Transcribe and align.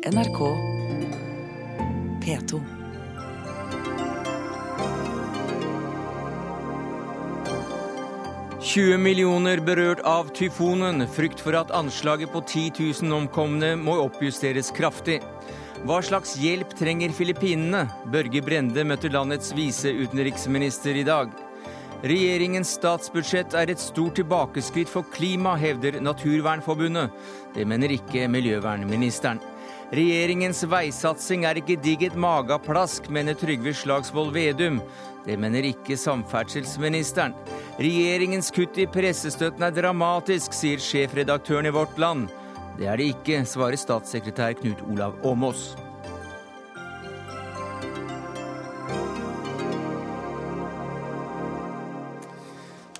NRK 0.00 0.38
P2. 2.24 2.60
«20 8.60 8.96
millioner 8.96 9.60
berørt 9.60 10.00
av 10.00 10.30
tyfonen. 10.32 11.04
Frykt 11.04 11.44
for 11.44 11.52
at 11.58 11.74
anslaget 11.76 12.32
på 12.32 12.40
10 12.40 12.72
000 13.02 13.12
omkomne 13.12 13.74
må 13.76 13.98
oppjusteres 14.06 14.72
kraftig. 14.72 15.18
Hva 15.84 16.00
slags 16.00 16.32
hjelp 16.40 16.72
trenger 16.80 17.12
Filippinene? 17.12 17.84
Børge 18.08 18.40
Brende 18.40 18.86
møtte 18.88 19.12
landets 19.12 19.52
viseutenriksminister 19.52 20.96
i 20.96 21.04
dag. 21.04 21.36
Regjeringens 22.00 22.72
statsbudsjett 22.80 23.52
er 23.52 23.68
et 23.68 23.84
stort 23.84 24.16
tilbakeskritt 24.16 24.88
for 24.88 25.04
klima, 25.12 25.58
hevder 25.60 26.00
Naturvernforbundet. 26.00 27.12
Det 27.52 27.68
mener 27.68 28.00
ikke 28.00 28.30
miljøvernministeren. 28.32 29.49
Regjeringens 29.90 30.60
veisatsing 30.70 31.42
er 31.48 31.58
ikke 31.58 31.74
digget 31.82 32.14
mageplask, 32.14 33.08
mener 33.10 33.34
Trygve 33.34 33.72
Slagsvold 33.74 34.30
Vedum. 34.36 34.78
Det 35.24 35.34
mener 35.34 35.66
ikke 35.66 35.98
samferdselsministeren. 35.98 37.34
Regjeringens 37.82 38.52
kutt 38.54 38.78
i 38.78 38.86
pressestøtten 38.86 39.66
er 39.66 39.74
dramatisk, 39.74 40.54
sier 40.54 40.78
sjefredaktøren 40.78 41.66
i 41.66 41.74
Vårt 41.74 41.98
Land. 41.98 42.30
Det 42.78 42.86
er 42.86 43.02
det 43.02 43.10
ikke, 43.16 43.42
svarer 43.42 43.82
statssekretær 43.82 44.54
Knut 44.62 44.86
Olav 44.86 45.18
Åmås. 45.26 45.72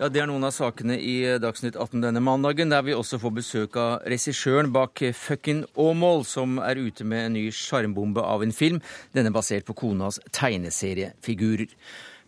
Ja, 0.00 0.09
Det 0.09 0.22
er 0.22 0.30
noen 0.30 0.46
av 0.48 0.54
sakene 0.56 0.95
i 0.96 1.18
Dagsnytt 1.36 1.74
18 1.77 2.00
denne 2.00 2.22
mandagen, 2.24 2.70
der 2.72 2.80
vi 2.86 2.95
også 2.96 3.18
får 3.20 3.32
besøk 3.36 3.74
av 3.77 4.06
regissøren 4.09 4.70
bak 4.73 5.02
Fucking 5.12 5.66
Åmål, 5.76 6.24
som 6.24 6.56
er 6.56 6.80
ute 6.80 7.04
med 7.04 7.26
en 7.26 7.36
ny 7.36 7.42
sjarmbombe 7.52 8.24
av 8.24 8.40
en 8.40 8.54
film. 8.56 8.78
Denne 9.12 9.28
basert 9.28 9.66
på 9.68 9.76
konas 9.76 10.16
tegneseriefigurer. 10.32 11.68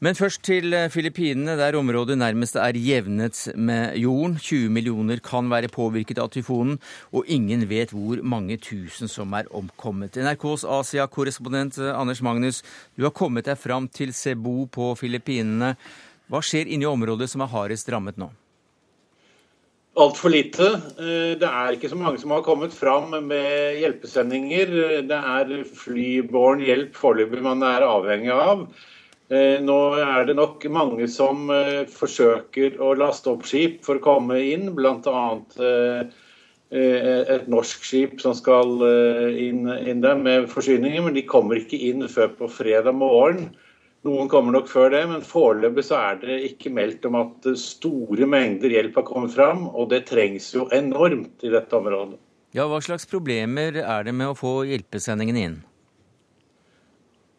Men 0.04 0.18
først 0.18 0.42
til 0.44 0.76
Filippinene, 0.92 1.56
der 1.56 1.78
området 1.80 2.18
nærmest 2.20 2.60
er 2.60 2.76
jevnet 2.76 3.40
med 3.56 3.96
jorden. 3.96 4.36
20 4.36 4.68
millioner 4.68 5.24
kan 5.24 5.48
være 5.48 5.72
påvirket 5.72 6.20
av 6.20 6.28
tyfonen, 6.28 6.76
og 7.08 7.24
ingen 7.24 7.64
vet 7.72 7.96
hvor 7.96 8.20
mange 8.20 8.60
tusen 8.60 9.08
som 9.08 9.32
er 9.32 9.48
omkommet. 9.48 10.20
NRKs 10.20 10.68
Asia-korrespondent 10.68 11.80
Anders 11.96 12.20
Magnus, 12.20 12.60
du 12.98 13.08
har 13.08 13.16
kommet 13.16 13.48
deg 13.48 13.56
fram 13.56 13.88
til 13.88 14.12
Cebu 14.12 14.66
på 14.68 14.92
Filippinene. 15.00 15.78
Hva 16.30 16.40
skjer 16.44 16.70
inni 16.70 16.86
området 16.88 17.30
som 17.32 17.42
er 17.44 17.50
hardest 17.52 17.90
rammet 17.92 18.20
nå? 18.20 18.30
Altfor 20.00 20.32
lite. 20.32 20.70
Det 20.96 21.48
er 21.48 21.74
ikke 21.76 21.90
så 21.92 21.98
mange 22.00 22.20
som 22.22 22.32
har 22.32 22.44
kommet 22.46 22.72
fram 22.72 23.10
med 23.26 23.76
hjelpesendinger. 23.76 24.72
Det 25.04 25.18
er 25.18 25.52
flybåren 25.68 26.62
hjelp 26.64 26.96
foreløpig 26.96 27.42
man 27.44 27.64
er 27.68 27.84
avhengig 27.84 28.32
av. 28.32 28.64
Nå 29.64 29.76
er 30.00 30.26
det 30.28 30.36
nok 30.36 30.64
mange 30.72 31.08
som 31.12 31.44
forsøker 31.92 32.80
å 32.80 32.94
laste 32.96 33.32
opp 33.32 33.44
skip 33.48 33.80
for 33.84 34.00
å 34.00 34.04
komme 34.04 34.40
inn, 34.44 34.70
bl.a. 34.76 35.22
et 36.72 37.48
norsk 37.52 37.84
skip 37.84 38.20
som 38.24 38.36
skal 38.36 38.80
inn 39.36 40.04
der 40.04 40.16
med 40.20 40.48
forsyninger, 40.52 41.04
men 41.04 41.16
de 41.16 41.24
kommer 41.28 41.60
ikke 41.60 41.80
inn 41.90 42.08
før 42.12 42.32
på 42.40 42.48
fredag 42.60 42.96
morgen. 42.96 43.50
Noen 44.02 44.26
kommer 44.26 44.50
nok 44.56 44.66
før 44.66 44.90
det, 44.90 45.00
men 45.06 45.22
foreløpig 45.22 45.84
så 45.86 45.98
er 46.00 46.16
det 46.24 46.40
ikke 46.48 46.72
meldt 46.74 47.04
om 47.06 47.20
at 47.20 47.46
store 47.60 48.26
mengder 48.26 48.72
hjelp 48.74 48.96
har 48.98 49.04
kommet 49.06 49.34
fram, 49.36 49.68
og 49.70 49.92
det 49.92 50.08
trengs 50.08 50.48
jo 50.56 50.66
enormt 50.74 51.44
i 51.46 51.52
dette 51.52 51.76
området. 51.78 52.18
Ja, 52.52 52.66
Hva 52.68 52.80
slags 52.82 53.06
problemer 53.08 53.78
er 53.78 54.08
det 54.08 54.14
med 54.18 54.32
å 54.32 54.38
få 54.38 54.64
hjelpesendingene 54.68 55.44
inn? 55.46 55.60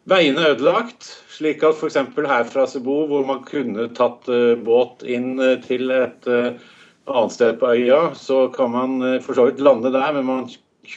Veiene 0.08 0.40
er 0.40 0.56
ødelagt, 0.56 1.06
slik 1.32 1.62
at 1.64 1.76
f.eks. 1.76 2.00
her 2.16 2.48
fra 2.48 2.64
Sebo, 2.68 2.96
hvor 3.08 3.28
man 3.28 3.44
kunne 3.48 3.86
tatt 3.96 4.26
båt 4.64 5.04
inn 5.04 5.36
til 5.64 5.92
et 5.92 6.28
annet 6.28 7.36
sted 7.36 7.60
på 7.60 7.70
øya, 7.76 8.00
så 8.16 8.46
kan 8.56 8.72
man 8.72 8.98
for 9.24 9.36
så 9.36 9.46
vidt 9.48 9.62
lande 9.64 9.92
der, 9.92 10.16
men 10.16 10.28
man 10.28 10.44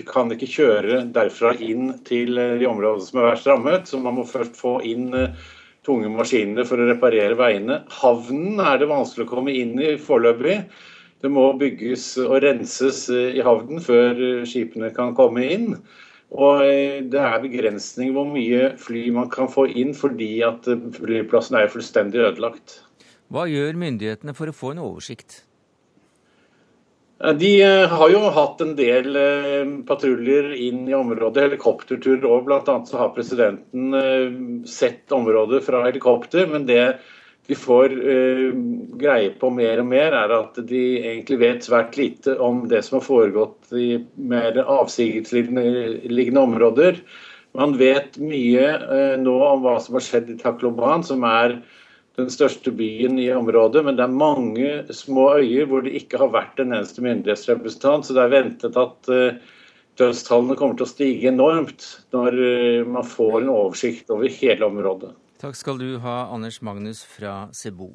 kan 0.07 0.31
ikke 0.31 0.49
kjøre 0.51 1.03
derfra 1.15 1.53
inn 1.63 1.93
til 2.07 2.35
de 2.35 2.67
områdene 2.67 3.07
som 3.07 3.21
er 3.21 3.29
verst 3.29 3.47
rammet. 3.47 3.87
Så 3.87 3.99
man 4.03 4.17
må 4.19 4.27
først 4.27 4.59
få 4.59 4.77
inn 4.87 5.11
tunge 5.87 6.11
maskinene 6.11 6.65
for 6.67 6.79
å 6.79 6.89
reparere 6.89 7.37
veiene. 7.39 7.81
Havnen 8.01 8.59
er 8.59 8.81
det 8.81 8.91
vanskelig 8.91 9.25
å 9.27 9.31
komme 9.31 9.55
inn 9.55 9.77
i 9.79 9.95
foreløpig. 10.01 10.59
Det 11.23 11.31
må 11.33 11.47
bygges 11.57 12.11
og 12.21 12.41
renses 12.43 13.07
i 13.09 13.41
havnen 13.41 13.81
før 13.81 14.19
skipene 14.45 14.91
kan 14.93 15.15
komme 15.17 15.47
inn. 15.47 15.71
Og 16.35 16.61
det 17.07 17.23
er 17.23 17.39
begrensning 17.41 18.11
hvor 18.13 18.27
mye 18.27 18.73
fly 18.81 19.07
man 19.15 19.31
kan 19.31 19.47
få 19.49 19.69
inn 19.71 19.95
fordi 19.95 20.43
at 20.45 20.67
flyplassen 20.99 21.57
er 21.57 21.71
fullstendig 21.71 22.21
ødelagt. 22.27 22.81
Hva 23.31 23.47
gjør 23.49 23.79
myndighetene 23.79 24.35
for 24.35 24.51
å 24.51 24.55
få 24.55 24.75
en 24.75 24.83
oversikt? 24.83 25.46
De 27.17 27.51
har 27.89 28.09
jo 28.13 28.19
hatt 28.29 28.59
en 28.61 28.75
del 28.77 29.15
patruljer 29.89 30.51
inn 30.53 30.83
i 30.85 30.93
området, 30.93 31.47
helikopterturer 31.47 32.27
òg. 32.29 32.43
Bl.a. 32.45 32.75
så 32.85 32.99
har 32.99 33.13
presidenten 33.15 34.67
sett 34.69 35.11
området 35.15 35.63
fra 35.65 35.81
helikopter. 35.87 36.45
Men 36.51 36.67
det 36.69 36.99
vi 37.47 37.55
får 37.57 37.95
greie 39.01 39.31
på 39.39 39.49
mer 39.55 39.81
og 39.81 39.89
mer, 39.89 40.13
er 40.13 40.35
at 40.35 40.59
de 40.69 40.83
egentlig 40.99 41.39
vet 41.41 41.65
svært 41.65 41.97
lite 41.97 42.35
om 42.43 42.65
det 42.69 42.83
som 42.85 42.99
har 42.99 43.07
foregått 43.07 43.73
i 43.73 43.95
mer 44.19 44.59
avsigelsesliggende 44.61 46.43
områder. 46.43 47.01
Man 47.57 47.73
vet 47.79 48.19
mye 48.21 49.17
nå 49.23 49.35
om 49.47 49.63
hva 49.65 49.77
som 49.81 49.97
har 49.97 50.05
skjedd 50.05 50.29
i 50.35 50.37
Takloban, 50.41 51.07
som 51.07 51.23
er 51.25 51.61
den 52.17 52.31
største 52.33 52.73
byen 52.73 53.19
i 53.21 53.27
området, 53.33 53.83
men 53.85 53.97
det 53.97 54.05
er 54.07 54.13
mange 54.13 54.71
små 54.95 55.29
øyer 55.37 55.67
hvor 55.69 55.85
det 55.85 55.93
ikke 55.99 56.17
har 56.21 56.33
vært 56.33 56.57
en 56.63 56.73
eneste 56.73 57.03
myndighetsrepresentant. 57.05 58.07
Så 58.07 58.17
det 58.17 58.23
er 58.23 58.33
ventet 58.33 58.79
at 58.81 59.11
dødstallene 60.01 60.57
kommer 60.57 60.79
til 60.79 60.87
å 60.87 60.89
stige 60.89 61.29
enormt 61.29 61.85
når 62.15 62.39
man 62.89 63.05
får 63.05 63.43
en 63.43 63.53
oversikt 63.53 64.09
over 64.13 64.33
hele 64.33 64.65
området. 64.65 65.13
Takk 65.37 65.53
skal 65.59 65.77
du 65.77 65.99
ha, 66.01 66.23
Anders 66.33 66.57
Magnus 66.65 67.03
fra 67.05 67.43
Cebu. 67.53 67.91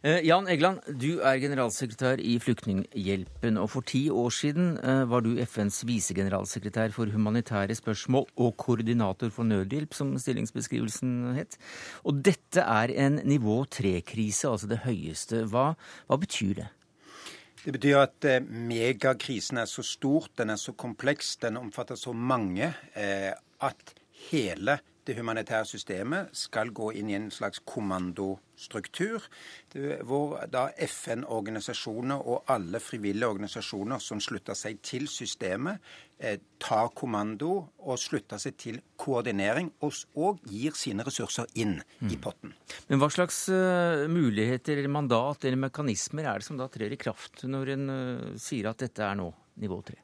Jan 0.00 0.46
Egeland, 0.48 0.80
du 0.96 1.18
er 1.20 1.36
generalsekretær 1.42 2.22
i 2.24 2.38
Flyktninghjelpen. 2.40 3.58
Og 3.60 3.68
for 3.68 3.84
ti 3.84 4.06
år 4.08 4.30
siden 4.32 4.70
var 5.10 5.20
du 5.20 5.34
FNs 5.44 5.82
visegeneralsekretær 5.84 6.94
for 6.96 7.12
humanitære 7.12 7.76
spørsmål 7.76 8.24
og 8.40 8.56
koordinator 8.56 9.28
for 9.28 9.44
nødhjelp, 9.44 9.92
som 9.92 10.14
stillingsbeskrivelsen 10.16 11.34
het. 11.36 11.58
Og 12.08 12.24
dette 12.24 12.64
er 12.64 12.94
en 12.96 13.20
nivå 13.28 13.58
tre-krise, 13.68 14.48
altså 14.48 14.72
det 14.72 14.80
høyeste. 14.86 15.44
Hva, 15.52 15.74
hva 16.08 16.20
betyr 16.24 16.56
det? 16.62 16.70
Det 17.60 17.74
betyr 17.76 18.00
at 18.00 18.24
eh, 18.24 18.40
megakrisen 18.40 19.60
er 19.60 19.68
så 19.68 19.84
stort, 19.84 20.32
den 20.40 20.48
er 20.54 20.56
så 20.56 20.72
kompleks, 20.72 21.34
den 21.42 21.60
omfatter 21.60 21.98
så 22.00 22.16
mange, 22.16 22.72
eh, 22.96 23.34
at 23.60 23.92
hele 24.30 24.80
det 25.06 25.16
humanitære 25.16 25.66
systemet 25.68 26.30
skal 26.36 26.70
gå 26.76 26.90
inn 27.00 27.10
i 27.10 27.16
en 27.16 27.30
slags 27.32 27.62
kommandostruktur, 27.66 29.24
hvor 30.06 30.36
da 30.52 30.66
FN-organisasjoner 30.86 32.20
og 32.20 32.50
alle 32.52 32.80
frivillige 32.82 33.28
organisasjoner 33.28 34.02
som 34.02 34.20
slutter 34.20 34.58
seg 34.58 34.82
til 34.84 35.08
systemet, 35.10 35.80
tar 36.60 36.90
kommando 36.96 37.52
og 37.80 37.96
slutter 38.00 38.40
seg 38.42 38.58
til 38.60 38.82
koordinering, 39.00 39.72
og, 39.80 40.42
gir 40.44 40.76
sine 40.76 41.06
ressurser 41.06 41.48
inn 41.60 41.78
i 42.04 42.18
potten. 42.20 42.52
Men 42.90 43.00
hva 43.00 43.08
slags 43.12 43.46
muligheter 44.12 44.76
eller 44.76 44.92
mandat 44.92 45.48
eller 45.48 45.64
mekanismer 45.68 46.28
er 46.28 46.42
det 46.42 46.50
som 46.50 46.60
da 46.60 46.68
trer 46.72 46.92
i 46.92 47.00
kraft 47.00 47.46
når 47.48 47.74
en 47.78 47.90
sier 48.40 48.68
at 48.70 48.84
dette 48.84 49.04
er 49.06 49.18
nå 49.18 49.32
nivå 49.64 49.80
tre? 49.88 50.02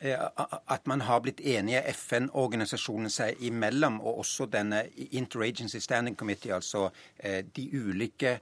At 0.00 0.86
man 0.86 1.00
har 1.06 1.22
blitt 1.24 1.40
enige, 1.40 1.80
FN-organisasjonene 1.92 3.10
seg 3.10 3.40
imellom, 3.48 4.00
og 4.00 4.20
også 4.24 4.46
denne 4.52 4.82
Interagency 5.16 5.80
Standing 5.80 6.16
Committee, 6.16 6.54
altså 6.54 6.90
de 7.56 7.70
ulike 7.72 8.38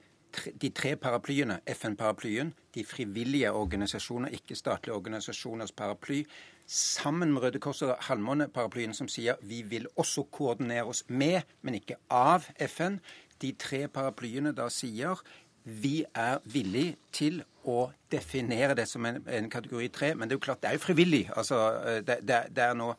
de 0.62 0.71
tre 0.75 0.97
paraplyene, 0.97 1.61
FN-paraplyen, 1.67 2.53
de 2.75 2.85
frivillige 2.85 3.53
organisasjoner, 3.53 4.29
ikke-statlige 4.35 4.95
organisasjoners 4.95 5.73
paraply, 5.73 6.25
sammen 6.67 7.33
med 7.33 7.43
Røde 7.43 7.59
Kors 7.59 7.83
og 7.83 7.97
Halvmåne-paraplyen, 8.09 8.95
som 8.95 9.09
sier 9.09 9.39
vi 9.43 9.62
vil 9.69 9.87
også 9.97 10.27
koordinere 10.33 10.89
oss 10.91 11.05
med, 11.09 11.43
men 11.62 11.79
ikke 11.79 12.00
av 12.11 12.49
FN. 12.69 12.99
De 13.43 13.53
tre 13.59 13.85
paraplyene 13.93 14.55
da 14.57 14.71
sier 14.73 15.21
vi 15.64 16.05
er 16.14 16.38
villig 16.44 16.94
til 17.12 17.40
å 17.64 17.88
definere 18.12 18.76
det 18.76 18.87
som 18.88 19.05
en, 19.08 19.22
en 19.25 19.50
kategori 19.50 19.88
tre, 19.88 20.14
men 20.14 20.28
det 20.28 20.37
er 20.37 20.40
jo 20.40 20.46
klart 20.46 20.62
det 20.62 20.70
er 20.70 20.78
jo 20.78 20.84
frivillig. 20.84 21.25
Altså, 21.37 21.61
det, 22.05 22.19
det, 22.28 22.40
det 22.56 22.64
er 22.66 22.76
nå 22.76 22.93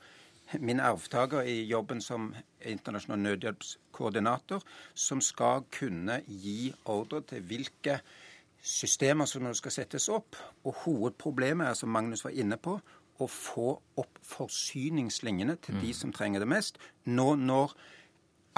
min 0.62 0.80
arvtaker 0.80 1.46
i 1.50 1.64
jobben 1.70 2.02
som 2.02 2.30
internasjonal 2.66 3.22
nødhjelpskoordinator, 3.22 4.62
som 4.94 5.22
skal 5.22 5.66
kunne 5.74 6.20
gi 6.28 6.74
ordre 6.86 7.22
til 7.30 7.46
hvilke 7.46 8.00
systemer 8.66 9.30
som 9.30 9.48
skal 9.54 9.74
settes 9.74 10.10
opp. 10.10 10.38
Og 10.66 10.76
hovedproblemet 10.86 11.70
er, 11.70 11.78
som 11.78 11.94
Magnus 11.94 12.26
var 12.26 12.34
inne 12.34 12.58
på, 12.58 12.80
å 13.16 13.28
få 13.32 13.70
opp 14.02 14.20
forsyningslinjene 14.28 15.56
til 15.64 15.78
de 15.80 15.94
som 15.96 16.12
trenger 16.14 16.44
det 16.44 16.50
mest, 16.52 16.82
nå 17.06 17.36
når 17.40 17.76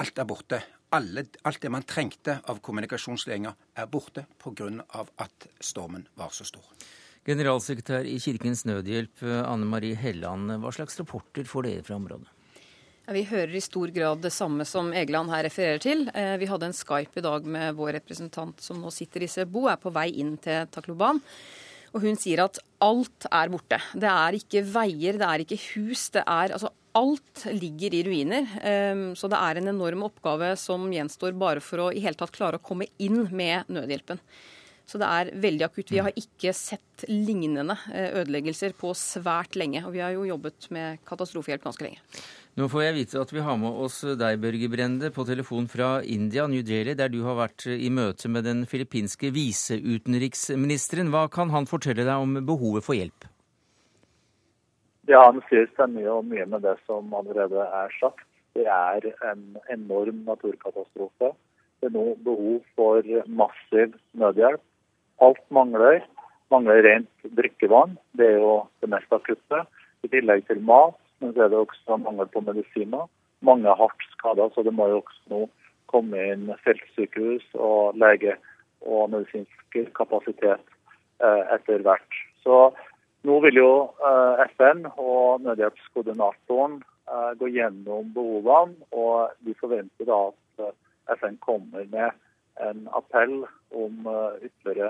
alt 0.01 0.19
er 0.19 0.29
borte. 0.29 0.61
Alle, 0.95 1.25
alt 1.43 1.59
det 1.61 1.71
man 1.73 1.83
trengte 1.83 2.37
av 2.47 2.61
kommunikasjonsledninger, 2.63 3.55
er 3.75 3.89
borte 3.91 4.23
pga. 4.39 4.69
at 5.17 5.47
stormen 5.59 6.07
var 6.15 6.31
så 6.31 6.45
stor. 6.47 6.63
Generalsekretær 7.27 8.07
i 8.07 8.19
Kirkens 8.23 8.63
Nødhjelp, 8.63 9.21
Anne 9.23 9.65
Marie 9.67 9.95
Helland. 9.95 10.51
Hva 10.63 10.71
slags 10.71 10.95
rapporter 10.99 11.43
får 11.43 11.63
dere 11.67 11.83
fra 11.83 11.95
området? 11.95 12.27
Vi 13.07 13.21
hører 13.23 13.53
i 13.55 13.63
stor 13.63 13.91
grad 13.95 14.19
det 14.19 14.33
samme 14.35 14.65
som 14.67 14.89
Egeland 14.91 15.31
her 15.31 15.45
refererer 15.47 15.79
til. 15.79 16.09
Eh, 16.11 16.33
vi 16.39 16.47
hadde 16.47 16.67
en 16.67 16.75
Skype 16.75 17.15
i 17.15 17.23
dag 17.23 17.45
med 17.47 17.77
vår 17.77 17.93
representant 18.01 18.59
som 18.59 18.81
nå 18.83 18.91
sitter 18.91 19.23
i 19.23 19.29
Sebo, 19.31 19.69
er 19.71 19.79
på 19.79 19.93
vei 19.95 20.09
inn 20.19 20.33
til 20.43 20.67
Takloban. 20.71 21.21
Og 21.95 22.03
hun 22.03 22.19
sier 22.19 22.43
at 22.43 22.59
alt 22.83 23.29
er 23.31 23.53
borte. 23.53 23.79
Det 23.95 24.11
er 24.11 24.35
ikke 24.35 24.63
veier, 24.67 25.19
det 25.19 25.29
er 25.29 25.43
ikke 25.45 25.59
hus. 25.69 26.09
det 26.15 26.25
er 26.27 26.51
altså 26.57 26.73
Alt 26.97 27.45
ligger 27.53 27.93
i 27.93 28.03
ruiner. 28.07 28.47
Ehm, 28.65 29.07
så 29.15 29.29
det 29.29 29.37
er 29.37 29.59
en 29.59 29.71
enorm 29.73 30.05
oppgave 30.07 30.55
som 30.57 30.87
gjenstår 30.93 31.35
bare 31.37 31.61
for 31.61 31.85
å 31.85 31.91
i 31.93 32.01
hele 32.01 32.17
tatt 32.17 32.33
klare 32.33 32.57
å 32.57 32.63
komme 32.63 32.89
inn 32.97 33.27
med 33.29 33.69
nødhjelpen. 33.69 34.21
Så 34.87 34.99
det 35.01 35.07
er 35.11 35.29
veldig 35.35 35.65
akutt. 35.67 35.91
Vi 35.91 35.99
har 35.99 36.15
ikke 36.15 36.53
sett 36.55 37.03
lignende 37.11 37.75
eh, 37.91 38.13
ødeleggelser 38.21 38.71
på 38.79 38.93
svært 38.95 39.57
lenge. 39.59 39.83
Og 39.83 39.91
vi 39.97 40.01
har 40.01 40.15
jo 40.15 40.23
jobbet 40.29 40.69
med 40.73 41.01
katastrofehjelp 41.07 41.65
ganske 41.67 41.83
lenge. 41.83 41.99
Nå 42.57 42.69
får 42.71 42.87
jeg 42.87 42.95
vite 42.95 43.21
at 43.21 43.33
vi 43.35 43.43
har 43.45 43.59
med 43.61 43.81
oss 43.83 43.99
deg, 44.17 44.39
Børge 44.41 44.69
Brende, 44.71 45.11
på 45.13 45.27
telefon 45.27 45.67
fra 45.69 45.99
India, 46.01 46.47
New 46.49 46.63
Delhi, 46.65 46.95
der 46.97 47.11
du 47.13 47.19
har 47.27 47.37
vært 47.37 47.67
i 47.69 47.91
møte 47.93 48.31
med 48.31 48.47
den 48.47 48.63
filippinske 48.69 49.29
viseutenriksministeren. 49.35 51.11
Hva 51.13 51.27
kan 51.29 51.51
han 51.53 51.69
fortelle 51.69 52.07
deg 52.07 52.15
om 52.23 52.39
behovet 52.47 52.87
for 52.87 52.97
hjelp? 52.97 53.27
Ja, 55.07 55.23
Han 55.25 55.41
sier 55.49 55.69
seg 55.77 55.93
mye 55.95 56.09
og 56.19 56.25
mye 56.27 56.45
med 56.45 56.65
det 56.67 56.75
som 56.85 57.13
allerede 57.15 57.63
er 57.63 57.93
sagt. 57.99 58.25
Det 58.57 58.65
er 58.65 59.05
en 59.31 59.57
enorm 59.71 60.23
naturkatastrofe. 60.27 61.33
Det 61.79 61.89
er 61.89 61.95
nå 61.95 62.15
behov 62.25 62.61
for 62.75 63.03
massiv 63.27 63.95
nødhjelp. 64.17 64.61
Alt 65.21 65.43
mangler. 65.53 66.01
Mangler 66.51 66.81
rent 66.83 67.29
drikkevann. 67.37 67.97
Det 68.17 68.33
er 68.33 68.39
jo 68.41 68.53
det 68.81 68.89
mest 68.91 69.13
akutte. 69.13 69.63
I 70.03 70.11
tillegg 70.11 70.45
til 70.47 70.59
mat 70.65 70.97
men 71.19 71.33
så 71.33 71.45
er 71.45 71.53
det 71.53 71.61
også 71.61 71.97
mangel 71.97 72.29
på 72.33 72.41
medisiner. 72.45 73.07
Mange 73.41 73.69
er 73.69 73.79
hardt 73.79 74.03
skada, 74.13 74.49
så 74.53 74.63
det 74.63 74.73
må 74.73 74.87
jo 74.91 75.01
også 75.01 75.33
nå 75.33 75.41
komme 75.91 76.23
inn 76.33 76.49
feltsykehus 76.65 77.45
og 77.55 77.97
lege 77.97 78.35
og 78.85 79.09
medisinsk 79.13 79.77
kapasitet 79.97 80.63
eh, 81.23 81.43
etter 81.55 81.81
hvert. 81.85 82.19
Så 82.43 82.71
nå 83.27 83.39
vil 83.43 83.59
jo 83.59 83.71
eh, 83.99 84.45
FN 84.53 84.85
og 84.95 85.43
nødhjelpskoordinatoren 85.45 86.79
eh, 86.81 87.31
gå 87.39 87.51
gjennom 87.53 88.11
behovene, 88.15 88.77
og 88.95 89.35
vi 89.45 89.55
forventer 89.59 90.07
da 90.07 90.21
at 90.31 91.19
FN 91.21 91.37
kommer 91.43 91.85
med 91.91 92.15
en 92.65 92.87
appell 92.97 93.43
om 93.77 94.07
ytterligere 94.41 94.89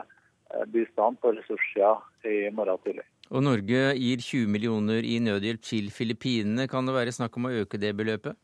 bistand 0.72 1.20
på 1.20 1.34
ressurssida 1.36 1.98
i 2.24 2.48
morgen 2.56 2.80
tidlig. 2.86 3.04
Og 3.28 3.44
Norge 3.44 3.82
gir 4.00 4.24
20 4.24 4.48
millioner 4.54 5.04
i 5.04 5.18
nødhjelp 5.20 5.66
til 5.68 5.90
Filippinene. 5.92 6.70
Kan 6.72 6.88
det 6.88 6.96
være 6.96 7.12
snakk 7.12 7.36
om 7.36 7.50
å 7.50 7.54
øke 7.60 7.82
det 7.82 7.92
beløpet? 8.00 8.40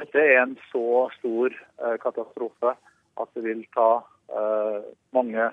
Dette 0.00 0.18
er 0.18 0.40
en 0.42 0.56
så 0.72 1.06
stor 1.20 1.54
katastrofe 2.02 2.74
at 3.22 3.32
det 3.38 3.46
vil 3.46 3.62
ta 3.76 4.02
mange 5.14 5.46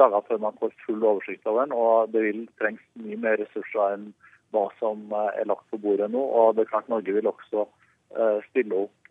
dager 0.00 0.26
før 0.28 0.42
man 0.42 0.58
får 0.60 0.74
full 0.84 1.04
oversikt 1.04 1.46
over 1.50 1.64
den. 1.64 1.76
Og 1.76 2.12
det 2.14 2.24
vil 2.26 2.42
trengs 2.60 2.82
mye 3.02 3.20
mer 3.26 3.40
ressurser 3.42 3.96
enn 3.96 4.10
hva 4.54 4.68
som 4.80 5.06
uh, 5.12 5.30
er 5.34 5.48
lagt 5.50 5.66
på 5.70 5.80
bordet 5.82 6.10
nå. 6.12 6.22
Og 6.22 6.54
det 6.54 6.64
er 6.64 6.72
klart 6.74 6.92
Norge 6.92 7.16
vil 7.16 7.30
også 7.30 7.66
stille 8.46 8.76
opp 8.84 9.08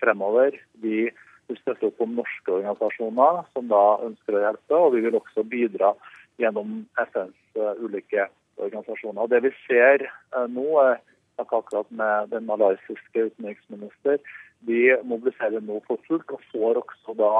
fremover. 0.00 0.56
Vi 0.82 1.04
vil 1.46 1.58
støtte 1.60 1.86
opp 1.92 2.00
om 2.02 2.16
norske 2.16 2.50
organisasjoner 2.50 3.36
som 3.52 3.68
da 3.70 3.82
ønsker 4.02 4.34
å 4.34 4.40
hjelpe, 4.42 4.74
og 4.74 4.96
vi 4.96 5.02
vil 5.04 5.14
også 5.14 5.44
bidra 5.46 5.92
gjennom 6.42 6.80
FNs 7.04 7.60
ulike 7.78 8.26
organisasjoner. 8.56 9.20
Og 9.22 9.30
Det 9.30 9.44
vi 9.44 9.52
ser 9.60 10.08
nå, 10.50 10.66
jeg 10.74 10.98
akkurat 11.38 11.90
med 11.90 12.28
den 12.30 12.46
malaysiske 12.46 13.28
utenriksminister, 13.30 14.18
de 14.66 14.96
mobiliserer 15.04 15.62
nå 15.64 15.80
for 15.86 16.00
fullt 16.06 16.30
og 16.30 16.42
får 16.52 16.80
også 16.82 17.16
da 17.18 17.32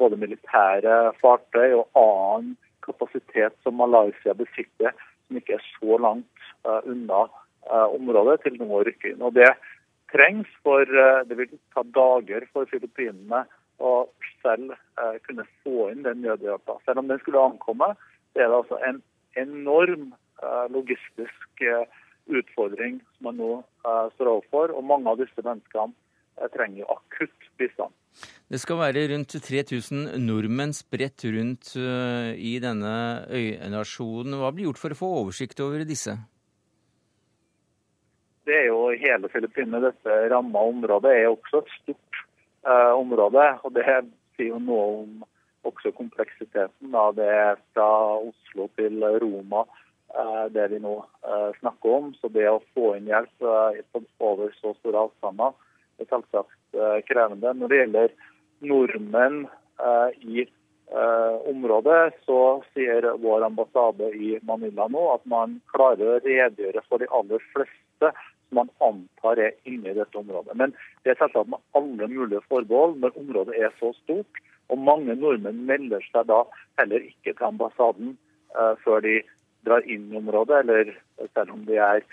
både 0.00 0.16
militære 0.18 1.12
fartøy 1.20 1.76
og 1.78 1.86
annen 1.96 2.56
kapasitet 2.82 3.54
som 3.62 3.78
Malaysia 3.78 4.34
besitter, 4.34 4.90
som 5.28 5.38
ikke 5.38 5.54
er 5.56 5.62
så 5.78 5.98
langt 6.02 6.48
unna 6.90 7.20
området 7.94 8.40
til 8.42 8.58
nå 8.58 8.66
å 8.66 8.82
rykke 8.88 9.12
inn. 9.12 9.22
Og 9.22 9.36
Det 9.38 9.52
trengs, 10.10 10.50
for 10.66 10.82
det 10.82 11.38
vil 11.38 11.54
ta 11.76 11.86
dager 11.94 12.48
for 12.50 12.66
Filippinene 12.72 13.44
å 13.80 13.92
selv 14.42 14.72
eh, 14.72 15.16
kunne 15.26 15.46
få 15.64 15.90
inn 15.92 16.04
den 16.04 16.22
nødhjelpa. 16.24 16.78
Selv 16.84 17.02
om 17.02 17.08
den 17.10 17.20
skulle 17.22 17.42
ankomme, 17.42 17.94
det 18.34 18.44
er 18.44 18.52
det 18.52 18.60
altså 18.60 18.78
en 18.86 19.00
enorm 19.40 20.10
eh, 20.42 20.66
logistisk 20.74 21.64
eh, 21.64 21.86
utfordring 22.30 23.00
som 23.16 23.30
man 23.30 23.40
nå 23.40 23.52
eh, 23.60 24.06
står 24.16 24.34
overfor. 24.36 24.74
Og 24.76 24.86
mange 24.86 25.10
av 25.12 25.20
disse 25.20 25.44
menneskene 25.44 25.96
eh, 26.38 26.50
trenger 26.56 26.92
akutt 26.92 27.50
bistand. 27.60 27.94
Det 28.50 28.58
skal 28.58 28.80
være 28.80 29.06
rundt 29.12 29.36
3000 29.46 30.18
nordmenn 30.24 30.74
spredt 30.74 31.22
rundt 31.30 31.72
uh, 31.78 32.34
i 32.34 32.56
denne 32.62 32.94
øynasjonen. 33.30 34.34
Hva 34.40 34.50
blir 34.50 34.66
gjort 34.70 34.82
for 34.82 34.94
å 34.94 34.98
få 34.98 35.10
oversikt 35.22 35.62
over 35.62 35.86
disse? 35.86 36.16
Det 38.50 38.56
er 38.56 38.66
jo 38.66 38.88
hele 38.98 39.28
Filippinene. 39.30 39.82
Dette 39.84 40.16
ramma 40.32 40.62
området 40.72 41.12
er 41.14 41.28
også 41.30 41.60
et 41.60 41.74
stort 41.76 42.22
eh, 42.66 42.92
område. 42.98 43.44
og 43.62 43.74
Det 43.76 43.84
sier 44.34 44.48
jo 44.48 44.58
noe 44.64 44.86
om 45.02 45.20
også 45.68 45.92
kompleksiteten. 45.94 46.90
Da. 46.94 47.04
Det 47.14 47.28
er 47.30 47.60
fra 47.74 47.88
Oslo 48.18 48.66
til 48.80 49.04
Roma 49.22 49.62
eh, 49.66 50.46
det 50.56 50.66
vi 50.72 50.80
nå 50.82 50.96
eh, 50.98 51.50
snakker 51.60 51.98
om. 51.98 52.10
Så 52.18 52.32
det 52.34 52.48
å 52.50 52.62
få 52.74 52.94
inn 52.96 53.10
hjelp 53.12 53.46
eh, 53.46 54.00
over 54.18 54.50
så 54.58 54.74
store 54.80 55.06
avstander 55.06 55.54
er 56.00 56.10
selvsagt 56.10 56.56
eh, 56.76 56.98
krevende. 57.08 57.54
Når 57.56 57.72
det 57.72 57.82
gjelder 57.82 58.16
nordmenn 58.70 59.44
eh, 59.46 60.08
i 60.22 60.48
området, 61.46 62.16
så 62.26 62.36
sier 62.74 63.04
vår 63.22 63.44
ambassade 63.46 64.08
i 64.10 64.32
Manila 64.42 64.88
nå 64.90 65.04
at 65.12 65.22
man 65.30 65.52
klarer 65.70 66.16
å 66.16 66.16
redegjøre 66.24 66.82
for 66.88 66.98
de 66.98 67.06
aller 67.14 67.44
fleste 67.52 68.10
som 68.50 68.58
man 68.58 68.70
antar 68.82 69.38
er 69.38 69.52
inne 69.70 69.92
i 69.92 69.94
dette 69.94 70.18
området. 70.18 70.56
Men 70.58 70.74
det 71.04 71.12
er 71.12 71.20
selvsagt 71.20 71.52
med 71.52 71.62
alle 71.78 72.08
mulige 72.10 72.42
forbehold 72.48 72.98
når 72.98 73.18
området 73.22 73.54
er 73.62 73.70
så 73.78 73.92
stort. 74.02 74.42
Og 74.70 74.78
mange 74.78 75.14
nordmenn 75.14 75.64
melder 75.66 76.02
seg 76.10 76.26
da 76.30 76.42
heller 76.78 77.06
ikke 77.06 77.34
til 77.34 77.46
ambassaden 77.46 78.16
uh, 78.58 78.74
før 78.84 79.02
de 79.06 79.20
drar 79.66 79.86
inn 79.86 80.10
i 80.12 80.18
området, 80.18 80.62
eller 80.64 80.92
selv 81.34 81.54
om 81.54 81.64
de 81.68 81.78
er 81.78 82.04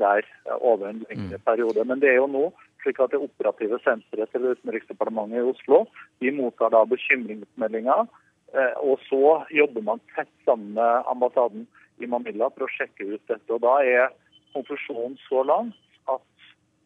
der 0.00 0.26
over 0.60 0.88
en 0.88 1.02
lengre 1.08 1.38
mm. 1.38 1.44
periode. 1.44 1.84
Men 1.84 2.00
det 2.00 2.10
er 2.10 2.22
jo 2.22 2.30
nå 2.30 2.44
slik 2.84 3.00
at 3.02 3.14
det 3.14 3.22
operative 3.24 3.80
senteret 3.82 4.30
til 4.32 4.50
Utenriksdepartementet 4.52 5.40
i 5.40 5.48
Oslo 5.50 5.84
de 6.22 6.32
mottar 6.36 6.70
da 6.74 6.84
bekymringsmeldinger. 6.88 8.06
Uh, 8.54 8.74
og 8.86 9.00
så 9.08 9.40
jobber 9.50 9.82
man 9.82 10.02
tett 10.14 10.30
sammen 10.46 10.76
med 10.76 11.08
ambassaden 11.10 11.66
i 11.98 12.06
Manila 12.10 12.52
for 12.54 12.68
å 12.68 12.72
sjekke 12.76 13.16
ut 13.16 13.24
dette. 13.30 13.50
Og 13.50 13.62
da 13.64 13.80
er 13.82 14.12
konklusjonen 14.54 15.18
så 15.26 15.42
langt 15.46 15.78
at 16.12 16.22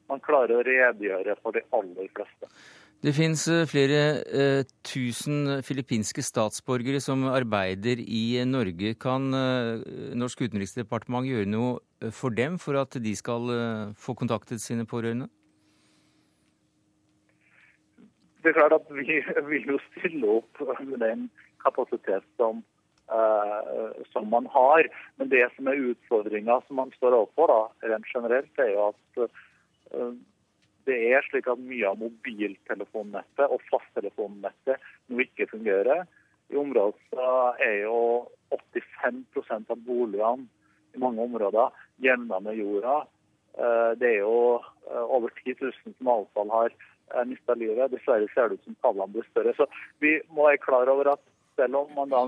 man 0.08 0.22
klarer 0.24 0.56
å 0.56 0.66
redegjøre 0.66 1.36
for 1.42 1.56
de 1.56 1.64
aller 1.76 2.08
fleste. 2.16 2.48
Det 2.98 3.12
finnes 3.14 3.44
eh, 3.46 3.66
flere 3.70 3.98
eh, 4.26 4.64
tusen 4.82 5.60
filippinske 5.62 6.22
statsborgere 6.24 6.98
som 7.02 7.28
arbeider 7.30 8.00
i 8.02 8.40
Norge. 8.48 8.96
Kan 8.98 9.30
eh, 9.38 9.84
Norsk 10.18 10.42
utenriksdepartement 10.48 11.28
gjøre 11.28 11.46
noe 11.46 11.76
eh, 12.02 12.10
for 12.10 12.34
dem, 12.34 12.56
for 12.58 12.80
at 12.80 12.98
de 12.98 13.12
skal 13.14 13.52
eh, 13.54 13.84
få 13.94 14.16
kontaktet 14.18 14.64
sine 14.64 14.88
pårørende? 14.88 15.30
Det 18.48 18.54
er 18.54 18.60
klart 18.62 18.78
at 18.80 18.90
Vi 18.96 19.20
vil 19.52 19.70
jo 19.74 19.78
stille 19.92 20.40
opp 20.40 20.64
med 20.80 21.02
den 21.04 21.28
kapasitet 21.60 22.24
som, 22.40 22.62
eh, 23.12 23.92
som 24.14 24.30
man 24.32 24.48
har. 24.54 24.88
Men 25.20 25.28
det 25.28 25.44
som 25.56 25.68
er 25.68 25.82
utfordringa 25.90 26.62
som 26.66 26.80
man 26.80 26.94
står 26.96 27.18
overfor 27.18 27.52
da, 27.52 27.60
rent 27.92 28.08
generelt, 28.14 28.64
er 28.64 28.72
jo 28.72 28.88
at 28.88 29.28
Eh, 29.94 30.12
det 30.88 30.96
er 31.12 31.26
slik 31.26 31.48
at 31.50 31.60
mye 31.60 31.84
av 31.90 31.98
mobiltelefonnettet 32.00 33.52
og 33.52 33.64
fasttelefonnettet 33.68 34.80
nå 35.12 35.20
ikke 35.24 35.50
fungerer. 35.50 36.06
I 36.48 36.56
området 36.56 37.28
er 37.64 37.82
jo 37.82 37.98
85% 38.54 39.74
av 39.74 39.82
boligene 39.84 40.48
i 40.96 41.02
mange 41.02 41.26
områder 41.26 41.74
jevna 42.00 42.40
med 42.40 42.56
jorda. 42.56 43.02
Eh, 43.58 43.90
det 44.00 44.14
er 44.14 44.22
jo 44.22 44.38
over 44.88 45.28
10 45.44 45.58
000 45.60 45.98
som 45.98 46.14
avfall 46.14 46.54
har 46.54 46.78
mista 47.28 47.56
livet. 47.58 47.90
Dessverre 47.92 48.28
ser 48.34 48.48
det 48.48 48.58
ut 48.58 48.68
som 48.68 48.78
tallene 48.84 49.14
blir 49.16 49.26
større. 49.30 49.54
Så 49.58 49.68
vi 50.04 50.16
må 50.30 50.48
være 50.48 50.62
klar 50.64 50.90
over 50.92 51.14
at 51.14 51.22
selv 51.58 51.82
om 51.82 51.92
man 51.96 52.12
da 52.12 52.22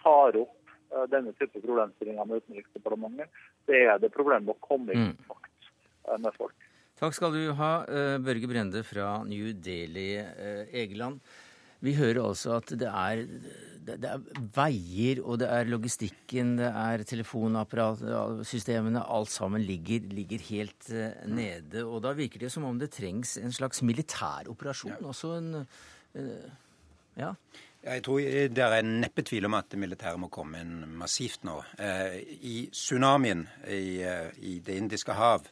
tar 0.00 0.38
opp 0.40 0.72
uh, 0.94 1.04
denne 1.12 1.34
type 1.36 1.60
problemstillinger 1.60 2.24
med 2.24 2.40
Utenriksdepartementet, 2.40 3.28
det 3.68 3.82
er 3.92 3.98
det 4.00 4.12
problemet 4.14 4.54
å 4.54 4.64
komme 4.64 4.94
i 4.94 5.00
mm. 5.00 5.12
kontakt 5.28 5.70
uh, 6.08 6.16
med 6.16 6.32
folk. 6.38 6.56
Takk 7.00 7.16
skal 7.16 7.32
du 7.32 7.52
ha, 7.56 7.70
Børge 8.20 8.48
Brende 8.48 8.82
fra 8.84 9.22
New 9.24 9.54
Delhi, 9.56 10.18
Egeland. 10.68 11.22
Vi 11.80 11.94
hører 11.96 12.22
altså 12.28 12.58
at 12.58 12.72
det 12.80 12.88
er, 12.88 13.22
det 13.86 14.08
er, 14.08 14.20
veier, 14.56 15.22
og 15.24 15.40
det 15.40 15.48
er 15.48 15.70
logistikken, 15.70 16.56
det 16.60 16.68
er 16.68 17.04
telefonapparatsystemene. 17.08 19.02
Alt 19.08 19.32
sammen 19.32 19.64
ligger, 19.64 20.04
ligger, 20.12 20.44
helt 20.50 20.92
uh, 20.92 21.08
nede. 21.30 21.84
Og 21.86 22.02
da 22.04 22.12
virker 22.16 22.44
det 22.44 22.52
som 22.52 22.68
om 22.68 22.78
det 22.80 22.92
trengs 22.96 23.38
en 23.40 23.52
slags 23.52 23.82
militæroperasjon. 23.82 24.98
Ja. 24.98 25.06
Også 25.08 25.34
en 25.38 25.54
uh, 25.62 26.48
ja. 27.18 27.34
Jeg 27.80 28.02
tror 28.04 28.20
Det 28.52 28.60
er 28.60 28.82
neppe 28.84 29.22
tvil 29.24 29.48
om 29.48 29.54
at 29.56 29.70
det 29.72 29.78
militære 29.80 30.18
må 30.20 30.28
komme 30.28 30.60
inn 30.60 30.82
massivt 31.00 31.46
nå. 31.48 31.54
I 31.80 32.68
tsunamien 32.76 33.46
i, 33.72 34.04
i 34.44 34.58
Det 34.60 34.76
indiske 34.76 35.16
hav 35.16 35.48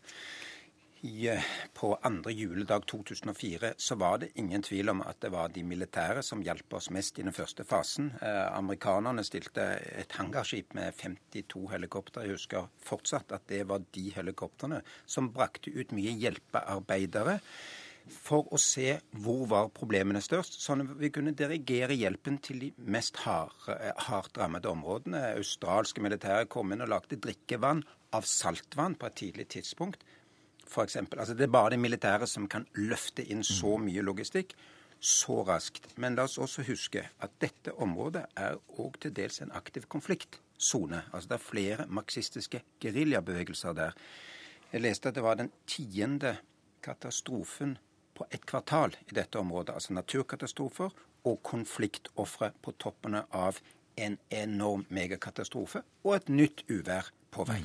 på 1.75 1.99
andre 2.03 2.33
juledag 2.33 2.87
2004 2.87 3.73
så 3.77 3.95
var 3.95 4.19
det 4.19 4.33
ingen 4.35 4.63
tvil 4.63 4.91
om 4.91 5.03
at 5.07 5.21
det 5.23 5.31
var 5.31 5.49
de 5.55 5.63
militære 5.63 6.23
som 6.27 6.43
hjalp 6.43 6.75
oss 6.75 6.91
mest 6.91 7.19
i 7.19 7.23
den 7.23 7.33
første 7.33 7.65
fasen. 7.65 8.13
Eh, 8.23 8.57
amerikanerne 8.57 9.23
stilte 9.25 9.63
et 9.95 10.13
hangarskip 10.19 10.75
med 10.75 10.95
52 10.99 11.69
helikoptre. 11.71 12.25
Jeg 12.27 12.39
husker 12.39 12.71
fortsatt 12.83 13.33
at 13.33 13.47
det 13.49 13.69
var 13.69 13.85
de 13.95 14.09
helikoptrene 14.17 14.83
som 15.07 15.31
brakte 15.31 15.71
ut 15.71 15.95
mye 15.95 16.17
hjelpearbeidere 16.19 17.39
for 18.09 18.49
å 18.51 18.59
se 18.59 18.99
hvor 19.23 19.47
var 19.47 19.73
problemene 19.77 20.23
størst, 20.25 20.59
sånn 20.65 20.83
at 20.83 20.95
vi 20.99 21.13
kunne 21.15 21.37
dirigere 21.37 21.95
hjelpen 21.95 22.39
til 22.43 22.63
de 22.65 22.73
mest 22.91 23.21
eh, 23.23 23.91
hardt 24.09 24.39
rammede 24.41 24.71
områdene. 24.73 25.37
Australske 25.37 26.03
militære 26.03 26.51
kom 26.51 26.73
inn 26.73 26.83
og 26.83 26.91
lagde 26.91 27.21
drikkevann 27.23 27.85
av 28.17 28.25
saltvann 28.27 28.97
på 28.99 29.07
et 29.07 29.21
tidlig 29.23 29.53
tidspunkt 29.55 30.03
f.eks. 30.69 30.97
Altså 30.97 31.35
det 31.35 31.49
er 31.49 31.55
bare 31.55 31.75
det 31.75 31.81
militære 31.83 32.27
som 32.27 32.49
kan 32.49 32.67
løfte 32.77 33.25
inn 33.25 33.45
så 33.47 33.77
mm. 33.77 33.89
mye 33.89 34.05
logistikk 34.05 34.55
så 35.01 35.43
raskt. 35.47 35.87
Men 35.97 36.17
la 36.19 36.27
oss 36.27 36.39
også 36.39 36.65
huske 36.69 37.05
at 37.23 37.35
dette 37.43 37.75
området 37.79 38.25
er 38.37 38.59
òg 38.79 38.99
til 39.03 39.15
dels 39.15 39.41
en 39.43 39.55
aktiv 39.55 39.87
konfliktsone. 39.89 41.05
Altså 41.13 41.29
det 41.29 41.39
er 41.39 41.45
flere 41.45 41.87
marxistiske 41.87 42.63
geriljabevegelser 42.83 43.77
der. 43.79 43.99
Jeg 44.73 44.85
leste 44.85 45.09
at 45.09 45.17
det 45.17 45.25
var 45.25 45.39
den 45.39 45.53
tiende 45.67 46.37
katastrofen 46.83 47.79
på 48.15 48.27
et 48.35 48.47
kvartal 48.47 48.97
i 49.07 49.15
dette 49.15 49.39
området. 49.39 49.75
Altså 49.75 49.95
naturkatastrofer 49.95 50.91
og 51.25 51.43
konfliktofre 51.43 52.53
på 52.63 52.75
toppene 52.79 53.25
av 53.33 53.61
en 53.99 54.19
enorm 54.31 54.87
megakatastrofe 54.95 55.83
og 56.05 56.17
et 56.17 56.29
nytt 56.29 56.65
uvær 56.71 57.11
på 57.35 57.47
vei. 57.49 57.63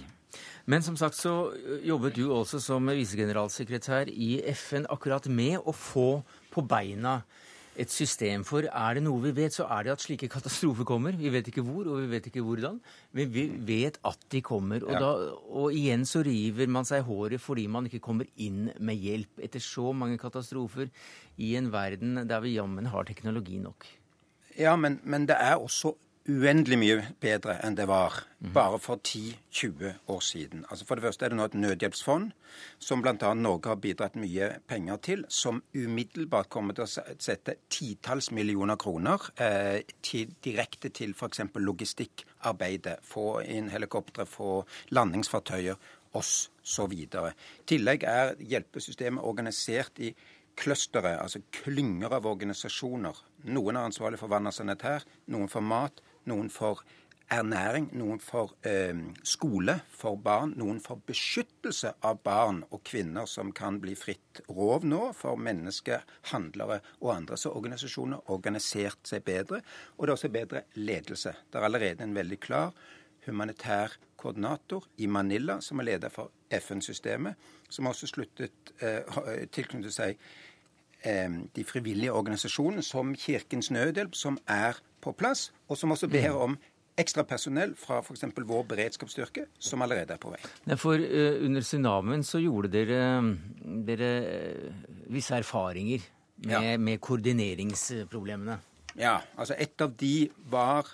Men 0.66 0.86
som 0.86 0.98
sagt 1.00 1.18
så 1.20 1.54
jobbet 1.84 2.18
du 2.18 2.28
også 2.32 2.62
som 2.63 2.88
visegeneralsekretær 2.88 4.12
i 4.12 4.38
FN 4.56 4.88
akkurat 4.92 5.28
med 5.28 5.60
å 5.60 5.75
få 5.75 6.22
på 6.54 6.63
beina 6.68 7.22
et 7.80 7.90
system 7.90 8.44
for 8.46 8.68
er 8.68 8.98
det 8.98 9.04
noe 9.06 9.22
vi 9.24 9.32
vet, 9.34 9.56
så 9.56 9.66
er 9.74 9.86
det 9.86 9.94
at 9.96 10.04
slike 10.04 10.30
katastrofer 10.36 10.86
kommer. 10.88 11.16
Vi 11.18 11.32
vet 11.34 11.50
ikke 11.50 11.63
hvor, 11.66 11.88
og 11.90 12.04
vi 12.04 12.12
vet 12.12 12.30
ikke 12.30 12.44
hvordan, 12.46 12.80
men 13.18 13.34
vi 13.34 13.48
vet 13.68 13.98
at 14.06 14.28
de 14.34 14.44
kommer. 14.46 14.86
Og, 14.86 14.94
ja. 14.94 15.02
da, 15.02 15.34
og 15.50 15.75
igjen 15.75 16.06
så 16.10 16.24
river 16.25 16.70
man 16.72 16.88
seg 16.88 17.06
håret 17.08 17.42
fordi 17.42 17.66
man 17.72 17.90
ikke 17.90 18.04
kommer 18.04 18.30
inn 18.42 18.70
med 18.80 19.02
hjelp 19.02 19.44
etter 19.48 19.63
så 19.63 19.92
mange 19.98 20.22
katastrofer 20.22 20.92
i 21.42 21.54
en 21.60 21.72
verden 21.74 22.24
der 22.30 22.44
vi 22.46 22.56
jammen 22.58 22.90
har 22.94 23.10
teknologi 23.10 23.60
nok. 23.62 23.88
Ja, 24.60 24.75
men, 24.78 25.00
men 25.04 25.25
det 25.30 25.40
er 25.42 25.58
også 25.58 25.96
uendelig 26.30 26.77
mye 26.80 27.00
bedre 27.20 27.58
enn 27.65 27.75
det 27.75 27.86
var 27.89 28.15
bare 28.53 28.77
for 28.80 29.00
10-20 29.03 29.89
år 30.12 30.22
siden. 30.24 30.65
Altså 30.70 30.86
For 30.86 30.96
det 30.96 31.03
første 31.03 31.25
er 31.25 31.34
det 31.34 31.38
nå 31.38 31.48
et 31.50 31.58
nødhjelpsfond, 31.60 32.30
som 32.80 33.01
bl.a. 33.03 33.34
Norge 33.34 33.72
har 33.72 33.82
bidratt 33.84 34.15
mye 34.20 34.50
penger 34.68 35.01
til, 35.03 35.25
som 35.27 35.62
umiddelbart 35.75 36.50
kommer 36.50 36.77
til 36.77 36.86
å 36.86 37.15
sette 37.20 37.58
titalls 37.70 38.32
millioner 38.32 38.80
kroner 38.80 39.27
eh, 39.36 39.82
til, 40.01 40.32
direkte 40.44 40.94
til 40.96 41.12
f.eks. 41.12 41.44
logistikkarbeidet. 41.56 43.01
Få 43.03 43.42
inn 43.44 43.68
helikoptre, 43.74 44.25
få 44.25 44.62
landingsfartøyer 44.96 45.75
oss 46.15 46.50
så 46.63 46.88
videre. 46.88 47.34
I 47.63 47.68
tillegg 47.74 48.08
er 48.08 48.38
hjelpesystemet 48.39 49.24
organisert 49.27 50.00
i 50.00 50.13
clustere, 50.56 51.18
altså 51.20 51.42
klynger 51.51 52.13
av 52.13 52.27
organisasjoner. 52.30 53.24
Noen 53.51 53.75
er 53.75 53.89
ansvarlig 53.89 54.20
for 54.22 54.32
vann 54.32 54.48
og 54.48 54.56
sanitær, 54.56 55.03
noen 55.34 55.50
for 55.51 55.65
mat, 55.65 56.03
noen 56.30 56.50
for 56.53 56.84
ernæring, 57.34 57.88
noen 57.98 58.20
for 58.22 58.53
eh, 58.68 58.96
skole 59.25 59.77
for 59.89 60.20
barn, 60.22 60.53
noen 60.60 60.80
for 60.84 61.01
beskyttelse 61.08 61.96
av 62.06 62.20
barn 62.25 62.62
og 62.70 62.84
kvinner 62.86 63.27
som 63.30 63.51
kan 63.56 63.80
bli 63.82 63.96
fritt 63.98 64.44
rov 64.50 64.86
nå 64.86 65.12
for 65.18 65.39
menneskehandlere 65.39 66.80
og 67.01 67.13
andre. 67.15 67.39
Så 67.39 67.53
organisasjoner 67.56 68.20
har 68.20 68.36
organisert 68.38 69.08
seg 69.10 69.25
bedre, 69.25 69.63
og 69.98 70.06
det 70.06 70.12
er 70.12 70.18
også 70.18 70.34
bedre 70.34 70.65
ledelse. 70.75 71.36
Det 71.50 71.60
er 71.60 71.70
allerede 71.70 72.06
en 72.06 72.15
veldig 72.15 72.39
klar 72.44 72.75
humanitær 73.25 73.96
koordinator 74.20 74.88
i 74.98 75.08
Manila, 75.08 75.60
som 75.62 75.80
er 75.80 75.94
leder 75.94 76.12
for 76.12 76.32
FN-systemet, 76.51 77.36
som 77.70 77.88
også 77.88 78.10
sluttet 78.12 78.74
eh, 78.84 79.48
tilknyttet 79.51 79.96
seg 79.96 80.18
eh, 81.08 81.39
de 81.56 81.65
frivillige 81.68 82.13
organisasjonene, 82.13 82.84
som 82.84 83.15
Kirkens 83.15 83.72
Nødhjelp, 83.72 84.15
som 84.15 84.38
er 84.48 84.80
på 85.03 85.13
plass, 85.17 85.51
og 85.67 85.79
som 85.79 85.93
også 85.95 86.10
ber 86.12 86.31
om 86.33 86.57
ekstra 87.00 87.24
personell 87.25 87.74
fra 87.79 88.00
f.eks. 88.03 88.25
vår 88.38 88.65
beredskapsstyrke, 88.69 89.48
som 89.60 89.81
allerede 89.81 90.13
er 90.13 90.22
på 90.22 90.33
vei. 90.33 90.41
Ja, 90.69 90.77
for 90.79 91.01
uh, 91.01 91.39
under 91.45 91.65
tsunamien 91.65 92.25
så 92.27 92.41
gjorde 92.43 92.72
dere, 92.74 93.00
dere 93.88 94.12
uh, 94.22 94.91
visse 95.13 95.39
erfaringer 95.41 96.05
med, 96.43 96.53
ja. 96.53 96.77
med, 96.77 97.01
koordineringsproblemene. 97.01 98.60
Ja, 99.00 99.17
altså 99.38 99.57
et 99.57 99.81
av 99.81 99.95
de 99.98 100.29
var 100.53 100.91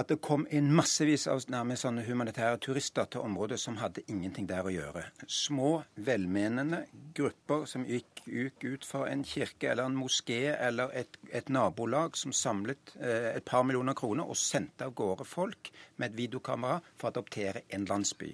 at 0.00 0.08
det 0.08 0.20
kom 0.24 0.46
inn 0.54 0.70
massevis 0.72 1.26
av 1.28 1.42
nærmest 1.52 1.84
sånne 1.84 2.04
humanitære 2.06 2.60
turister 2.64 3.08
til 3.12 3.24
området 3.26 3.58
som 3.60 3.76
hadde 3.80 4.04
ingenting 4.08 4.46
der 4.48 4.64
å 4.64 4.72
gjøre. 4.72 5.02
Små, 5.28 5.82
velmenende 6.00 6.84
grupper 7.16 7.66
som 7.68 7.84
gikk, 7.88 8.22
ut 8.30 8.84
fra 8.86 9.06
en 9.10 9.24
kirke 9.26 9.70
eller 9.72 9.88
en 9.88 9.98
moské 9.98 10.54
eller 10.54 10.92
et, 10.96 11.18
et 11.32 11.48
nabolag 11.52 12.16
som 12.16 12.32
samlet 12.36 12.94
eh, 13.00 13.32
et 13.34 13.44
par 13.44 13.64
millioner 13.66 13.96
kroner 13.98 14.28
og 14.28 14.38
sendte 14.38 14.86
av 14.86 14.94
gårde 14.96 15.26
folk 15.28 15.72
med 15.96 16.10
et 16.10 16.18
videokamera 16.20 16.78
for 16.94 17.08
å 17.08 17.12
adoptere 17.12 17.64
en 17.74 17.88
landsby. 17.88 18.30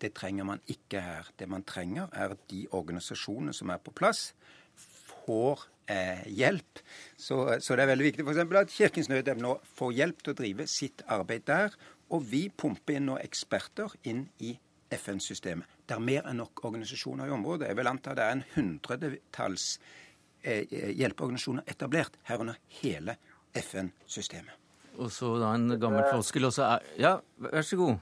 Det 0.00 0.12
trenger 0.16 0.44
man 0.44 0.60
ikke 0.68 1.00
her. 1.00 1.30
Det 1.38 1.48
man 1.48 1.64
trenger, 1.64 2.10
er 2.12 2.34
at 2.34 2.44
de 2.50 2.66
organisasjonene 2.76 3.54
som 3.56 3.72
er 3.72 3.80
på 3.80 3.94
plass, 3.96 4.34
får 4.76 5.64
hjelp. 6.26 6.80
Så, 7.14 7.36
så, 7.62 7.76
det 7.76 7.84
er 7.84 7.90
veldig 7.92 8.06
viktig 8.08 8.24
f.eks. 8.26 8.40
at 8.58 8.72
Kirkens 8.74 9.10
Nødhjelp 9.12 9.42
nå 9.42 9.52
får 9.78 9.92
hjelp 10.00 10.24
til 10.24 10.34
å 10.34 10.38
drive 10.40 10.66
sitt 10.70 11.04
arbeid 11.12 11.46
der. 11.46 11.76
Og 12.14 12.24
vi 12.26 12.46
pumper 12.50 12.98
inn 12.98 13.08
nå 13.10 13.18
eksperter 13.22 13.94
inn 14.10 14.24
i 14.42 14.56
FN-systemet. 14.94 15.66
Det 15.86 15.94
er 15.94 16.02
mer 16.02 16.26
enn 16.26 16.40
nok 16.42 16.64
organisasjoner 16.66 17.30
i 17.30 17.34
området. 17.34 17.70
Jeg 17.70 17.78
vil 17.78 17.90
anta 17.90 18.14
det 18.18 18.26
er 18.26 18.36
en 18.36 18.44
hundretalls 18.56 19.66
eh, 20.42 20.66
hjelpeorganisasjoner 20.98 21.66
etablert, 21.70 22.18
herunder 22.26 22.58
hele 22.80 23.16
FN-systemet. 23.56 24.54
Og 24.96 25.10
så 25.12 25.34
da 25.40 25.52
en 25.54 25.76
gammel 25.80 26.06
floskel 26.08 26.48
også 26.48 26.66
er 26.66 26.86
Ja, 27.00 27.16
vær 27.42 27.66
så 27.66 27.78
god. 27.80 27.98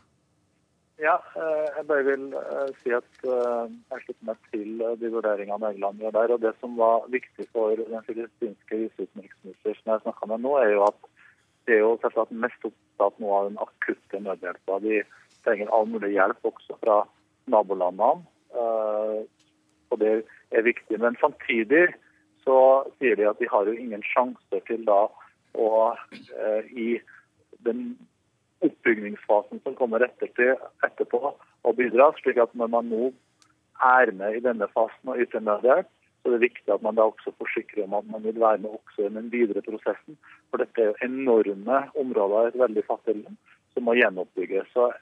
Ja, 1.03 1.17
eh, 1.35 1.71
jeg 1.77 1.87
bare 1.89 2.05
vil 2.07 2.27
eh, 2.39 2.69
si 2.79 2.93
at 2.95 3.25
eh, 3.27 3.73
jeg 3.91 4.03
slutter 4.05 4.29
meg 4.29 4.45
til 4.53 4.85
de 5.01 5.09
vurderingene 5.11 5.73
Egeland 5.73 5.99
gjør 5.99 6.15
der. 6.15 6.35
og 6.35 6.45
Det 6.45 6.53
som 6.61 6.77
var 6.79 7.09
viktig 7.11 7.49
for 7.51 7.75
den 7.75 8.07
filippinske 8.07 8.79
viseutenriksminister 8.85 9.75
som 9.81 9.93
jeg 9.93 10.05
snakka 10.05 10.29
med 10.31 10.45
nå, 10.45 10.55
er 10.61 10.71
jo 10.77 10.85
at 10.87 11.11
det 11.67 11.75
er 11.75 11.83
jo 11.83 11.97
selvsagt 12.03 12.37
mest 12.45 12.69
opptatt 12.69 13.19
nå 13.19 13.35
av 13.35 13.49
den 13.49 13.59
akutte 13.67 14.23
nødhjelpa. 14.23 14.79
De 14.87 15.03
trenger 15.43 15.75
all 15.75 15.91
mulig 15.91 16.13
hjelp 16.15 16.47
også 16.53 16.79
fra 16.79 17.01
nabolandene. 17.51 18.23
Og 18.55 19.99
det 19.99 20.13
er 20.53 20.67
viktig. 20.67 21.01
Men 21.01 21.17
samtidig 21.19 21.89
så 22.45 22.59
sier 23.01 23.17
de 23.19 23.27
at 23.31 23.41
de 23.41 23.49
har 23.51 23.67
jo 23.67 23.75
ingen 23.75 24.05
sjanse 24.05 24.61
til 24.69 24.85
da 24.87 25.07
å 25.57 25.71
i 26.69 27.01
den 27.67 27.95
oppbygningsfasen 28.63 29.61
som 29.65 29.75
kommer 29.79 30.05
ettertid, 30.07 30.61
etterpå, 30.87 31.35
og 31.65 31.77
bidra. 31.77 32.13
slik 32.21 32.39
at 32.39 32.55
når 32.55 32.71
man 32.77 32.89
nå 32.93 33.13
er 33.83 34.13
med 34.13 34.37
i 34.37 34.45
denne 34.45 34.69
fasen 34.75 35.11
og 35.11 35.21
yter 35.21 35.41
nødhjelp, 35.41 35.89
så 36.23 36.31
det 36.31 36.39
er 36.39 36.47
viktig 36.47 36.73
at 36.73 36.83
man 36.83 36.97
da 36.97 37.05
også 37.05 37.35
forsikrer 37.37 37.85
om 37.85 37.99
at 37.99 38.07
man 38.09 38.23
vil 38.25 38.41
være 38.41 38.59
med 38.59 38.71
også 38.71 39.05
i 39.05 39.13
den 39.13 39.33
videre 39.33 39.61
prosessen. 39.63 40.17
For 40.51 40.63
dette 40.63 40.81
er 40.81 40.87
jo 40.93 41.03
enorme 41.05 41.83
områder 42.01 42.47
i 42.47 42.53
et 42.53 42.63
veldig 42.63 42.85
fattig 42.87 43.17
land 43.19 43.37
som 43.75 43.85
må 43.85 43.97
gjenoppbygges. 43.99 44.71
Så 44.73 44.93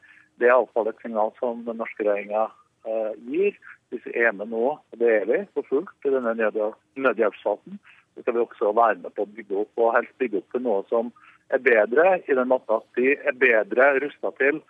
Det 0.40 0.48
er 0.48 0.54
iallfall 0.56 0.88
et 0.88 1.02
signal 1.02 1.30
som 1.38 1.60
den 1.66 1.76
norske 1.78 2.02
regjeringa 2.02 2.48
eh, 2.88 3.12
gir. 3.30 3.58
Hvis 3.92 4.06
vi 4.08 4.14
er 4.24 4.32
med 4.32 4.48
nå, 4.50 4.64
og 4.80 4.98
det 4.98 5.10
er 5.14 5.26
vi 5.28 5.38
for 5.54 5.68
fullt 5.68 6.08
i 6.08 6.14
denne 6.14 6.32
nødhjelpsfasen, 6.34 7.78
så 8.14 8.22
skal 8.22 8.34
vi 8.34 8.40
også 8.42 8.72
være 8.72 8.98
med 9.04 9.14
på 9.14 9.22
å 9.22 9.32
bygge 9.36 9.60
opp 9.62 9.82
og 9.84 9.94
helst 9.94 10.16
bygge 10.18 10.40
opp 10.40 10.56
til 10.56 10.64
noe 10.64 10.82
som 10.88 11.12
er 11.52 11.62
bedre 11.62 12.18
i 12.26 12.36
den 12.36 12.50
måten 12.50 12.78
at 12.78 12.98
de 12.98 13.14
er 13.16 13.36
bedre 13.38 13.88
rusta 14.02 14.32
til 14.40 14.60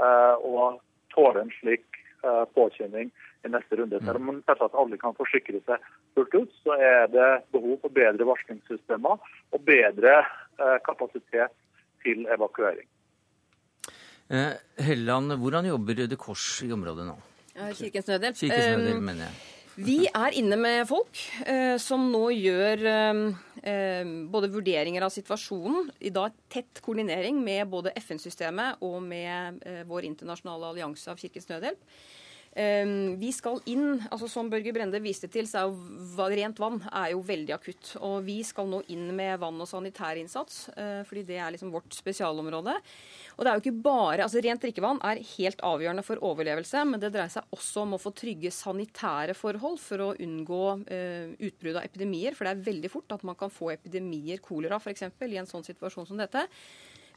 uh, 0.00 0.36
å 0.40 0.70
tåle 1.14 1.44
en 1.44 1.52
slik 1.58 1.84
uh, 2.24 2.44
påkjenning 2.56 3.10
i 3.44 3.50
neste 3.52 3.78
runde. 3.80 4.00
Selv 4.04 4.20
om 4.20 4.40
selvsagt 4.44 4.76
alle 4.78 4.98
kan 5.00 5.16
forsikre 5.16 5.60
seg 5.68 5.84
fullt 6.16 6.36
ut, 6.36 6.56
så 6.64 6.76
er 6.76 7.10
det 7.12 7.28
behov 7.54 7.78
for 7.84 7.96
bedre 7.96 8.28
varslingssystemer 8.28 9.20
og 9.20 9.68
bedre 9.68 10.20
uh, 10.22 10.78
kapasitet 10.86 11.54
til 12.04 12.26
evakuering. 12.32 12.88
Helland, 14.78 15.34
hvordan 15.42 15.66
jobber 15.66 16.04
Røde 16.04 16.16
Kors 16.20 16.44
i 16.62 16.68
området 16.70 17.08
nå? 17.08 17.16
Kirkens 17.74 18.06
Nødhjelp. 18.06 18.36
Kirkens 18.38 18.68
Nødhjelp, 18.76 19.02
mener 19.02 19.26
jeg. 19.26 19.59
Vi 19.78 20.02
er 20.08 20.34
inne 20.34 20.56
med 20.58 20.88
folk 20.88 21.18
eh, 21.46 21.76
som 21.78 22.08
nå 22.10 22.24
gjør 22.34 22.82
eh, 22.90 24.08
både 24.32 24.50
vurderinger 24.50 25.06
av 25.06 25.12
situasjonen, 25.14 25.92
i 26.02 26.10
dag 26.14 26.34
tett 26.50 26.82
koordinering 26.82 27.38
med 27.44 27.68
både 27.70 27.94
FN-systemet 28.00 28.82
og 28.86 28.98
med 29.04 29.62
eh, 29.62 29.84
vår 29.86 30.08
internasjonale 30.10 30.72
allianse 30.72 31.12
av 31.12 31.20
Kirkens 31.22 31.46
Nødhjelp. 31.52 31.86
Ehm, 32.58 33.14
vi 33.20 33.28
skal 33.30 33.60
inn, 33.70 34.00
altså 34.10 34.26
Som 34.28 34.48
Børge 34.50 34.72
Brende 34.74 34.98
viste 35.02 35.28
til, 35.30 35.46
så 35.46 35.60
er 35.60 35.68
jo 35.70 36.26
rent 36.34 36.58
vann 36.58 36.80
er 36.90 37.12
jo 37.12 37.22
veldig 37.22 37.54
akutt. 37.54 37.92
Og 38.02 38.24
vi 38.26 38.40
skal 38.46 38.66
nå 38.66 38.82
inn 38.90 39.06
med 39.14 39.38
vann- 39.38 39.60
og 39.60 39.68
sanitærinnsats, 39.70 40.68
eh, 40.76 41.02
fordi 41.06 41.24
det 41.26 41.38
er 41.38 41.52
liksom 41.54 41.70
vårt 41.70 41.94
spesialområde. 41.94 42.74
Og 43.38 43.44
det 43.44 43.46
er 43.46 43.54
jo 43.54 43.62
ikke 43.62 43.82
bare, 43.82 44.24
altså 44.24 44.42
Rent 44.42 44.62
drikkevann 44.62 45.00
er 45.04 45.22
helt 45.36 45.60
avgjørende 45.62 46.04
for 46.04 46.16
overlevelse, 46.16 46.84
men 46.84 46.98
det 46.98 47.12
dreier 47.12 47.30
seg 47.30 47.44
også 47.54 47.82
om 47.82 47.94
å 47.94 48.02
få 48.02 48.12
trygge 48.12 48.50
sanitære 48.50 49.34
forhold 49.34 49.78
for 49.78 49.98
å 49.98 50.14
unngå 50.16 50.64
uh, 50.90 51.26
utbrudd 51.38 51.76
av 51.76 51.84
epidemier. 51.84 52.34
For 52.34 52.44
det 52.44 52.56
er 52.56 52.72
veldig 52.72 52.90
fort 52.90 53.12
at 53.12 53.22
man 53.22 53.36
kan 53.36 53.50
få 53.50 53.70
epidemier, 53.72 54.38
kolera 54.38 54.80
f.eks., 54.80 55.02
i 55.02 55.36
en 55.36 55.46
sånn 55.46 55.64
situasjon 55.64 56.06
som 56.08 56.16
dette. 56.16 56.48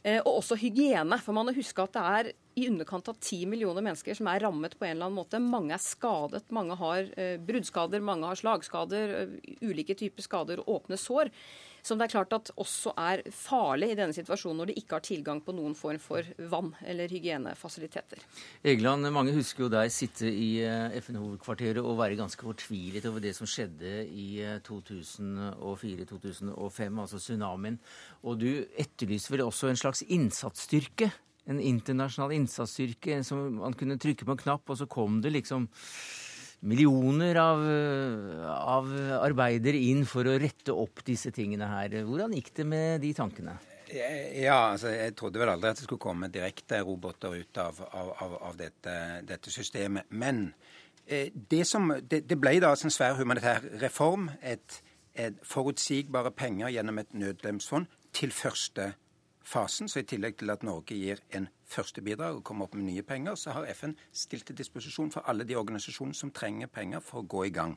Eh, 0.04 0.20
og 0.20 0.42
også 0.42 0.58
hygiene. 0.60 1.16
For 1.24 1.36
man 1.36 1.48
må 1.48 1.54
huske 1.56 1.84
at 1.84 1.94
det 1.96 2.04
er 2.04 2.32
i 2.60 2.68
underkant 2.68 3.08
av 3.10 3.16
ti 3.24 3.40
millioner 3.50 3.82
mennesker 3.82 4.16
som 4.18 4.28
er 4.30 4.42
rammet 4.44 4.76
på 4.78 4.84
en 4.86 4.98
eller 4.98 5.08
annen 5.08 5.18
måte. 5.18 5.40
Mange 5.40 5.72
er 5.76 5.82
skadet. 5.82 6.44
Mange 6.54 6.76
har 6.80 7.08
eh, 7.16 7.38
bruddskader, 7.40 8.04
mange 8.04 8.28
har 8.28 8.40
slagskader, 8.40 9.14
eh, 9.22 9.54
ulike 9.64 9.96
typer 9.98 10.26
skader 10.26 10.60
og 10.62 10.76
åpne 10.76 11.00
sår 11.00 11.32
som 11.84 12.00
det 12.00 12.06
er 12.06 12.14
klart 12.14 12.32
at 12.32 12.50
også 12.60 12.94
er 12.96 13.20
farlig 13.34 13.90
i 13.92 13.96
denne 13.98 14.16
situasjonen 14.16 14.62
når 14.62 14.70
de 14.70 14.76
ikke 14.80 14.96
har 14.96 15.04
tilgang 15.04 15.42
på 15.44 15.52
noen 15.56 15.74
form 15.76 16.00
for 16.00 16.24
vann 16.50 16.72
eller 16.88 17.12
hygienefasiliteter. 17.12 18.22
Egeland, 18.64 19.04
mange 19.12 19.34
husker 19.36 19.66
jo 19.66 19.70
deg 19.72 19.92
sitte 19.92 20.26
i 20.30 20.64
eh, 20.64 20.96
FN-hovedkvarteret 21.02 21.82
og 21.84 21.98
være 22.00 22.16
ganske 22.20 22.40
fortvilet 22.46 23.04
over 23.10 23.20
det 23.24 23.34
som 23.36 23.48
skjedde 23.50 23.92
i 24.08 24.40
2004-2005, 24.64 26.48
eh, 26.48 27.02
altså 27.04 27.20
tsunamien. 27.20 27.76
Og 28.24 28.40
du 28.40 28.48
etterlyser 28.80 29.36
vel 29.36 29.44
også 29.44 29.68
en 29.68 29.80
slags 29.84 30.00
innsatsstyrke? 30.08 31.12
En 31.52 31.60
internasjonal 31.60 32.32
innsatsstyrke 32.38 33.20
som 33.28 33.58
man 33.60 33.76
kunne 33.76 34.00
trykke 34.00 34.24
på 34.24 34.32
en 34.32 34.40
knapp, 34.40 34.64
og 34.72 34.80
så 34.80 34.88
kom 34.88 35.20
det 35.20 35.34
liksom 35.34 35.68
millioner 36.64 37.38
av, 37.40 37.60
av 38.48 38.90
arbeidere 39.20 39.80
inn 39.90 40.04
for 40.08 40.26
å 40.28 40.38
rette 40.40 40.72
opp 40.72 41.04
disse 41.06 41.32
tingene 41.34 41.68
her. 41.68 42.00
Hvordan 42.08 42.34
gikk 42.36 42.52
det 42.56 42.66
med 42.68 43.04
de 43.04 43.12
tankene? 43.16 43.58
Ja, 43.94 44.72
altså 44.72 44.88
Jeg 44.88 45.14
trodde 45.16 45.38
vel 45.38 45.52
aldri 45.52 45.70
at 45.70 45.78
det 45.78 45.84
skulle 45.84 46.02
komme 46.02 46.30
direkte 46.32 46.80
roboter 46.82 47.36
ut 47.36 47.58
av, 47.60 47.78
av, 47.92 48.38
av 48.50 48.56
dette, 48.58 48.94
dette, 49.28 49.52
systemet. 49.52 50.08
Men 50.10 50.48
eh, 51.06 51.30
det, 51.34 51.66
som, 51.68 51.92
det, 52.00 52.24
det, 52.28 52.38
ble 52.40 52.56
da 52.60 52.72
altså 52.72 52.88
en 52.88 52.96
svær 52.96 53.18
humanitær 53.20 53.62
reform. 53.82 54.30
Et, 54.42 54.80
et 55.14 55.36
forutsigbare 55.46 56.32
penger 56.34 56.72
gjennom 56.74 56.98
et 56.98 57.14
nødlemsfond 57.14 57.86
til 58.16 58.32
første 58.34 58.94
fasen. 59.44 59.88
Så 59.88 60.02
i 60.02 60.08
tillegg 60.08 60.40
til 60.40 60.50
at 60.50 60.64
Norge 60.66 60.96
gir 60.96 61.22
en 61.36 61.48
første 61.66 62.02
bidrag 62.02 62.38
og 62.38 62.44
komme 62.44 62.64
opp 62.64 62.74
med 62.74 62.86
nye 62.88 63.02
penger, 63.02 63.34
så 63.34 63.54
har 63.56 63.68
FN 63.74 63.94
stilt 64.12 64.46
til 64.46 64.58
disposisjon 64.58 65.12
for 65.14 65.26
alle 65.30 65.46
de 65.48 65.56
organisasjonene 65.56 66.14
som 66.14 66.32
trenger 66.34 66.70
penger 66.72 67.00
for 67.04 67.22
å 67.22 67.28
gå 67.28 67.46
i 67.48 67.54
gang. 67.54 67.76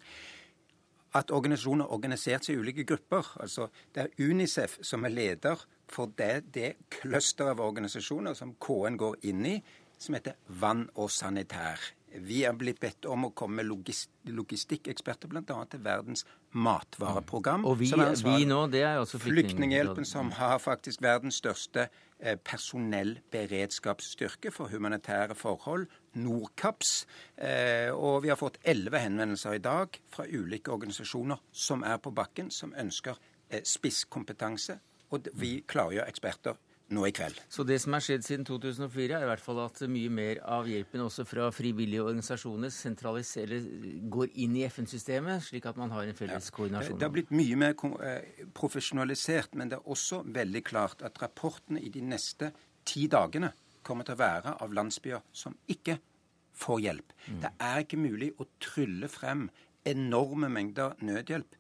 At 1.15 1.31
organisasjoner 1.31 1.87
har 1.87 1.95
organisert 1.95 2.45
seg 2.45 2.57
i 2.57 2.61
ulike 2.61 2.83
grupper. 2.83 3.33
altså 3.39 3.69
Det 3.95 4.03
er 4.03 4.29
Unicef 4.29 4.77
som 4.81 5.05
er 5.05 5.09
leder 5.09 5.65
for 5.87 6.11
det, 6.17 6.53
det 6.53 6.73
clusteret 6.89 7.55
av 7.55 7.63
organisasjoner 7.63 8.33
som 8.33 8.55
KN 8.59 8.97
går 8.97 9.15
inn 9.31 9.45
i, 9.45 9.61
som 9.97 10.13
heter 10.13 10.35
Vann 10.47 10.89
og 10.95 11.11
sanitær. 11.11 11.96
Vi 12.23 12.43
er 12.47 12.53
blitt 12.57 12.79
bedt 12.81 13.05
om 13.09 13.25
å 13.27 13.31
komme 13.37 13.61
med 13.61 13.67
logistikkeksperter 14.33 15.27
bl.a. 15.31 15.57
til 15.69 15.81
Verdens 15.85 16.25
matvareprogram. 16.57 17.65
Og 17.69 17.75
vi, 17.81 17.87
vi 18.25 18.45
nå, 18.49 18.59
det 18.73 18.83
er 18.87 18.95
også 19.01 19.17
Flyktninghjelpen, 19.21 20.05
som 20.07 20.31
har 20.37 20.57
faktisk 20.63 20.97
verdens 21.05 21.37
største 21.41 21.81
eh, 22.19 22.37
personellberedskapsstyrke 22.37 24.51
for 24.55 24.65
humanitære 24.73 25.35
forhold. 25.37 25.83
Nordkaps. 26.17 26.91
Eh, 27.37 27.91
og 27.93 28.23
vi 28.25 28.29
har 28.33 28.39
fått 28.39 28.61
elleve 28.65 28.99
henvendelser 29.03 29.51
i 29.57 29.63
dag 29.63 29.87
fra 30.13 30.23
ulike 30.25 30.71
organisasjoner 30.73 31.37
som 31.51 31.83
er 31.85 31.97
på 32.01 32.11
bakken, 32.15 32.51
som 32.51 32.73
ønsker 32.77 33.15
eh, 33.49 33.63
spisskompetanse. 33.65 34.79
Og 35.13 35.19
vi 35.39 35.63
klargjør 35.67 36.09
eksperter 36.09 36.55
nå 36.93 37.03
i 37.07 37.11
kveld. 37.11 37.39
Så 37.51 37.65
det 37.67 37.79
som 37.83 37.95
er 37.97 38.03
skjedd 38.03 38.23
siden 38.23 38.45
2004, 38.47 39.17
er 39.17 39.25
i 39.25 39.29
hvert 39.29 39.43
fall 39.43 39.59
at 39.65 39.81
mye 39.91 40.11
mer 40.13 40.39
av 40.47 40.69
hjelpen 40.69 41.03
også 41.03 41.25
fra 41.27 41.49
frivillige 41.55 42.05
organisasjoner 42.05 42.71
går 44.13 44.33
inn 44.43 44.55
i 44.55 44.63
FN-systemet, 44.69 45.43
slik 45.49 45.67
at 45.67 45.79
man 45.79 45.91
har 45.91 46.07
en 46.07 46.17
felles 46.17 46.47
ja. 46.47 46.55
koordinasjon? 46.55 46.99
Det 46.99 47.07
har 47.07 47.13
blitt 47.15 47.33
mye 47.35 47.59
mer 47.59 47.75
eh, 48.07 48.43
profesjonalisert, 48.55 49.57
men 49.59 49.71
det 49.71 49.81
er 49.81 49.91
også 49.91 50.23
veldig 50.23 50.63
klart 50.67 51.03
at 51.03 51.19
rapportene 51.21 51.83
i 51.83 51.91
de 51.93 52.03
neste 52.07 52.53
ti 52.87 53.07
dagene 53.11 53.51
kommer 53.87 54.07
til 54.07 54.15
å 54.15 54.23
være 54.23 54.55
av 54.63 54.73
landsbyer 54.75 55.23
som 55.35 55.55
ikke 55.71 55.99
får 56.57 56.83
hjelp. 56.87 57.15
Mm. 57.27 57.39
Det 57.43 57.53
er 57.67 57.83
ikke 57.83 58.01
mulig 58.01 58.31
å 58.39 58.47
trylle 58.63 59.11
frem 59.11 59.47
enorme 59.87 60.49
mengder 60.51 60.95
nødhjelp 61.03 61.55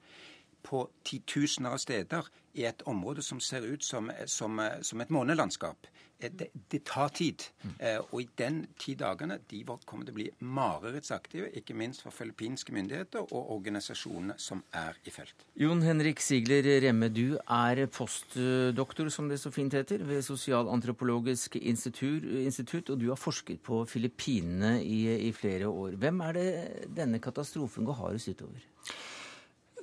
på 0.67 0.83
titusener 1.07 1.75
av 1.75 1.79
steder 1.79 2.27
i 2.57 2.65
et 2.69 2.81
område 2.89 3.23
som 3.25 3.39
ser 3.43 3.65
ut 3.65 3.83
som, 3.83 4.11
som, 4.25 4.61
som 4.81 5.01
et 5.01 5.13
månelandskap. 5.13 5.87
Eh, 6.19 6.31
det, 6.31 6.47
det, 6.71 6.83
tar 6.85 7.09
tid. 7.13 7.43
Eh, 7.79 7.99
og 8.11 8.21
i 8.21 8.27
den 8.39 8.63
ti 8.79 8.95
dagene 8.97 9.37
de 9.49 9.61
kommer 9.85 10.07
til 10.07 10.13
å 10.13 10.17
bli 10.17 10.27
marerittsaktive, 10.41 11.51
ikke 11.59 11.75
minst 11.77 12.03
for 12.05 12.15
filippinske 12.15 12.73
myndigheter 12.73 13.27
og 13.27 13.51
organisasjonene 13.57 14.37
som 14.41 14.63
er 14.73 14.97
i 15.05 15.13
felt. 15.13 15.45
Jon 15.59 15.83
Henrik 15.85 16.21
Sigler 16.23 16.65
Remme, 16.81 17.11
du 17.13 17.37
er 17.37 17.83
postdoktor, 17.93 19.11
som 19.13 19.29
det 19.29 19.39
så 19.41 19.53
fint 19.53 19.77
heter, 19.77 20.01
ved 20.07 20.25
Sosialantropologisk 20.25 21.59
institutt, 21.61 22.89
og 22.89 22.97
du 23.01 23.09
har 23.11 23.19
forsket 23.19 23.61
på 23.65 23.83
Filippinene 23.89 24.77
i, 24.81 25.03
i 25.29 25.31
flere 25.35 25.69
år. 25.69 25.99
Hvem 26.01 26.25
er 26.29 26.39
det 26.39 26.49
denne 26.97 27.21
katastrofen 27.21 27.85
går 27.85 28.01
hardest 28.01 28.33
utover? 28.33 28.65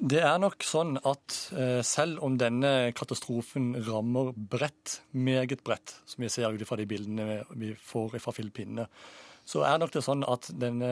Det 0.05 0.19
er 0.21 0.35
nok 0.37 0.61
sånn 0.69 0.99
at 1.09 1.35
eh, 1.57 1.79
selv 1.87 2.19
om 2.27 2.35
denne 2.37 2.91
katastrofen 2.93 3.71
rammer 3.87 4.35
bredt, 4.37 4.99
meget 5.17 5.63
bredt, 5.65 5.95
som 6.05 6.21
vi 6.21 6.29
ser 6.29 6.53
ut 6.53 6.65
fra 6.69 6.77
de 6.77 6.85
bildene 6.85 7.39
vi 7.57 7.71
får 7.81 8.19
fra 8.21 8.35
Filippinene, 8.37 8.85
så 9.49 9.63
er 9.65 9.79
nok 9.81 9.95
det 9.95 10.03
sånn 10.05 10.27
at 10.29 10.51
denne, 10.61 10.91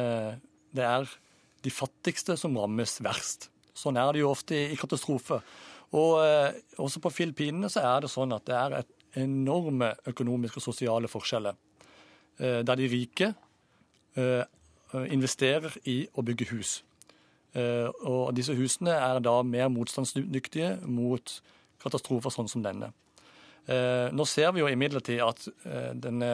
det 0.72 0.86
er 0.88 1.12
de 1.60 1.72
fattigste 1.74 2.38
som 2.40 2.56
rammes 2.56 2.94
verst. 3.04 3.50
Sånn 3.76 4.00
er 4.00 4.14
det 4.14 4.22
jo 4.22 4.30
ofte 4.30 4.56
i 4.56 4.78
katastrofer. 4.80 5.44
Og 5.92 6.14
eh, 6.22 6.56
også 6.80 7.02
på 7.04 7.12
Filippinene 7.12 7.68
så 7.72 7.82
er 7.90 8.06
det 8.06 8.12
sånn 8.14 8.32
at 8.32 8.46
det 8.48 8.56
er 8.56 8.78
et 8.78 9.20
enorme 9.20 9.90
økonomiske 10.08 10.62
og 10.62 10.66
sosiale 10.70 11.10
forskjeller. 11.12 11.58
Eh, 12.40 12.62
der 12.64 12.80
de 12.80 12.88
rike 12.94 13.34
investerer 15.08 15.72
i 15.88 16.02
å 16.20 16.20
bygge 16.20 16.50
hus. 16.50 16.72
Eh, 17.52 17.88
og 18.08 18.32
disse 18.36 18.54
husene 18.56 18.94
er 18.96 19.20
da 19.24 19.34
mer 19.44 19.68
motstandsdyktige 19.72 20.78
mot 20.88 21.34
katastrofer 21.82 22.32
sånn 22.32 22.48
som 22.48 22.64
denne. 22.64 22.92
Eh, 23.68 24.08
nå 24.14 24.26
ser 24.26 24.54
vi 24.54 24.62
jo 24.62 24.70
imidlertid 24.72 25.20
at 25.22 25.44
eh, 25.68 25.92
denne 25.94 26.32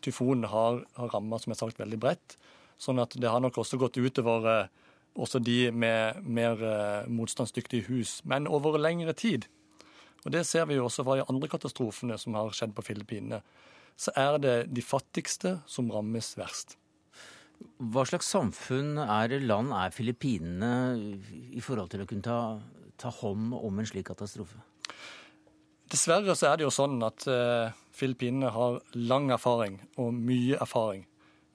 tyfonen 0.00 0.48
har, 0.48 0.80
har 0.96 1.12
ramma 1.12 1.38
som 1.38 1.52
jeg 1.52 1.60
sagt, 1.60 1.80
veldig 1.80 2.00
bredt. 2.00 2.38
Sånn 2.80 3.02
at 3.02 3.12
det 3.20 3.28
har 3.28 3.42
nok 3.44 3.60
også 3.60 3.78
gått 3.80 4.00
utover 4.00 4.70
også 5.20 5.40
de 5.44 5.68
med 5.74 6.22
mer 6.24 6.60
motstandsdyktige 7.10 7.90
hus, 7.90 8.20
men 8.24 8.46
over 8.48 8.78
lengre 8.80 9.12
tid. 9.12 9.44
Og 10.24 10.32
Det 10.32 10.46
ser 10.46 10.64
vi 10.70 10.78
jo 10.78 10.86
også 10.86 11.04
fra 11.04 11.18
de 11.18 11.26
andre 11.28 11.48
katastrofene 11.50 12.16
som 12.20 12.38
har 12.38 12.54
skjedd 12.56 12.72
på 12.76 12.84
Filippinene. 12.86 13.42
Så 14.00 14.14
er 14.16 14.38
det 14.40 14.56
de 14.72 14.84
fattigste 14.84 15.58
som 15.68 15.90
rammes 15.92 16.32
verst. 16.38 16.79
Hva 17.80 18.04
slags 18.08 18.28
samfunn 18.28 18.98
er 19.00 19.38
land 19.40 19.72
er 19.76 19.92
Filippinene 19.92 20.72
i 21.56 21.62
forhold 21.64 21.92
til 21.92 22.04
å 22.04 22.08
kunne 22.08 22.24
ta, 22.24 22.40
ta, 23.00 23.12
hånd 23.20 23.54
om 23.56 23.80
en 23.80 23.88
slik 23.88 24.08
katastrofe? 24.10 24.60
Dessverre 25.90 26.36
så 26.38 26.50
er 26.50 26.60
det 26.60 26.66
jo 26.66 26.72
sånn 26.74 27.00
at 27.04 27.24
uh, 27.28 27.72
Filippinene 27.96 28.52
har 28.54 28.78
lang 28.94 29.30
erfaring 29.34 29.80
og 30.00 30.12
mye 30.14 30.60
erfaring 30.60 31.06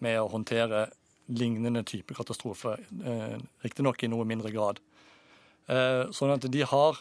med 0.04 0.20
å 0.20 0.32
håndtere 0.34 0.88
lignende 1.30 1.86
type 1.88 2.18
katastrofer, 2.18 2.84
uh, 3.06 3.38
riktignok 3.65 4.04
i 4.04 4.12
noe 4.12 4.28
mindre 4.28 4.52
grad. 4.54 4.82
Uh, 5.70 6.12
sånn 6.13 6.36
at 6.36 6.50
de 6.52 6.65
har 6.68 7.00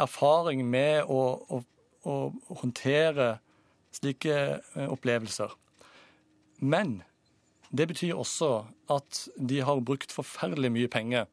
erfaring 0.00 0.62
med 0.68 1.08
å, 1.08 1.20
å, 1.48 1.62
å 2.04 2.16
håndtere 2.60 3.38
slike 3.96 4.60
opplevelser. 4.92 5.52
Men 6.60 7.00
det 7.78 7.88
betyr 7.90 8.16
også 8.16 8.50
at 8.92 9.26
de 9.36 9.60
har 9.64 9.82
brukt 9.84 10.14
forferdelig 10.14 10.70
mye 10.72 10.90
penger 10.92 11.26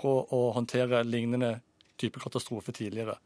på 0.00 0.12
å 0.32 0.40
håndtere 0.56 1.02
lignende 1.04 1.58
type 2.00 2.20
katastrofe 2.22 2.72
tidligere. 2.72 3.16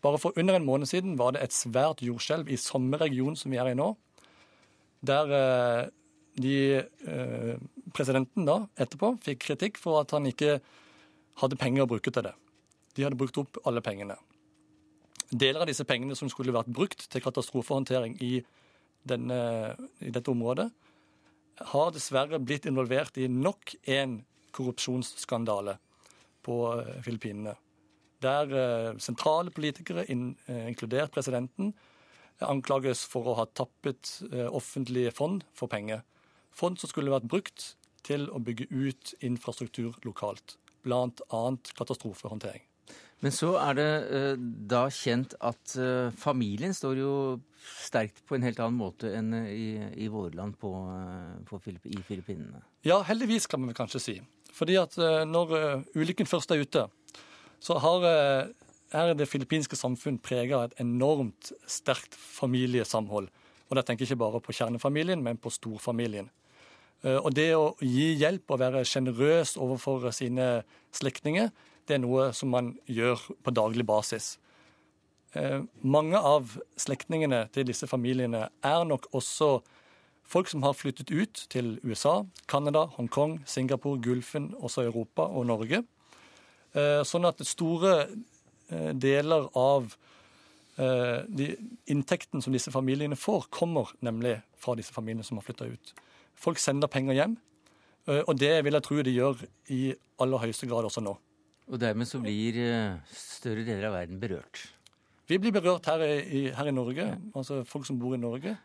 Bare 0.00 0.18
for 0.18 0.36
under 0.38 0.56
en 0.56 0.66
måned 0.66 0.88
siden 0.88 1.18
var 1.18 1.34
det 1.34 1.42
et 1.44 1.54
svært 1.54 2.02
jordskjelv 2.04 2.48
i 2.48 2.58
samme 2.60 2.98
region 3.00 3.36
som 3.36 3.52
vi 3.52 3.60
er 3.60 3.72
i 3.72 3.78
nå, 3.78 3.92
der 5.06 5.34
eh, 5.36 5.82
de, 6.40 6.54
eh, 6.80 7.54
presidenten 7.96 8.48
da 8.48 8.62
etterpå 8.80 9.14
fikk 9.24 9.44
kritikk 9.48 9.80
for 9.80 10.00
at 10.00 10.14
han 10.16 10.28
ikke 10.30 10.58
hadde 11.40 11.58
penger 11.60 11.84
å 11.84 11.90
bruke 11.90 12.12
til 12.12 12.26
det. 12.26 12.34
De 12.96 13.04
hadde 13.06 13.18
brukt 13.20 13.38
opp 13.40 13.60
alle 13.68 13.82
pengene. 13.84 14.16
Deler 15.30 15.62
av 15.62 15.70
disse 15.70 15.86
pengene 15.86 16.16
som 16.18 16.30
skulle 16.32 16.54
vært 16.54 16.72
brukt 16.74 17.06
til 17.10 17.22
katastrofehåndtering 17.22 18.16
i, 18.24 18.40
denne, 19.06 19.40
i 20.02 20.10
dette 20.12 20.32
området, 20.32 20.70
har 21.60 21.92
dessverre 21.92 22.40
blitt 22.40 22.66
involvert 22.68 23.18
i 23.20 23.28
nok 23.28 23.74
en 23.90 24.20
korrupsjonsskandale 24.56 25.76
på 26.46 26.60
eh, 26.78 26.96
Filippinene 27.04 27.56
der 28.20 28.50
eh, 28.52 28.96
sentrale 29.00 29.48
politikere, 29.48 30.02
eh, 30.04 30.66
inkludert 30.68 31.12
presidenten, 31.14 31.72
anklages 32.44 33.06
for 33.08 33.28
å 33.28 33.36
ha 33.38 33.46
tappet 33.52 34.10
offentlige 34.48 35.12
fond 35.12 35.42
for 35.56 35.68
penger. 35.72 36.00
Fond 36.56 36.80
som 36.80 36.88
skulle 36.88 37.12
vært 37.12 37.28
brukt 37.28 37.64
til 38.04 38.28
å 38.32 38.40
bygge 38.40 38.68
ut 38.72 39.12
infrastruktur 39.24 39.96
lokalt, 40.04 40.56
bl.a. 40.84 41.42
katastrofehåndtering. 41.76 42.64
Men 43.20 43.34
så 43.36 43.50
er 43.60 43.76
det 43.76 43.88
da 44.70 44.86
kjent 44.88 45.34
at 45.44 45.74
familien 46.16 46.72
står 46.72 47.00
jo 47.02 47.14
sterkt 47.60 48.22
på 48.24 48.38
en 48.38 48.46
helt 48.46 48.62
annen 48.64 48.78
måte 48.80 49.10
enn 49.12 49.34
i, 49.44 49.74
i 50.00 50.06
våre 50.08 50.32
land 50.38 50.56
på, 50.56 50.70
på 51.44 51.58
Filipp, 51.60 51.84
i 51.84 52.00
Filippinene. 52.06 52.62
Ja, 52.88 53.02
heldigvis 53.04 53.44
kan 53.50 53.60
vi 53.68 53.76
kanskje 53.76 54.00
si. 54.00 54.16
Fordi 54.56 54.78
at 54.80 54.96
når 55.28 55.52
ulykken 55.92 56.30
først 56.30 56.56
er 56.56 56.64
ute, 56.64 56.86
så 57.60 57.76
har, 57.78 58.04
eh, 58.04 58.48
er 58.92 59.14
det 59.14 59.28
filippinske 59.28 59.76
samfunn 59.76 60.18
prega 60.18 60.56
av 60.56 60.64
et 60.64 60.80
enormt 60.80 61.52
sterkt 61.68 62.16
familiesamhold. 62.16 63.28
Og 63.68 63.76
da 63.76 63.82
tenker 63.82 64.04
jeg 64.04 64.14
ikke 64.14 64.24
bare 64.24 64.40
på 64.40 64.56
kjernefamilien, 64.56 65.22
men 65.22 65.38
på 65.38 65.52
storfamilien. 65.52 66.30
Eh, 67.04 67.16
og 67.16 67.34
det 67.34 67.52
å 67.54 67.76
gi 67.80 68.14
hjelp 68.16 68.50
og 68.50 68.62
være 68.64 68.84
sjenerøs 68.84 69.56
overfor 69.60 70.10
sine 70.12 70.64
slektninger, 70.92 71.52
det 71.90 71.98
er 71.98 72.04
noe 72.04 72.30
som 72.36 72.52
man 72.54 72.74
gjør 72.86 73.18
på 73.42 73.52
daglig 73.54 73.84
basis. 73.88 74.36
Eh, 75.34 75.62
mange 75.82 76.18
av 76.18 76.56
slektningene 76.78 77.44
til 77.54 77.66
disse 77.66 77.86
familiene 77.90 78.48
er 78.66 78.82
nok 78.86 79.08
også 79.14 79.60
folk 80.30 80.50
som 80.50 80.62
har 80.66 80.74
flyttet 80.78 81.10
ut 81.10 81.44
til 81.50 81.76
USA, 81.82 82.20
Canada, 82.50 82.86
Hongkong, 82.96 83.40
Singapore, 83.46 84.00
Gulfen, 84.02 84.52
også 84.58 84.86
Europa 84.86 85.26
og 85.26 85.46
Norge. 85.50 85.82
Eh, 86.74 87.02
sånn 87.06 87.26
at 87.26 87.42
store 87.46 87.94
eh, 88.70 88.92
deler 88.94 89.50
av 89.58 89.96
de 90.80 91.46
inntekten 91.92 92.40
som 92.40 92.54
disse 92.54 92.70
familiene 92.72 93.18
får, 93.18 93.50
kommer 93.52 93.90
nemlig 94.00 94.38
fra 94.56 94.72
disse 94.78 94.94
familiene 94.94 95.26
som 95.26 95.36
har 95.36 95.44
flytta 95.44 95.66
ut. 95.68 95.90
Folk 96.40 96.56
sender 96.62 96.88
penger 96.88 97.18
hjem, 97.18 97.34
og 98.08 98.30
det 98.40 98.54
vil 98.64 98.78
jeg 98.78 98.86
tro 98.86 99.02
de 99.04 99.12
gjør 99.12 99.42
i 99.76 99.80
aller 100.24 100.40
høyeste 100.40 100.70
grad 100.70 100.88
også 100.88 101.02
nå. 101.04 101.12
Og 101.70 101.78
dermed 101.78 102.08
så 102.10 102.18
blir 102.18 102.56
større 103.14 103.62
deler 103.62 103.88
av 103.88 103.94
verden 104.00 104.18
berørt? 104.22 104.64
Vi 105.30 105.38
blir 105.38 105.54
berørt 105.54 105.86
her 105.86 106.02
i, 106.02 106.48
her 106.50 106.66
i 106.66 106.74
Norge, 106.74 107.06
altså 107.38 107.60
folk 107.62 107.86
som 107.86 108.00
bor 108.00 108.16
i 108.16 108.20
Norge. 108.20 108.56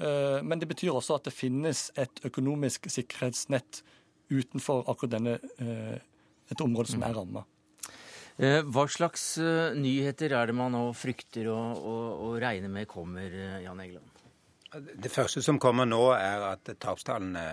Men 0.00 0.60
det 0.60 0.68
betyr 0.70 0.96
også 0.96 1.18
at 1.18 1.28
det 1.28 1.34
finnes 1.36 1.90
et 2.00 2.22
økonomisk 2.24 2.88
sikkerhetsnett 2.92 3.82
utenfor 4.32 4.88
akkurat 4.88 5.18
denne 5.18 5.36
et 6.50 6.64
område 6.64 6.92
som 6.92 7.04
er 7.04 7.12
mm. 7.12 7.18
ramma. 7.18 7.44
Eh, 8.36 8.60
hva 8.68 8.84
slags 8.92 9.24
eh, 9.40 9.72
nyheter 9.78 10.34
er 10.36 10.50
det 10.50 10.56
man 10.56 10.74
nå 10.76 10.90
frykter 10.96 11.48
og, 11.48 11.80
og, 11.80 12.04
og 12.26 12.34
regner 12.42 12.72
med 12.72 12.88
kommer, 12.90 13.32
eh, 13.32 13.62
Jan 13.64 13.80
Egeland? 13.80 14.15
Det 14.76 15.10
første 15.12 15.40
som 15.42 15.58
kommer 15.62 15.86
nå, 15.88 16.00
er 16.16 16.42
at 16.50 16.68
tapstallene 16.82 17.44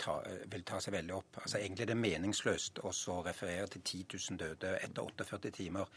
ta, 0.00 0.14
vil 0.52 0.62
ta 0.68 0.78
seg 0.80 0.94
veldig 0.94 1.14
opp. 1.16 1.40
Altså 1.42 1.58
Egentlig 1.58 1.86
er 1.86 1.92
det 1.92 1.98
meningsløst 2.00 2.80
å 2.84 3.18
referere 3.26 3.66
til 3.72 3.82
10 3.82 4.04
000 4.14 4.40
døde 4.40 4.76
etter 4.78 5.02
48 5.02 5.52
timer. 5.58 5.90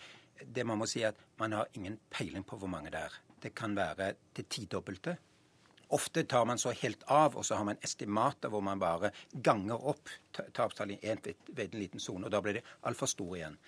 Det 0.43 0.65
man 0.67 0.81
må 0.81 0.87
si 0.89 1.03
at 1.07 1.19
man 1.39 1.55
har 1.55 1.71
ingen 1.79 1.97
peiling 2.11 2.43
på 2.43 2.59
hvor 2.59 2.71
mange 2.71 2.91
det 2.91 3.05
er. 3.07 3.15
Det 3.41 3.53
kan 3.55 3.75
være 3.77 4.13
det 4.35 4.49
tidobbelte. 4.49 5.15
Ofte 5.95 6.23
tar 6.23 6.45
man 6.49 6.57
så 6.57 6.73
helt 6.73 7.03
av, 7.07 7.35
og 7.37 7.45
så 7.45 7.59
har 7.59 7.67
man 7.67 7.79
estimater 7.85 8.49
hvor 8.49 8.63
man 8.65 8.81
bare 8.81 9.11
ganger 9.31 9.85
opp 9.91 10.09
tapstallet 10.33 10.97
i 10.97 11.11
en, 11.13 11.21
en 11.55 11.77
liten 11.77 12.01
sone, 12.01 12.25
og 12.25 12.33
da 12.33 12.41
blir 12.41 12.57
det 12.57 12.65
altfor 12.89 13.11
stor 13.11 13.35
igjen. 13.37 13.59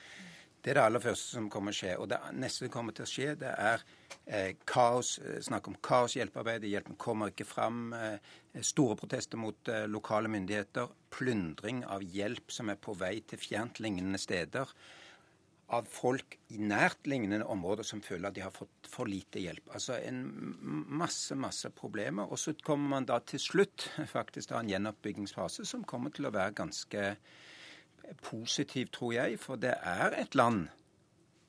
Det 0.68 0.74
er 0.74 0.82
det 0.82 0.84
aller 0.84 1.00
første 1.00 1.38
som 1.38 1.46
kommer 1.48 1.72
å 1.72 1.78
skje. 1.78 1.94
Og 1.96 2.10
det 2.12 2.18
neste 2.36 2.66
som 2.66 2.72
kommer 2.74 2.92
til 2.92 3.06
å 3.06 3.08
skje, 3.08 3.28
det 3.40 3.54
er 3.56 3.84
eh, 4.26 4.50
kaos. 4.68 5.14
Eh, 5.24 5.38
snakk 5.46 5.70
om 5.72 5.78
kaos 5.80 6.18
hjelpearbeid. 6.18 6.66
Hjelpen 6.68 6.98
kommer 7.00 7.32
ikke 7.32 7.48
fram. 7.48 7.94
Eh, 7.96 8.18
store 8.68 8.98
protester 9.00 9.40
mot 9.40 9.72
eh, 9.72 9.86
lokale 9.88 10.28
myndigheter. 10.34 10.92
Plyndring 11.16 11.86
av 11.88 12.04
hjelp 12.04 12.52
som 12.52 12.68
er 12.68 12.82
på 12.84 12.98
vei 13.00 13.14
til 13.24 13.40
fjerntlignende 13.40 14.20
steder 14.20 14.76
av 15.72 15.88
folk 15.88 16.36
i 16.52 16.60
nærtlignende 16.60 17.48
områder 17.48 17.88
som 17.88 18.04
føler 18.04 18.28
at 18.28 18.36
de 18.36 18.44
har 18.44 18.52
fått 18.52 18.92
for 18.92 19.08
lite 19.08 19.40
hjelp. 19.40 19.72
Altså 19.72 20.02
en 20.04 20.20
masse, 21.00 21.36
masse 21.40 21.72
problemer. 21.80 22.28
Og 22.28 22.44
så 22.44 22.52
kommer 22.60 22.98
man 22.98 23.08
da 23.08 23.24
til 23.24 23.40
slutt 23.40 23.88
faktisk 24.18 24.52
til 24.52 24.60
en 24.60 24.76
gjenoppbyggingsfase 24.76 25.64
som 25.72 25.88
kommer 25.88 26.12
til 26.12 26.28
å 26.28 26.36
være 26.36 26.60
ganske 26.60 27.14
positiv, 28.22 28.92
tror 28.94 29.14
jeg. 29.14 29.40
For 29.40 29.60
det 29.60 29.74
er 29.84 30.16
et 30.22 30.36
land 30.36 30.68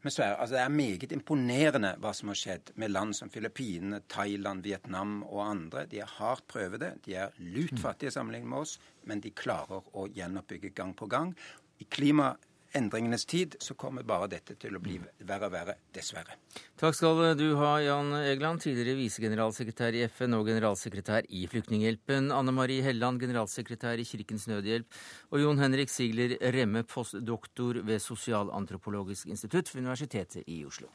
med 0.02 0.12
Sverige. 0.14 0.36
Altså 0.40 0.54
det 0.54 0.62
er 0.62 0.68
meget 0.68 1.12
imponerende 1.12 1.94
hva 2.02 2.12
som 2.14 2.32
har 2.32 2.38
skjedd 2.38 2.72
med 2.76 2.92
land 2.92 3.14
som 3.18 3.30
Filippinene, 3.30 4.00
Thailand, 4.08 4.62
Vietnam 4.62 5.22
og 5.22 5.42
andre. 5.48 5.86
De 5.86 6.00
er 6.02 6.16
hardt 6.18 6.46
prøvede. 6.50 6.92
De 7.06 7.14
er 7.14 7.34
lutfattige 7.38 8.10
sammenlignet 8.14 8.48
med 8.48 8.58
oss, 8.66 8.78
men 9.04 9.20
de 9.24 9.34
klarer 9.34 9.88
å 9.94 10.06
gjenoppbygge 10.14 10.74
gang 10.74 10.94
på 10.96 11.10
gang. 11.10 11.34
I 11.78 11.86
klima 11.90 12.32
endringenes 12.76 13.24
tid, 13.24 13.56
så 13.60 13.74
kommer 13.74 14.02
bare 14.06 14.28
dette 14.32 14.56
til 14.60 14.76
å 14.76 14.80
bli 14.82 14.98
verre 15.24 15.48
og 15.48 15.54
verre, 15.54 15.74
dessverre. 15.94 16.36
Takk 16.78 16.96
skal 16.96 17.34
du 17.38 17.46
ha, 17.60 17.72
Jan 17.82 18.12
Egeland, 18.20 18.62
tidligere 18.62 18.98
visegeneralsekretær 18.98 19.96
i 19.96 20.04
FN 20.08 20.36
og 20.38 20.48
generalsekretær 20.50 21.28
i 21.28 21.44
Flyktninghjelpen. 21.50 22.32
Anne 22.34 22.54
Marie 22.54 22.84
Helland, 22.84 23.20
generalsekretær 23.24 24.00
i 24.00 24.06
Kirkens 24.08 24.48
Nødhjelp. 24.50 25.00
Og 25.32 25.44
Jon 25.44 25.62
Henrik 25.62 25.92
Sigler 25.92 26.36
Remme, 26.54 26.84
postdoktor 26.88 27.82
ved 27.88 28.02
Sosialantropologisk 28.04 29.30
institutt 29.32 29.72
ved 29.74 29.84
Universitetet 29.86 30.44
i 30.46 30.64
Oslo. 30.68 30.92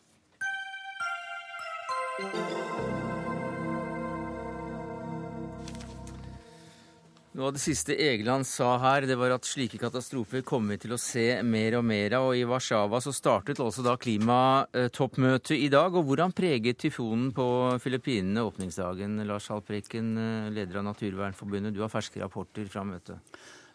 Noe 7.34 7.48
av 7.50 7.56
det 7.56 7.63
siste 7.63 7.96
Egeland 7.98 8.46
sa 8.46 8.76
her, 8.78 9.08
det 9.10 9.15
var 9.17 9.32
at 9.34 9.48
slike 9.50 9.80
katastrofer 9.82 10.43
kommer 10.46 10.76
vi 10.76 10.84
til 10.84 10.91
å 10.93 11.00
se 11.02 11.26
mer 11.41 11.80
og 11.80 11.88
mer 11.89 12.13
av. 12.13 12.28
Og 12.30 12.38
i 12.38 12.43
Warszawa 12.46 13.00
så 13.02 13.10
startet 13.10 13.62
altså 13.63 13.82
da 13.82 13.96
klimatoppmøtet 13.98 15.56
i 15.58 15.72
dag. 15.74 15.98
Og 15.98 16.06
hvordan 16.12 16.36
preget 16.38 16.78
tyfonen 16.84 17.32
på 17.34 17.48
Filippinene 17.82 18.46
åpningsdagen? 18.46 19.17
Lars 19.26 19.50
Haltbrekken, 19.50 20.13
leder 20.54 20.84
av 20.84 20.88
Naturvernforbundet, 20.91 21.74
du 21.74 21.82
har 21.82 21.89
ferske 21.89 22.22
rapporter 22.22 22.69
fra 22.69 22.86
møtet. 22.86 23.17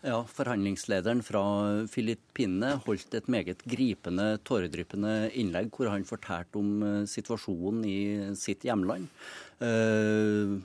Ja, 0.07 0.23
Forhandlingslederen 0.23 1.25
fra 1.27 1.43
Filippinene 1.91 2.77
holdt 2.87 3.19
et 3.19 3.27
meget 3.27 3.67
gripende, 3.67 4.37
tåredryppende 4.47 5.33
innlegg 5.35 5.75
hvor 5.75 5.91
han 5.91 6.07
fortalte 6.07 6.63
om 6.63 6.75
eh, 6.87 7.05
situasjonen 7.11 7.83
i 7.83 8.01
sitt 8.39 8.63
hjemland. 8.71 9.11
Uh, 9.59 10.63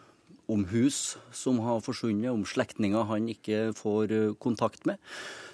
om 0.53 0.65
hus 0.71 1.15
som 1.35 1.59
har 1.65 1.81
forsvunnet, 1.83 2.31
om 2.31 2.45
slektninger 2.47 3.09
han 3.09 3.29
ikke 3.31 3.71
får 3.77 4.13
eh, 4.13 4.35
kontakt 4.41 4.85
med. 4.89 5.01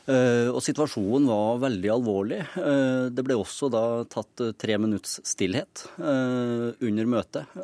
Eh, 0.10 0.50
og 0.50 0.62
situasjonen 0.66 1.30
var 1.30 1.62
veldig 1.64 1.94
alvorlig. 1.94 2.42
Eh, 2.60 3.06
det 3.14 3.26
ble 3.26 3.38
også 3.40 3.72
da 3.74 3.86
tatt 4.10 4.44
tre 4.60 4.80
minutts 4.82 5.20
stillhet 5.28 5.86
under 6.00 7.10
møtet 7.10 7.60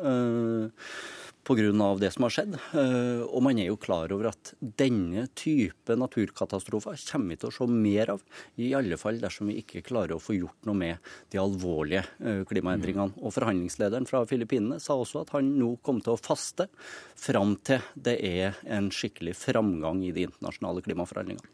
pga. 1.46 1.94
det 2.00 2.10
som 2.10 2.26
har 2.26 2.34
skjedd. 2.34 2.54
Eh, 2.74 3.22
og 3.24 3.42
man 3.46 3.58
er 3.58 3.70
jo 3.70 3.78
klar 3.80 4.12
over 4.12 4.30
at 4.32 4.52
denne 4.60 5.26
type 5.38 5.96
naturkatastrofer 5.96 6.98
kommer 7.10 7.34
vi 7.34 7.40
til 7.40 7.50
å 7.50 7.54
se 7.54 7.66
mer 7.70 8.12
av. 8.16 8.24
I 8.56 8.72
alle 8.74 8.98
fall 9.00 9.20
dersom 9.22 9.50
vi 9.50 9.60
ikke 9.62 9.84
klarer 9.86 10.16
å 10.16 10.22
få 10.22 10.36
gjort 10.36 10.66
noe 10.66 10.76
med 10.76 11.12
de 11.32 11.40
alvorlige 11.40 12.04
eh, 12.20 12.42
klimaendringene. 12.48 13.20
Og 13.22 13.34
forhandlingslederen 13.36 14.08
fra 14.10 14.24
Filippinene 14.28 14.80
sa 14.82 14.98
også 14.98 15.22
at 15.24 15.34
han 15.36 15.54
nå 15.60 15.76
kom 15.86 16.02
til 16.02 16.16
å 16.16 16.20
faste 16.20 16.68
fram 17.16 17.56
til 17.66 17.84
det 17.94 18.18
er 18.26 18.58
en 18.66 18.90
skikkelig 18.92 19.36
framgang 19.38 20.02
i 20.06 20.14
de 20.16 20.26
internasjonale 20.26 20.82
klimaforhandlingene. 20.86 21.52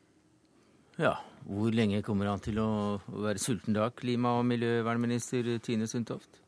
Ja, 1.00 1.16
Hvor 1.48 1.72
lenge 1.74 2.02
kommer 2.06 2.28
han 2.28 2.42
til 2.44 2.60
å 2.62 3.00
være 3.08 3.40
sulten 3.40 3.74
da, 3.74 3.88
klima- 3.90 4.36
og 4.38 4.46
miljøvernminister 4.46 5.56
Tine 5.64 5.88
Sundtoft? 5.90 6.41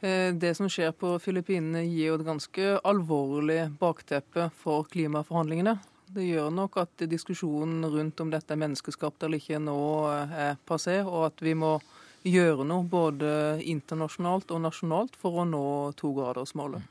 Eh, 0.00 0.34
det 0.34 0.54
som 0.54 0.68
skjer 0.68 0.92
på 0.92 1.14
Filippinene 1.22 1.84
gir 1.86 2.10
jo 2.10 2.16
et 2.18 2.26
ganske 2.26 2.72
alvorlig 2.84 3.62
bakteppe 3.80 4.50
for 4.60 4.88
klimaforhandlingene. 4.92 5.78
Det 6.06 6.26
gjør 6.26 6.52
nok 6.54 6.76
at 6.84 7.06
diskusjonen 7.10 7.86
rundt 7.90 8.20
om 8.22 8.30
dette 8.30 8.54
er 8.54 8.60
menneskeskapt 8.60 9.24
eller 9.26 9.40
ikke 9.40 9.58
nå 9.58 9.78
er 10.12 10.60
passé, 10.68 11.00
og 11.02 11.32
at 11.32 11.42
vi 11.42 11.56
må 11.58 11.78
gjøre 12.26 12.66
noe 12.66 12.86
både 12.90 13.30
internasjonalt 13.62 14.52
og 14.54 14.62
nasjonalt 14.66 15.16
for 15.18 15.42
å 15.42 15.48
nå 15.48 15.64
togradersmålet. 15.98 16.84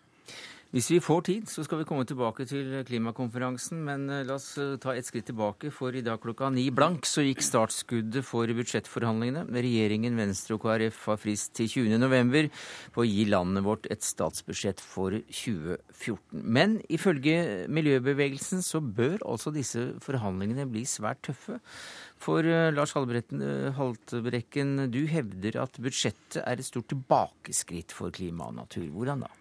Hvis 0.75 0.89
vi 0.91 0.97
får 0.99 1.21
tid, 1.23 1.43
så 1.47 1.63
skal 1.63 1.79
vi 1.79 1.85
komme 1.88 2.03
tilbake 2.03 2.43
til 2.49 2.73
klimakonferansen. 2.83 3.79
Men 3.88 4.09
eh, 4.11 4.25
la 4.27 4.35
oss 4.35 4.57
eh, 4.59 4.73
ta 4.83 4.91
et 4.91 5.07
skritt 5.07 5.29
tilbake, 5.29 5.69
for 5.71 5.95
i 5.95 6.01
dag 6.03 6.19
klokka 6.19 6.49
ni 6.51 6.65
blank 6.67 7.07
så 7.07 7.23
gikk 7.23 7.39
startskuddet 7.47 8.25
for 8.27 8.51
budsjettforhandlingene. 8.57 9.45
Regjeringen, 9.55 10.17
Venstre 10.19 10.57
og 10.57 10.65
KrF 10.65 10.97
har 11.13 11.21
frist 11.21 11.53
til 11.55 11.69
20.11. 11.71 12.49
på 12.91 13.05
å 13.05 13.07
gi 13.07 13.23
landet 13.31 13.63
vårt 13.63 13.88
et 13.88 14.03
statsbudsjett 14.03 14.83
for 14.83 15.15
2014. 15.29 16.43
Men 16.43 16.75
ifølge 16.91 17.69
miljøbevegelsen 17.71 18.59
så 18.67 18.83
bør 18.83 19.23
altså 19.23 19.55
disse 19.55 19.85
forhandlingene 20.03 20.67
bli 20.67 20.83
svært 20.83 21.23
tøffe. 21.29 21.61
For 22.19 22.43
uh, 22.43 22.67
Lars 22.75 22.91
Haltbrekken, 22.99 24.75
du 24.91 25.01
hevder 25.07 25.61
at 25.63 25.79
budsjettet 25.79 26.43
er 26.43 26.59
et 26.59 26.67
stort 26.67 26.91
tilbakeskritt 26.91 27.95
for 27.95 28.11
klima 28.11 28.51
og 28.51 28.59
natur. 28.59 28.91
Hvordan 28.91 29.23
da? 29.23 29.33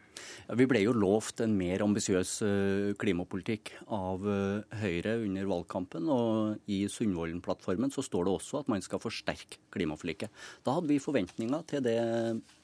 Vi 0.59 0.67
ble 0.69 0.83
jo 0.83 0.93
lovt 0.97 1.41
en 1.45 1.55
mer 1.57 1.83
ambisiøs 1.85 2.33
eh, 2.45 2.93
klimapolitikk 3.01 3.73
av 3.93 4.25
eh, 4.29 4.81
Høyre 4.83 5.17
under 5.25 5.49
valgkampen. 5.49 6.09
Og 6.13 6.71
i 6.71 6.83
Sundvolden-plattformen 6.91 7.93
så 7.95 8.05
står 8.05 8.27
det 8.27 8.35
også 8.35 8.61
at 8.61 8.71
man 8.73 8.85
skal 8.85 9.01
forsterke 9.03 9.61
klimaforliket. 9.75 10.33
Da 10.67 10.77
hadde 10.77 10.91
vi 10.93 11.01
forventninger 11.03 11.65
til 11.71 11.85
det 11.87 11.99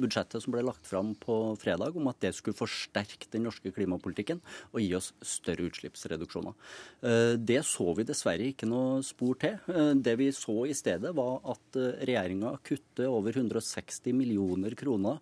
budsjettet 0.01 0.45
som 0.45 0.55
ble 0.55 0.65
lagt 0.67 0.89
fram 0.89 1.15
på 1.19 1.39
fredag, 1.61 1.97
om 1.97 2.11
at 2.13 2.21
det 2.25 2.35
skulle 2.37 2.59
forsterke 2.59 3.31
den 3.33 3.47
norske 3.49 3.73
klimapolitikken 3.75 4.43
og 4.71 4.83
gi 4.83 4.91
oss 4.99 5.13
større 5.25 5.69
utslippsreduksjoner. 5.71 6.57
Eh, 7.01 7.37
det 7.41 7.63
så 7.69 7.89
vi 7.97 8.07
dessverre 8.09 8.51
ikke 8.53 8.69
noe 8.69 9.01
spor 9.07 9.41
til. 9.41 9.57
Det 10.01 10.17
vi 10.21 10.31
så 10.37 10.67
i 10.69 10.77
stedet, 10.77 11.15
var 11.17 11.41
at 11.49 11.79
regjeringa 12.05 12.53
kutter 12.67 13.09
over 13.11 13.35
160 13.35 14.15
millioner 14.17 14.75
kroner 14.79 15.19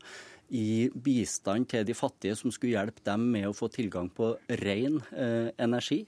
i 0.48 0.88
bistand 0.94 1.68
til 1.68 1.84
de 1.84 1.96
fattige 1.96 2.36
som 2.38 2.52
skulle 2.54 2.76
hjelpe 2.76 3.02
dem 3.04 3.26
med 3.34 3.48
å 3.48 3.56
få 3.56 3.68
tilgang 3.72 4.08
på 4.12 4.30
ren 4.62 5.00
eh, 5.12 5.50
energi. 5.60 6.00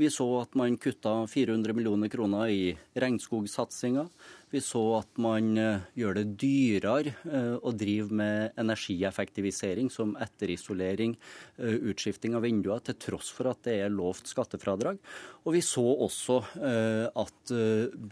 Vi 0.00 0.08
så 0.12 0.28
at 0.40 0.56
man 0.58 0.78
kutta 0.80 1.22
400 1.28 1.76
millioner 1.76 2.12
kroner 2.12 2.52
i 2.52 2.72
regnskogsatsinga. 2.96 4.06
Vi 4.52 4.60
så 4.60 4.80
at 4.98 5.16
man 5.22 5.54
eh, 5.56 5.84
gjør 5.96 6.18
det 6.18 6.24
dyrere 6.42 7.14
eh, 7.24 7.54
å 7.56 7.70
drive 7.72 8.12
med 8.12 8.58
energieffektivisering, 8.60 9.88
som 9.88 10.12
etterisolering, 10.20 11.14
eh, 11.56 11.78
utskifting 11.88 12.36
av 12.36 12.44
vinduer, 12.44 12.82
til 12.84 12.98
tross 13.00 13.30
for 13.32 13.48
at 13.48 13.62
det 13.64 13.78
er 13.86 13.94
lovt 13.94 14.28
skattefradrag. 14.28 15.00
Og 15.42 15.56
vi 15.56 15.62
så 15.64 15.82
også 16.04 16.36
at 16.62 17.50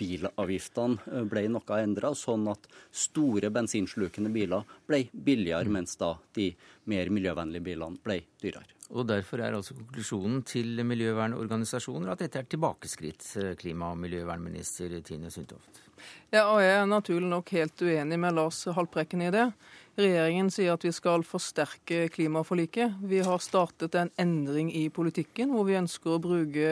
bilavgiftene 0.00 1.22
ble 1.30 1.44
noe 1.52 1.76
endra, 1.78 2.10
sånn 2.18 2.48
at 2.50 2.66
store 2.90 3.52
bensinslukende 3.54 4.32
biler 4.34 4.66
ble 4.88 5.04
billigere, 5.12 5.70
mens 5.70 5.94
da 6.00 6.16
de 6.34 6.48
mer 6.90 7.10
miljøvennlige 7.14 7.66
bilene 7.70 8.00
ble 8.04 8.20
dyrere. 8.42 8.76
Og 8.90 9.06
Derfor 9.06 9.38
er 9.38 9.54
altså 9.54 9.76
konklusjonen 9.78 10.40
til 10.42 10.80
miljøvernorganisasjoner 10.82 12.10
at 12.10 12.24
dette 12.24 12.40
er 12.40 12.48
tilbakeskritt, 12.50 13.22
klima- 13.60 13.92
og 13.94 14.00
miljøvernminister 14.02 14.96
Tine 15.06 15.30
Sundtoft. 15.30 15.84
Ja, 16.32 16.48
og 16.48 16.60
Jeg 16.62 16.74
er 16.80 16.86
naturlig 16.88 17.28
nok 17.28 17.50
helt 17.54 17.82
uenig 17.82 18.18
med 18.18 18.34
Lars 18.34 18.64
Haltbrekken 18.64 19.22
i 19.22 19.30
det. 19.30 19.46
Regjeringen 20.00 20.50
sier 20.50 20.74
at 20.74 20.84
vi 20.86 20.92
skal 20.96 21.22
forsterke 21.26 22.08
klimaforliket. 22.14 22.98
Vi 23.02 23.20
har 23.26 23.38
startet 23.38 23.94
en 23.94 24.10
endring 24.18 24.70
i 24.74 24.88
politikken 24.88 25.52
hvor 25.54 25.68
vi 25.68 25.78
ønsker 25.78 26.16
å 26.16 26.22
bruke 26.22 26.70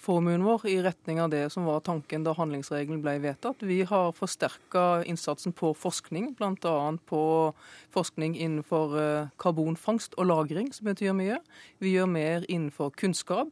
oljeformuen 0.00 0.44
vår 0.44 0.66
i 0.66 0.80
retning 0.82 1.20
av 1.20 1.30
det 1.30 1.50
som 1.52 1.64
var 1.64 1.80
tanken 1.80 2.24
da 2.24 2.32
handlingsregelen 2.32 3.02
ble 3.02 3.18
vedtatt. 3.20 3.60
Vi 3.60 3.82
har 3.84 4.12
forsterka 4.16 5.04
innsatsen 5.04 5.52
på 5.52 5.74
forskning, 5.74 6.34
bl.a. 6.38 6.96
på 7.06 7.52
forskning 7.92 8.36
innenfor 8.36 8.96
eh, 8.96 9.28
karbonfangst 9.38 10.14
og 10.16 10.26
-lagring, 10.26 10.72
som 10.72 10.86
betyr 10.86 11.12
mye. 11.12 11.38
Vi 11.80 11.92
gjør 11.92 12.06
mer 12.06 12.44
innenfor 12.48 12.90
kunnskap. 12.96 13.48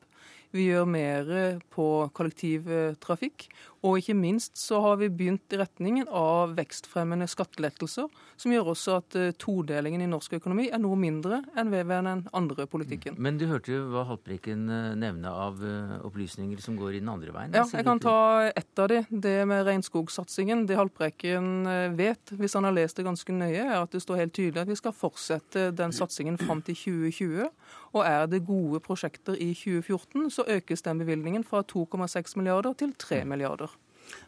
Vi 0.54 0.68
gjør 0.70 0.86
mer 0.88 1.32
på 1.74 1.86
kollektivtrafikk. 2.16 3.48
Og 3.86 4.00
ikke 4.00 4.14
minst 4.18 4.58
så 4.58 4.80
har 4.82 4.96
vi 4.98 5.06
begynt 5.12 5.54
i 5.54 5.58
retningen 5.60 6.08
av 6.10 6.56
vekstfremmende 6.58 7.28
skattelettelser, 7.30 8.08
som 8.38 8.54
gjør 8.54 8.72
også 8.72 8.96
at 8.98 9.16
eh, 9.18 9.34
todelingen 9.38 10.02
i 10.02 10.08
norsk 10.10 10.34
økonomi 10.40 10.66
er 10.74 10.80
noe 10.82 10.98
mindre 10.98 11.40
enn 11.58 11.70
ved 11.70 11.86
den 11.92 12.24
andre 12.34 12.66
politikken. 12.70 13.14
Men 13.22 13.38
du 13.38 13.46
hørte 13.50 13.76
jo 13.76 13.84
hva 13.92 14.02
Haltbrekken 14.08 14.66
eh, 14.66 14.96
nevne 14.98 15.30
av 15.30 15.62
eh, 15.62 15.94
opplysninger 16.08 16.58
som 16.64 16.78
går 16.78 16.96
i 16.96 17.02
den 17.04 17.12
andre 17.12 17.34
veien? 17.34 17.54
Ja, 17.54 17.66
jeg 17.70 17.86
kan 17.86 18.02
ta 18.02 18.18
ett 18.50 18.82
av 18.82 18.90
de. 18.90 19.04
Det 19.08 19.36
med 19.46 19.62
regnskogsatsingen. 19.68 20.66
Det 20.66 20.78
Haltbrekken 20.78 21.68
vet, 21.98 22.34
hvis 22.34 22.58
han 22.58 22.66
har 22.66 22.74
lest 22.74 22.98
det 22.98 23.06
ganske 23.06 23.34
nøye, 23.34 23.62
er 23.62 23.78
at 23.78 23.94
det 23.94 24.02
står 24.02 24.24
helt 24.24 24.34
tydelig 24.34 24.64
at 24.64 24.72
vi 24.72 24.78
skal 24.80 24.96
fortsette 24.96 25.68
den 25.78 25.94
satsingen 25.94 26.38
fram 26.40 26.64
til 26.66 26.78
2020. 26.78 27.46
Og 27.94 28.04
er 28.04 28.26
det 28.30 28.44
gode 28.46 28.80
prosjekter 28.84 29.38
i 29.38 29.52
2014, 29.56 30.30
så 30.30 30.46
økes 30.58 30.84
den 30.84 31.02
bevilgningen 31.02 31.44
fra 31.46 31.62
2,6 31.62 32.36
milliarder 32.40 32.76
til 32.78 32.94
3 32.98 33.24
milliarder. 33.24 33.72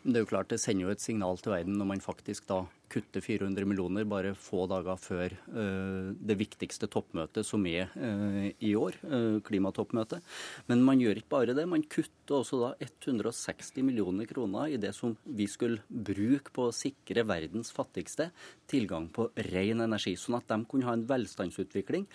Men 0.03 0.13
det 0.13 0.21
er 0.21 0.27
jo 0.27 0.33
klart 0.35 0.53
det 0.53 0.61
sender 0.61 0.89
jo 0.89 0.93
et 0.95 1.03
signal 1.03 1.41
til 1.41 1.55
verden 1.55 1.79
når 1.81 1.89
man 1.95 2.05
faktisk 2.05 2.49
da 2.51 2.65
kutter 2.91 3.23
400 3.23 3.69
millioner 3.71 4.07
bare 4.09 4.33
få 4.35 4.65
dager 4.71 4.99
før 4.99 5.35
uh, 5.55 6.11
det 6.11 6.37
viktigste 6.41 6.89
toppmøtet 6.91 7.47
som 7.47 7.63
er 7.71 7.93
uh, 7.95 8.49
i 8.51 8.73
år, 8.75 8.99
uh, 9.07 9.39
klimatoppmøtet. 9.47 10.25
Men 10.67 10.83
man 10.87 10.99
gjør 11.03 11.21
ikke 11.21 11.33
bare 11.37 11.55
det, 11.55 11.69
man 11.71 11.87
kutter 11.87 12.41
også 12.41 12.59
da 12.65 12.73
160 12.83 13.85
millioner 13.87 14.27
kroner 14.31 14.75
i 14.75 14.81
det 14.83 14.91
som 14.97 15.15
vi 15.25 15.47
skulle 15.51 15.85
bruke 15.87 16.51
på 16.57 16.67
å 16.69 16.75
sikre 16.75 17.23
verdens 17.29 17.71
fattigste 17.75 18.33
tilgang 18.71 19.07
på 19.15 19.29
ren 19.51 19.87
energi, 19.87 20.17
sånn 20.19 20.41
at 20.41 20.51
de 20.51 20.59
kunne 20.71 20.91
ha 20.91 20.97
en 20.99 21.07
velstandsutvikling 21.07 22.09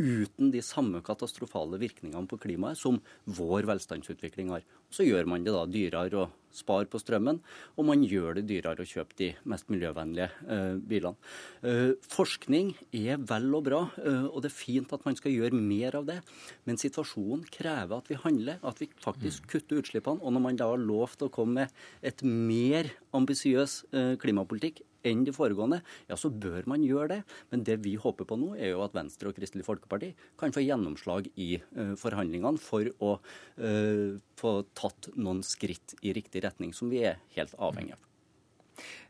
uten 0.00 0.50
de 0.54 0.62
samme 0.64 1.02
katastrofale 1.04 1.78
virkningene 1.80 2.28
på 2.30 2.38
klimaet 2.40 2.80
som 2.80 3.00
vår 3.28 3.68
velstandsutvikling 3.68 4.52
har. 4.54 4.64
Så 4.90 5.06
gjør 5.06 5.28
man 5.28 5.44
det 5.44 5.54
da 5.54 5.66
dyrere 5.68 6.24
å 6.24 6.28
spare 6.50 6.88
på 6.90 6.98
strømmen, 6.98 7.38
og 7.78 7.86
man 7.86 8.02
gjør 8.02 8.40
det 8.40 8.48
dyrere 8.48 8.82
å 8.82 8.88
kjøpe 8.88 9.14
de 9.20 9.28
mest 9.48 9.68
miljøvennlige 9.70 10.26
eh, 10.50 10.80
bilene. 10.82 11.30
Eh, 11.62 11.92
forskning 12.10 12.72
er 12.96 13.20
vel 13.22 13.46
og 13.54 13.68
bra, 13.68 13.84
eh, 14.02 14.26
og 14.26 14.42
det 14.42 14.50
er 14.50 14.56
fint 14.56 14.94
at 14.96 15.06
man 15.06 15.18
skal 15.18 15.36
gjøre 15.36 15.54
mer 15.54 16.00
av 16.00 16.08
det. 16.10 16.18
Men 16.66 16.80
situasjonen 16.80 17.46
krever 17.54 18.00
at 18.00 18.10
vi 18.10 18.18
handler, 18.24 18.58
at 18.66 18.82
vi 18.82 18.90
faktisk 19.04 19.46
kutter 19.52 19.78
utslippene. 19.84 20.18
Og 20.24 20.34
når 20.34 20.46
man 20.48 20.58
da 20.58 20.72
har 20.72 20.82
lovt 20.82 21.22
å 21.22 21.30
komme 21.32 21.60
med 21.60 22.06
et 22.06 22.24
mer 22.26 22.90
ambisiøs 23.16 23.84
eh, 23.94 24.14
klimapolitikk 24.22 24.82
enn 25.06 25.24
de 25.26 25.34
foregående, 25.34 25.80
ja, 26.10 26.18
så 26.18 26.30
bør 26.32 26.68
man 26.70 26.84
gjøre 26.84 27.08
det. 27.14 27.20
Men 27.52 27.64
det 27.66 27.78
vi 27.84 27.96
håper 28.00 28.28
på 28.28 28.38
nå, 28.40 28.52
er 28.58 28.74
jo 28.74 28.84
at 28.84 28.96
Venstre 28.96 29.30
og 29.30 29.38
Kristelig 29.38 29.66
Folkeparti 29.66 30.12
kan 30.40 30.54
få 30.54 30.64
gjennomslag 30.64 31.30
i 31.40 31.54
uh, 31.78 31.96
forhandlingene 32.00 32.60
for 32.60 32.90
å 33.00 33.16
uh, 33.20 34.20
få 34.40 34.54
tatt 34.78 35.12
noen 35.16 35.44
skritt 35.46 35.96
i 36.02 36.14
riktig 36.16 36.44
retning, 36.46 36.74
som 36.76 36.92
vi 36.92 37.04
er 37.10 37.20
helt 37.36 37.56
avhengig 37.58 37.96
av. 37.96 38.06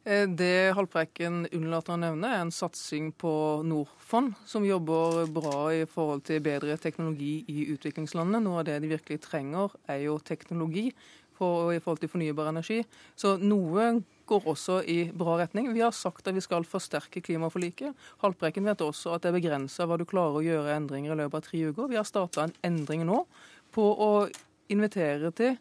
Eh, 0.04 0.26
det 0.26 0.72
Haltbrekken 0.76 1.44
unnlater 1.52 1.94
å 1.94 2.00
nevne, 2.00 2.30
er 2.32 2.44
en 2.44 2.54
satsing 2.54 3.10
på 3.20 3.32
Norfond, 3.68 4.32
som 4.48 4.66
jobber 4.66 5.26
bra 5.32 5.70
i 5.76 5.84
forhold 5.88 6.24
til 6.28 6.42
bedre 6.44 6.78
teknologi 6.80 7.40
i 7.52 7.66
utviklingslandene. 7.74 8.42
Noe 8.46 8.62
av 8.62 8.68
det 8.70 8.78
de 8.80 8.94
virkelig 8.94 9.20
trenger, 9.26 9.74
er 9.90 10.06
jo 10.06 10.18
teknologi 10.24 10.88
for, 11.36 11.74
i 11.74 11.80
forhold 11.82 12.00
til 12.02 12.12
fornybar 12.12 12.48
energi. 12.52 12.80
Så 13.16 13.36
noe 13.40 13.92
går 14.30 14.46
også 14.52 14.80
i 14.88 14.98
bra 15.16 15.36
retning. 15.40 15.70
Vi 15.74 15.82
har 15.84 15.94
sagt 15.96 16.28
at 16.28 16.36
vi 16.36 16.44
skal 16.44 16.66
forsterke 16.68 17.22
klimaforliket. 17.24 17.96
Haltbrekken 18.22 18.68
vet 18.68 18.84
også 18.84 19.16
at 19.16 19.24
det 19.24 19.32
er 19.32 19.38
begrensa 19.40 19.88
hva 19.88 19.98
du 20.00 20.06
klarer 20.08 20.40
å 20.40 20.44
gjøre 20.46 20.76
endringer 20.76 21.16
i 21.16 21.18
løpet 21.22 21.40
av 21.40 21.48
tre 21.48 21.64
uker. 21.70 21.90
Vi 21.90 21.98
har 21.98 22.08
starta 22.08 22.46
en 22.46 22.54
endring 22.66 23.04
nå 23.08 23.24
på 23.74 23.90
å 23.90 24.12
invitere 24.70 25.32
til 25.34 25.58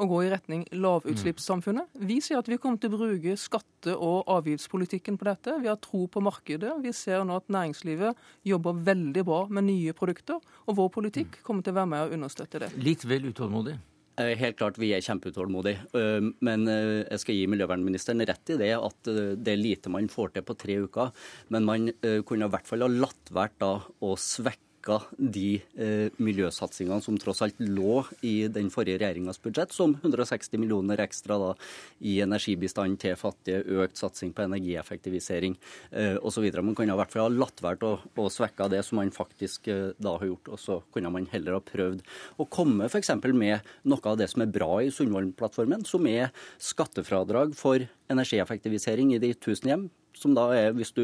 å 0.00 0.06
gå 0.08 0.22
i 0.24 0.30
retning 0.32 0.64
lavutslippssamfunnet. 0.72 2.00
Vi 2.00 2.16
sier 2.24 2.40
at 2.40 2.48
vi 2.48 2.56
kommer 2.60 2.80
til 2.80 2.92
å 2.92 2.96
bruke 2.96 3.36
skatte- 3.36 3.96
og 3.96 4.30
avgiftspolitikken 4.32 5.18
på 5.20 5.28
dette. 5.28 5.58
Vi 5.60 5.68
har 5.68 5.76
tro 5.84 6.06
på 6.08 6.22
markedet. 6.24 6.72
Vi 6.80 6.94
ser 6.96 7.24
nå 7.28 7.36
at 7.36 7.52
næringslivet 7.52 8.16
jobber 8.48 8.80
veldig 8.88 9.24
bra 9.28 9.44
med 9.52 9.68
nye 9.68 9.92
produkter. 9.92 10.40
Og 10.66 10.78
vår 10.80 10.92
politikk 10.96 11.42
kommer 11.44 11.62
til 11.62 11.74
å 11.74 11.82
være 11.82 11.92
med 11.92 12.06
å 12.06 12.16
understøtte 12.16 12.64
det. 12.64 12.72
Litt 12.80 13.04
vel 13.04 13.28
utålmodig? 13.28 13.76
Eh, 14.20 14.34
helt 14.36 14.58
klart, 14.58 14.76
vi 14.80 14.90
er 14.92 15.04
kjempeutålmodige. 15.04 15.86
Eh, 15.96 16.26
men 16.44 16.66
eh, 16.68 17.04
jeg 17.06 17.22
skal 17.22 17.38
gi 17.38 17.46
miljøvernministeren 17.48 18.24
rett 18.28 18.52
i 18.52 18.58
det 18.60 18.72
at 18.76 19.08
det 19.08 19.54
er 19.54 19.60
lite 19.60 19.92
man 19.92 20.10
får 20.12 20.34
til 20.34 20.44
på 20.48 20.56
tre 20.60 20.76
uker. 20.84 21.14
Men 21.54 21.68
man 21.68 21.88
kunne 22.28 22.48
i 22.48 22.52
hvert 22.52 22.68
fall 22.68 22.84
ha 22.84 22.90
latt 22.92 23.32
være 23.32 23.72
å 24.04 24.12
svekke 24.20 24.71
svekka 24.82 25.02
de 25.16 25.60
eh, 25.76 26.10
miljøsatsingene 26.18 27.02
som 27.02 27.16
tross 27.18 27.42
alt 27.42 27.58
lå 27.58 28.04
i 28.22 28.48
den 28.48 28.70
forrige 28.70 28.98
regjeringas 28.98 29.40
budsjett, 29.40 29.72
som 29.72 29.94
160 30.02 30.58
millioner 30.58 30.98
ekstra 31.00 31.38
da, 31.38 31.54
i 32.00 32.20
energibistand 32.20 32.98
til 33.00 33.16
fattige, 33.16 33.62
økt 33.62 33.96
satsing 33.96 34.32
på 34.32 34.42
energieffektivisering 34.42 35.56
eh, 35.92 36.16
osv. 36.18 36.50
Man 36.62 36.74
kunne 36.74 36.92
i 36.92 36.98
hvert 36.98 37.12
fall 37.12 37.30
ha 37.30 37.44
latt 37.44 37.62
være 37.62 37.96
å 38.16 38.28
svekke 38.28 38.68
det 38.70 38.82
som 38.84 38.98
man 38.98 39.12
faktisk 39.12 39.68
eh, 39.68 39.92
da 39.98 40.16
har 40.18 40.26
gjort, 40.26 40.52
og 40.52 40.58
så 40.58 40.80
kunne 40.92 41.12
man 41.12 41.28
heller 41.32 41.58
ha 41.58 41.62
prøvd 41.62 42.02
å 42.38 42.48
komme 42.50 42.90
f.eks. 42.90 43.14
med 43.32 43.62
noe 43.84 44.04
av 44.04 44.18
det 44.18 44.30
som 44.30 44.42
er 44.42 44.52
bra 44.52 44.80
i 44.82 44.90
Sundvolden-plattformen, 44.92 45.86
som 45.86 46.06
er 46.06 46.32
skattefradrag 46.58 47.54
for 47.56 47.86
energieffektivisering 48.12 49.14
i 49.14 49.22
de 49.22 49.34
tusen 49.38 49.70
hjem 49.70 49.90
som 50.18 50.34
da 50.36 50.48
er 50.56 50.74
hvis 50.76 50.92
du 50.94 51.02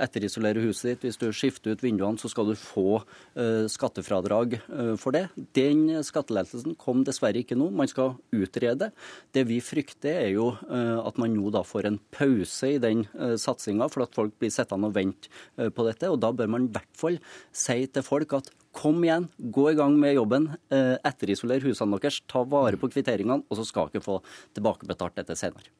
etterisolerer 0.00 0.64
huset 0.66 0.90
ditt, 0.92 1.06
hvis 1.06 1.20
du 1.20 1.28
skifter 1.34 1.74
ut 1.74 1.82
vinduene, 1.84 2.20
så 2.20 2.30
skal 2.30 2.50
du 2.50 2.54
få 2.58 3.00
uh, 3.00 3.64
skattefradrag 3.70 4.58
uh, 4.66 4.94
for 5.00 5.16
det. 5.16 5.26
Den 5.56 5.86
skattelettelsen 6.06 6.76
kom 6.80 7.04
dessverre 7.06 7.42
ikke 7.42 7.58
nå. 7.58 7.70
Man 7.74 7.90
skal 7.90 8.16
utrede. 8.34 8.90
Det 9.34 9.44
vi 9.48 9.60
frykter, 9.64 10.20
er 10.26 10.32
jo 10.34 10.52
uh, 10.68 11.00
at 11.04 11.18
man 11.20 11.34
nå 11.36 11.52
da 11.54 11.64
får 11.66 11.90
en 11.90 12.00
pause 12.14 12.74
i 12.76 12.82
den 12.82 13.06
uh, 13.14 13.36
satsinga, 13.40 13.90
for 13.92 14.06
at 14.06 14.16
folk 14.16 14.36
blir 14.40 14.52
sittende 14.54 14.90
og 14.90 14.96
vente 14.96 15.32
på 15.74 15.86
dette. 15.86 16.10
Og 16.10 16.20
da 16.22 16.32
bør 16.34 16.50
man 16.50 16.68
i 16.68 16.72
hvert 16.76 16.94
fall 16.98 17.18
si 17.54 17.84
til 17.86 18.06
folk 18.06 18.40
at 18.40 18.54
Kom 18.78 19.00
igjen, 19.02 19.24
gå 19.50 19.64
i 19.72 19.74
gang 19.74 19.96
med 19.98 20.12
jobben. 20.14 20.44
Etterisoler 20.70 21.64
husene 21.64 21.98
deres, 21.98 22.20
ta 22.30 22.44
vare 22.46 22.78
på 22.78 22.92
kvitteringene, 22.92 23.40
og 23.48 23.58
så 23.58 23.64
skal 23.66 23.90
dere 23.90 24.04
få 24.04 24.20
tilbakebetalt 24.54 25.18
dette 25.18 25.34
senere. 25.40 25.72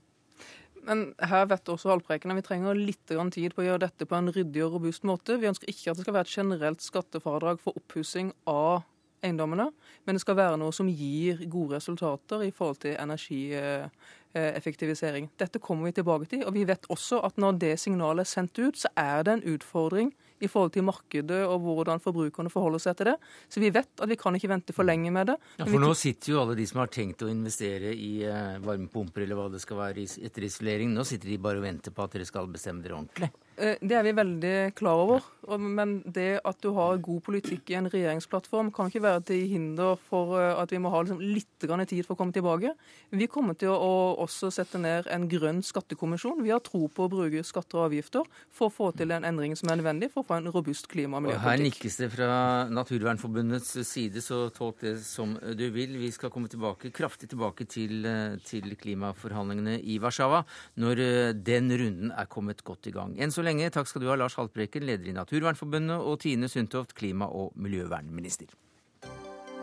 Men 0.88 1.10
her 1.20 1.44
vet 1.50 1.68
også 1.68 1.90
Haltbrekken 1.92 2.32
at 2.32 2.38
vi 2.38 2.46
trenger 2.46 2.78
litt 2.78 3.02
tid 3.06 3.54
på 3.54 3.62
å 3.62 3.66
gjøre 3.66 3.84
dette 3.84 4.06
på 4.08 4.16
en 4.16 4.32
ryddig 4.32 4.62
og 4.64 4.72
robust 4.78 5.02
måte. 5.08 5.40
Vi 5.40 5.50
ønsker 5.50 5.68
ikke 5.68 5.90
at 5.92 5.98
det 5.98 6.04
skal 6.06 6.16
være 6.16 6.26
et 6.30 6.38
generelt 6.38 6.80
skattefradrag 6.84 7.56
for 7.60 7.72
oppussing 7.76 8.28
av 8.48 8.82
eiendommene, 9.24 9.66
men 10.06 10.14
det 10.14 10.22
skal 10.22 10.36
være 10.38 10.60
noe 10.60 10.72
som 10.74 10.88
gir 10.88 11.46
gode 11.50 11.74
resultater 11.76 12.42
i 12.46 12.54
forhold 12.54 12.78
til 12.84 12.94
energieffektivisering. 13.02 15.24
Dette 15.40 15.58
kommer 15.62 15.84
vi 15.88 15.92
tilbake 15.98 16.26
til. 16.30 16.40
Og 16.46 16.52
vi 16.54 16.68
vet 16.68 16.90
også 16.92 17.16
at 17.26 17.34
når 17.40 17.52
det 17.64 17.74
signalet 17.82 18.22
er 18.24 18.30
sendt 18.30 18.54
ut, 18.62 18.76
så 18.78 18.88
er 18.96 19.18
det 19.26 19.32
en 19.34 19.48
utfordring 19.54 20.08
i 20.44 20.50
forhold 20.50 20.74
til 20.74 20.86
markedet 20.86 21.40
og 21.46 21.60
hvordan 21.64 22.02
forbrukerne 22.02 22.52
forholder 22.52 22.82
seg 22.82 22.98
til 22.98 23.10
det. 23.12 23.16
Så 23.50 23.62
vi 23.62 23.72
vet 23.74 23.90
at 23.98 24.10
vi 24.10 24.18
kan 24.20 24.38
ikke 24.38 24.52
vente 24.52 24.76
for 24.76 24.88
lenge 24.88 25.12
med 25.14 25.32
det. 25.32 25.38
Ja, 25.58 25.66
For 25.66 25.82
nå 25.82 25.92
sitter 25.98 26.34
jo 26.34 26.42
alle 26.42 26.56
de 26.58 26.66
som 26.68 26.82
har 26.82 26.92
tenkt 26.94 27.24
å 27.26 27.30
investere 27.32 27.94
i 27.94 28.12
eh, 28.26 28.56
varmepumper 28.64 29.24
eller 29.24 29.38
hva 29.38 29.48
det 29.52 29.62
skal 29.64 29.80
være 29.82 30.06
etter 30.28 30.46
isolering, 30.48 30.94
nå 30.94 31.06
sitter 31.08 31.32
de 31.32 31.42
bare 31.42 31.62
og 31.62 31.66
venter 31.66 31.94
på 31.94 32.04
at 32.04 32.16
dere 32.16 32.28
skal 32.28 32.50
bestemme 32.52 32.84
dere 32.84 32.98
ordentlig. 32.98 33.32
Eh, 33.58 33.78
det 33.82 33.96
er 33.98 34.06
vi 34.06 34.14
veldig 34.14 34.54
klar 34.78 35.02
over. 35.02 35.24
Men 35.58 35.98
det 36.04 36.42
at 36.46 36.58
du 36.62 36.70
har 36.76 37.00
god 37.02 37.22
politikk 37.24 37.70
i 37.72 37.78
en 37.78 37.88
regjeringsplattform, 37.88 38.70
kan 38.74 38.90
ikke 38.90 39.02
være 39.02 39.22
til 39.30 39.46
hinder 39.50 39.96
for 40.10 40.36
eh, 40.38 40.52
at 40.60 40.70
vi 40.70 40.80
må 40.82 40.92
ha 40.92 41.00
liksom 41.02 41.22
litt 41.22 41.46
tid 41.58 42.04
for 42.06 42.14
å 42.14 42.18
komme 42.20 42.34
tilbake. 42.36 42.74
Vi 43.10 43.26
kommer 43.30 43.56
til 43.58 43.72
å 43.72 44.14
også 44.22 44.52
sette 44.54 44.78
ned 44.78 45.08
en 45.10 45.26
grønn 45.30 45.62
skattekommisjon. 45.64 46.42
Vi 46.44 46.52
har 46.52 46.62
tro 46.62 46.86
på 46.86 47.06
å 47.06 47.10
bruke 47.10 47.42
skatter 47.46 47.80
og 47.80 47.88
avgifter 47.88 48.28
for 48.54 48.68
å 48.68 48.74
få 48.74 48.90
til 48.98 49.14
en 49.14 49.26
endring 49.26 49.56
som 49.58 49.72
er 49.72 49.80
nødvendig 49.80 50.12
for 50.12 50.22
å 50.22 50.28
få 50.28 50.38
en 50.38 50.52
robust 50.54 50.86
klima- 50.92 51.18
og 51.18 51.26
miljøpolitikk. 51.26 51.48
Her 51.48 51.64
nikkes 51.64 51.98
det 52.02 52.10
fra 52.14 52.30
Naturvernforbundets 52.70 53.74
side, 53.88 54.22
så 54.22 54.44
tolk 54.54 54.84
det 54.84 54.98
som 55.06 55.34
du 55.34 55.66
vil. 55.74 55.98
Vi 55.98 56.12
skal 56.14 56.30
komme 56.34 56.50
tilbake, 56.52 56.92
kraftig 56.94 57.32
tilbake 57.32 57.66
til, 57.66 58.06
eh, 58.06 58.38
til 58.44 58.76
klimaforhandlingene 58.78 59.80
i 59.82 59.98
Warszawa 59.98 60.44
når 60.78 61.02
den 61.42 61.72
runden 61.72 62.12
er 62.12 62.30
kommet 62.30 62.62
godt 62.62 62.86
i 62.86 62.94
gang. 62.94 63.16
En 63.18 63.30
så 63.34 63.42
lenge. 63.42 63.47
Takk 63.48 63.88
skal 63.88 64.02
du 64.02 64.08
ha, 64.10 64.16
Lars 64.16 64.36
Haltbrekken, 64.36 64.84
leder 64.84 65.08
i 65.08 65.12
Naturvernforbundet, 65.16 65.98
og 66.00 66.20
Tine 66.20 66.48
Sundtoft, 66.48 66.94
klima- 66.94 67.30
og 67.32 67.52
miljøvernminister. 67.56 68.52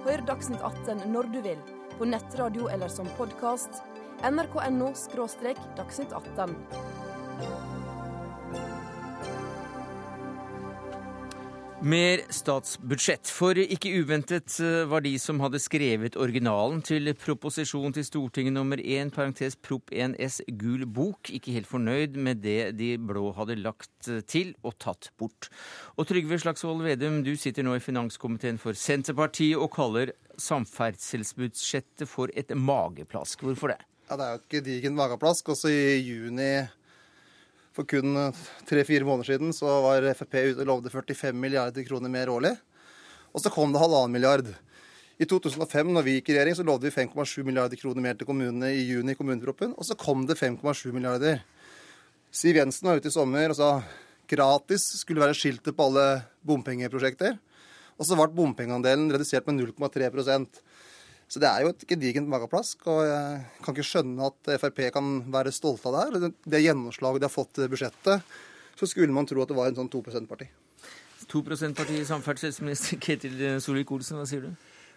Hør 0.05 0.25
Dagsnytt 0.25 0.61
18 0.61 1.05
når 1.11 1.29
du 1.33 1.41
vil, 1.41 1.61
på 1.97 2.05
nettradio 2.05 2.67
eller 2.69 2.87
som 2.87 3.07
podkast. 3.17 3.81
nrk.no– 4.25 4.93
dagsnytt 5.77 6.13
18. 6.13 7.74
Mer 11.85 12.23
statsbudsjett. 12.33 13.29
For 13.29 13.59
ikke 13.61 13.91
uventet 14.01 14.55
eh, 14.63 14.87
var 14.89 15.03
de 15.05 15.11
som 15.21 15.37
hadde 15.43 15.59
skrevet 15.61 16.15
originalen 16.17 16.79
til 16.81 17.11
proposisjon 17.13 17.93
til 17.93 18.07
Stortinget 18.07 18.55
nummer 18.55 18.79
1, 18.81 19.11
parentes 19.13 19.53
Prop 19.61 19.93
1 19.93 20.15
S 20.17 20.39
gul 20.57 20.87
bok, 20.89 21.29
ikke 21.29 21.53
helt 21.53 21.69
fornøyd 21.69 22.17
med 22.17 22.41
det 22.41 22.71
de 22.79 22.95
blå 22.97 23.27
hadde 23.37 23.59
lagt 23.59 24.09
eh, 24.09 24.23
til 24.25 24.55
og 24.65 24.79
tatt 24.81 25.11
bort. 25.21 25.51
Og 25.93 26.09
Trygve 26.09 26.39
Slagsvold 26.41 26.81
Vedum, 26.87 27.19
du 27.21 27.35
sitter 27.37 27.67
nå 27.67 27.75
i 27.77 27.83
finanskomiteen 27.85 28.57
for 28.57 28.73
Senterpartiet 28.73 29.61
og 29.61 29.69
kaller 29.75 30.15
samferdselsbudsjettet 30.41 32.09
for 32.09 32.33
et 32.33 32.49
mageplask. 32.57 33.45
Hvorfor 33.45 33.75
det? 33.75 33.77
Ja, 34.09 34.17
Det 34.17 34.25
er 34.25 34.33
jo 34.33 34.41
ikke 34.41 34.65
digent 34.71 34.97
mageplask. 34.97 35.53
Også 35.53 35.69
i 35.69 36.01
juni 36.01 36.49
for 37.75 37.87
kun 37.89 38.15
eh, 38.19 38.43
tre-fire 38.69 39.07
måneder 39.07 39.33
siden 39.33 39.51
så 39.55 39.69
var 39.83 40.07
Frp 40.15 40.37
ute 40.53 40.63
og 40.63 40.69
lovde 40.69 40.93
45 40.93 41.35
milliarder 41.35 41.85
kroner 41.87 42.11
mer 42.11 42.31
årlig. 42.31 42.55
Og 43.35 43.43
så 43.43 43.51
kom 43.51 43.73
det 43.73 43.81
halvannen 43.81 44.15
milliard. 44.15 44.47
I 45.19 45.27
2005, 45.27 45.91
når 45.95 46.03
vi 46.03 46.13
gikk 46.17 46.31
i 46.31 46.35
regjering, 46.35 46.55
så 46.57 46.63
lovde 46.67 46.87
vi 46.87 46.95
5,7 46.95 47.43
milliarder 47.47 47.79
kroner 47.79 48.03
mer 48.03 48.17
til 48.19 48.27
kommunene 48.27 48.73
i 48.75 48.83
juni 48.83 49.13
i 49.13 49.19
kommuneproppen, 49.19 49.71
og 49.79 49.87
så 49.87 49.95
kom 49.99 50.25
det 50.27 50.35
5,7 50.39 50.91
milliarder. 50.91 51.39
Siv 52.35 52.59
Jensen 52.59 52.89
var 52.89 52.99
ute 52.99 53.07
i 53.07 53.15
sommer 53.15 53.51
og 53.51 53.55
sa 53.55 53.69
gratis 54.27 54.89
skulle 54.99 55.23
være 55.23 55.37
skiltet 55.37 55.75
på 55.75 55.87
alle 55.87 56.25
bompengeprosjekter. 56.43 57.37
Og 57.95 58.07
så 58.07 58.17
ble 58.19 58.27
bompengeandelen 58.35 59.07
redusert 59.13 59.47
med 59.47 59.61
0,3 59.61 60.09
så 61.27 61.41
det 61.41 61.49
er 61.49 61.63
jo 61.65 61.71
et 61.73 61.85
gedigent 61.89 62.29
mageplask, 62.29 62.85
og 62.91 63.01
jeg 63.07 63.39
kan 63.65 63.73
ikke 63.73 63.87
skjønne 63.87 64.27
at 64.29 64.51
Frp 64.61 64.83
kan 64.93 65.15
være 65.33 65.53
stolte 65.55 65.89
av 65.89 65.95
det 65.95 66.03
her. 66.03 66.35
Det 66.45 66.61
gjennomslaget 66.61 67.23
de 67.23 67.27
har 67.27 67.33
fått 67.33 67.63
i 67.63 67.69
budsjettet, 67.71 68.35
så 68.77 68.89
skulle 68.89 69.15
man 69.15 69.25
tro 69.25 69.41
at 69.41 69.49
det 69.49 69.57
var 69.57 69.71
en 69.71 69.79
sånn 69.79 69.89
2 69.91 70.03
%-parti. 70.11 70.47
2 71.31 71.41
%-parti, 71.47 71.97
samferdselsminister 72.05 73.01
Ketil 73.01 73.41
Solvik-Olsen, 73.63 74.19
hva 74.21 74.27
sier 74.29 74.45
du? 74.45 74.51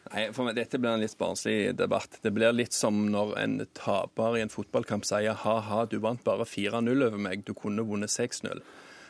Nei, 0.09 0.29
for 0.33 0.47
meg, 0.47 0.57
Dette 0.57 0.79
blir 0.81 0.95
en 0.95 1.03
litt 1.03 1.17
barnslig 1.21 1.75
debatt. 1.77 2.21
Det 2.23 2.33
blir 2.33 2.55
litt 2.55 2.77
som 2.77 3.01
når 3.13 3.35
en 3.43 3.57
taper 3.77 4.39
i 4.39 4.45
en 4.45 4.53
fotballkamp 4.53 5.05
sier 5.09 5.37
ha-ha, 5.45 5.85
du 5.89 5.99
vant 6.05 6.23
bare 6.25 6.47
4-0 6.49 7.09
over 7.09 7.21
meg, 7.21 7.45
du 7.45 7.53
kunne 7.57 7.85
vunnet 7.89 8.13
6-0. 8.13 8.63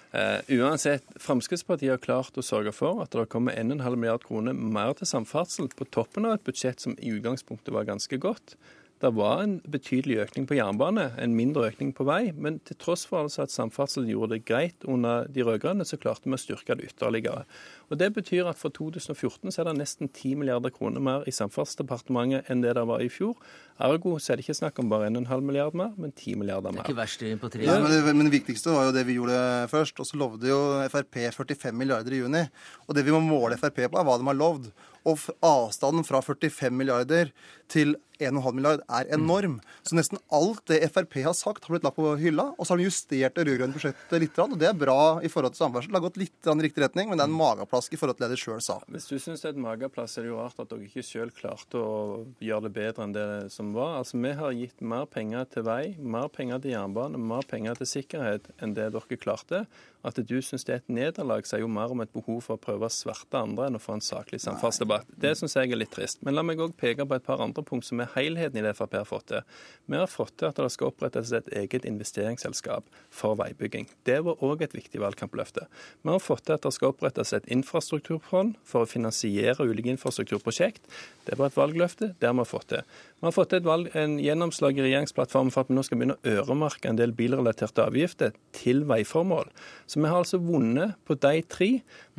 Uh, 0.08 0.40
uansett, 0.48 1.04
Fremskrittspartiet 1.20 1.92
har 1.92 2.00
klart 2.00 2.38
å 2.40 2.44
sørge 2.44 2.72
for 2.72 3.02
at 3.04 3.12
det 3.12 3.26
kommer 3.28 3.52
1,5 3.60 3.96
milliard 3.96 4.24
kroner 4.24 4.56
mer 4.56 4.94
til 4.96 5.10
samferdsel 5.10 5.68
på 5.76 5.84
toppen 5.92 6.24
av 6.24 6.38
et 6.38 6.46
budsjett 6.48 6.80
som 6.80 6.94
i 6.96 7.12
utgangspunktet 7.12 7.74
var 7.76 7.84
ganske 7.88 8.16
godt. 8.22 8.56
Det 8.98 9.10
var 9.14 9.44
en 9.44 9.58
betydelig 9.70 10.16
økning 10.24 10.46
på 10.50 10.56
jernbane, 10.58 11.12
en 11.22 11.34
mindre 11.38 11.68
økning 11.70 11.92
på 11.94 12.06
vei. 12.08 12.32
Men 12.34 12.58
til 12.66 12.78
tross 12.82 13.04
for 13.06 13.22
altså 13.22 13.44
at 13.44 13.54
samferdsel 13.54 14.08
gjorde 14.10 14.34
det 14.34 14.46
greit 14.48 14.86
under 14.90 15.28
de 15.30 15.44
rød-grønne, 15.46 15.86
så 15.86 16.00
klarte 16.02 16.26
vi 16.26 16.34
å 16.34 16.40
styrke 16.40 16.74
det 16.78 16.90
ytterligere. 16.90 17.44
Og 17.88 17.98
Det 17.98 18.10
betyr 18.14 18.50
at 18.50 18.58
for 18.58 18.74
2014 18.74 19.54
så 19.54 19.62
er 19.62 19.70
det 19.70 19.78
nesten 19.78 20.10
10 20.10 20.34
milliarder 20.42 20.74
kroner 20.74 21.00
mer 21.00 21.28
i 21.30 21.34
Samferdselsdepartementet 21.34 22.50
enn 22.50 22.64
det 22.64 22.74
det 22.74 22.84
var 22.90 23.04
i 23.04 23.08
fjor. 23.12 23.38
Ergo 23.78 24.16
så 24.18 24.32
er 24.32 24.40
det 24.40 24.48
ikke 24.48 24.58
snakk 24.58 24.82
om 24.82 24.90
bare 24.90 25.06
1,5 25.12 25.46
milliard 25.46 25.78
mer, 25.78 25.94
men 25.96 26.10
10 26.10 26.34
milliarder 26.42 26.74
mer. 26.74 26.82
Det 26.82 26.90
er 26.90 26.90
ikke 26.90 27.02
verst 27.04 27.24
på 27.38 27.52
tre 27.54 27.64
ja, 27.68 27.78
men, 27.78 27.94
det, 27.94 28.14
men 28.18 28.26
det 28.26 28.34
viktigste 28.34 28.74
var 28.74 28.88
jo 28.88 28.96
det 28.96 29.06
vi 29.06 29.16
gjorde 29.20 29.38
først. 29.70 30.02
Og 30.02 30.10
så 30.10 30.18
lovde 30.18 30.50
jo 30.50 30.60
Frp 30.90 31.22
45 31.38 31.78
milliarder 31.78 32.18
i 32.18 32.22
juni. 32.24 32.44
Og 32.88 32.98
det 32.98 33.06
vi 33.06 33.14
må 33.14 33.22
måle 33.22 33.60
Frp 33.60 33.84
på, 33.84 33.94
er 33.94 34.08
hva 34.08 34.18
de 34.18 34.26
har 34.26 34.42
lovd. 34.42 34.72
Og 35.08 35.24
avstanden 35.44 36.06
fra 36.06 36.20
45 36.24 36.74
milliarder 36.74 37.32
til 37.72 37.96
1,5 38.18 38.54
milliard 38.56 38.80
er 38.90 39.08
enorm. 39.14 39.58
Så 39.86 39.96
nesten 39.96 40.18
alt 40.34 40.64
det 40.70 40.80
Frp 40.90 41.20
har 41.22 41.36
sagt, 41.38 41.64
har 41.64 41.74
blitt 41.74 41.86
lagt 41.86 41.98
på 41.98 42.10
hylla. 42.18 42.48
Og 42.58 42.66
så 42.66 42.74
har 42.74 42.80
de 42.80 42.88
justert 42.88 43.36
det 43.38 43.44
rød-grønne 43.46 43.76
budsjettet 43.76 44.22
litt. 44.22 44.40
Og 44.42 44.56
det 44.58 44.70
er 44.70 44.78
bra 44.78 45.18
i 45.22 45.30
forhold 45.30 45.54
til 45.54 45.62
samferdsel. 45.62 45.92
Det 45.92 46.00
har 46.00 46.06
gått 46.08 46.20
litt 46.20 46.50
i 46.50 46.56
riktig 46.66 46.82
retning, 46.82 47.10
men 47.10 47.20
det 47.20 47.26
er 47.26 47.30
en 47.30 47.38
mageplask 47.38 47.94
i 47.94 48.00
forhold 48.00 48.18
til 48.18 48.26
det 48.26 48.34
de 48.34 48.40
sjøl 48.42 48.62
sa. 48.64 48.80
Hvis 48.90 49.06
du 49.10 49.16
syns 49.22 49.44
det 49.44 49.52
er 49.52 49.54
et 49.54 49.62
mageplass, 49.62 50.16
er 50.18 50.26
det 50.26 50.32
jo 50.32 50.40
rart 50.40 50.58
at 50.58 50.72
dere 50.72 50.88
ikke 50.88 51.06
sjøl 51.06 51.30
klarte 51.36 51.78
å 51.78 52.24
gjøre 52.42 52.66
det 52.66 52.74
bedre 52.80 53.06
enn 53.06 53.14
det 53.14 53.28
som 53.54 53.70
var. 53.76 54.00
Altså, 54.00 54.18
Vi 54.18 54.34
har 54.40 54.56
gitt 54.58 54.82
mer 54.82 55.06
penger 55.06 55.46
til 55.54 55.68
vei, 55.68 55.82
mer 55.98 56.26
penger 56.34 56.64
til 56.64 56.74
jernbane, 56.74 57.20
mer 57.22 57.46
penger 57.46 57.78
til 57.78 57.92
sikkerhet 57.94 58.50
enn 58.58 58.74
det 58.74 58.90
dere 58.96 59.20
klarte. 59.20 59.66
At 60.06 60.18
du 60.18 60.36
syns 60.42 60.66
det 60.66 60.74
er 60.74 60.82
et 60.82 60.90
nederlag, 60.90 61.46
sier 61.46 61.62
jo 61.62 61.70
mer 61.70 61.90
om 61.94 62.02
et 62.02 62.12
behov 62.14 62.42
for 62.46 62.58
å 62.58 62.62
prøve 62.62 62.86
å 62.86 62.92
sverte 62.92 63.38
andre 63.38 63.66
enn 63.68 63.78
å 63.78 63.82
få 63.82 63.96
en 63.96 64.04
saklig 64.04 64.40
samferdselsdebatt. 64.42 64.97
Debatt. 64.98 65.20
Det 65.20 65.34
syns 65.38 65.56
jeg 65.56 65.72
er 65.72 65.80
litt 65.80 65.92
trist. 65.94 66.20
Men 66.26 66.36
la 66.36 66.44
meg 66.46 66.60
òg 66.62 66.74
peke 66.78 67.06
på 67.08 67.16
et 67.16 67.26
par 67.26 67.42
andre 67.44 67.64
punkt 67.66 67.86
som 67.86 68.00
er 68.02 68.10
helheten 68.14 68.58
i 68.60 68.64
det 68.64 68.74
Frp 68.78 68.96
har 68.98 69.06
fått 69.08 69.28
til. 69.32 69.42
Vi 69.86 69.98
har 69.98 70.10
fått 70.10 70.36
til 70.38 70.48
at 70.50 70.58
det 70.60 70.70
skal 70.74 70.92
opprettes 70.92 71.32
et 71.36 71.48
eget 71.62 71.86
investeringsselskap 71.88 72.88
for 73.10 73.38
veibygging. 73.40 73.88
Det 74.08 74.20
var 74.26 74.42
òg 74.44 74.62
et 74.66 74.76
viktig 74.76 75.00
valgkampløfte. 75.02 75.66
Vi 76.02 76.12
har 76.12 76.22
fått 76.22 76.46
til 76.48 76.58
at 76.58 76.66
det 76.66 76.74
skal 76.76 76.92
opprettes 76.92 77.34
et 77.36 77.48
infrastrukturfond 77.52 78.56
for 78.64 78.84
å 78.84 78.90
finansiere 78.90 79.66
ulike 79.66 79.92
infrastrukturprosjekt. 79.94 80.84
Det 81.28 81.38
var 81.38 81.50
et 81.50 81.58
valgløfte. 81.58 82.14
Det 82.18 82.30
har 82.30 82.36
vi 82.38 82.48
fått 82.48 82.70
til. 82.74 82.98
Vi 83.18 83.26
har 83.26 83.34
fått 83.34 83.54
et 83.56 83.66
valg, 83.66 83.88
en 83.98 84.12
gjennomslag 84.22 84.76
i 84.78 84.82
regjeringsplattformen 84.84 85.50
for 85.50 85.64
at 85.64 85.70
vi 85.72 85.74
nå 85.74 85.82
skal 85.82 85.98
begynne 85.98 86.14
å 86.20 86.34
øremerke 86.36 86.86
en 86.86 87.00
del 87.00 87.10
bilrelaterte 87.18 87.82
avgifter 87.82 88.36
til 88.54 88.84
veiformål. 88.86 89.50
Så 89.90 89.98
vi 89.98 90.06
har 90.06 90.20
altså 90.22 90.38
vunnet 90.38 90.94
på 91.08 91.16
de 91.18 91.40
tre. 91.50 91.70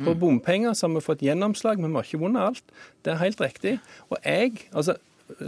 På 0.04 0.12
bompenger 0.12 0.76
så 0.76 0.86
har 0.86 0.98
vi 0.98 1.04
fått 1.06 1.24
gjennomslag, 1.24 1.80
men 1.80 1.94
vi 1.94 2.02
har 2.02 2.10
ikke 2.10 2.20
vunnet 2.20 2.50
alt. 2.50 2.76
Det 3.00 3.14
er 3.14 3.22
helt 3.22 3.40
riktig. 3.40 3.78
Og 4.12 4.20
jeg, 4.20 4.66
altså 4.76 4.98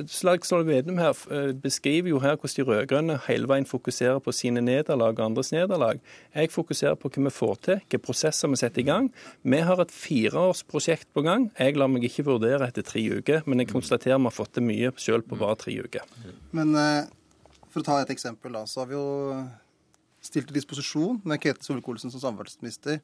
Slagsvold 0.09 0.67
Vedum 0.67 0.99
her 1.01 1.17
eh, 1.31 1.53
beskriver 1.57 2.13
jo 2.13 2.21
her 2.23 2.37
hvordan 2.37 2.57
de 2.57 2.67
rød-grønne 2.69 3.17
hele 3.27 3.49
veien 3.51 3.67
fokuserer 3.69 4.21
på 4.23 4.35
sine 4.35 4.61
nederlag 4.65 5.19
og 5.19 5.25
andres 5.25 5.53
nederlag. 5.53 6.01
Jeg 6.35 6.53
fokuserer 6.53 6.99
på 7.01 7.11
hva 7.13 7.25
vi 7.27 7.35
får 7.35 7.57
til, 7.67 7.81
hvilke 7.81 8.03
prosesser 8.03 8.53
vi 8.53 8.61
setter 8.61 8.83
i 8.83 8.87
gang. 8.89 9.11
Vi 9.43 9.63
har 9.63 9.83
et 9.83 9.95
fireårsprosjekt 9.95 11.11
på 11.15 11.25
gang. 11.27 11.51
Jeg 11.59 11.77
lar 11.77 11.91
meg 11.93 12.07
ikke 12.09 12.27
vurdere 12.29 12.69
etter 12.69 12.87
tre 12.87 13.03
uker, 13.19 13.43
men 13.47 13.63
jeg 13.63 13.73
konstaterer 13.73 14.21
vi 14.21 14.31
har 14.31 14.37
fått 14.37 14.55
til 14.59 14.67
mye 14.69 14.93
selv 14.97 15.27
på 15.29 15.41
bare 15.41 15.59
tre 15.65 15.77
uker. 15.83 16.07
Men 16.57 16.77
eh, 16.79 17.11
for 17.73 17.83
å 17.83 17.89
ta 17.89 18.01
et 18.03 18.15
eksempel, 18.15 18.55
da, 18.55 18.67
så 18.69 18.83
har 18.85 18.93
vi 18.93 18.99
jo 18.99 19.43
stilt 20.23 20.49
til 20.51 20.57
disposisjon 20.57 21.21
med 21.27 21.43
Ketil 21.43 21.67
Solvik-Olsen 21.67 22.13
som 22.13 22.23
samferdselsminister 22.23 23.01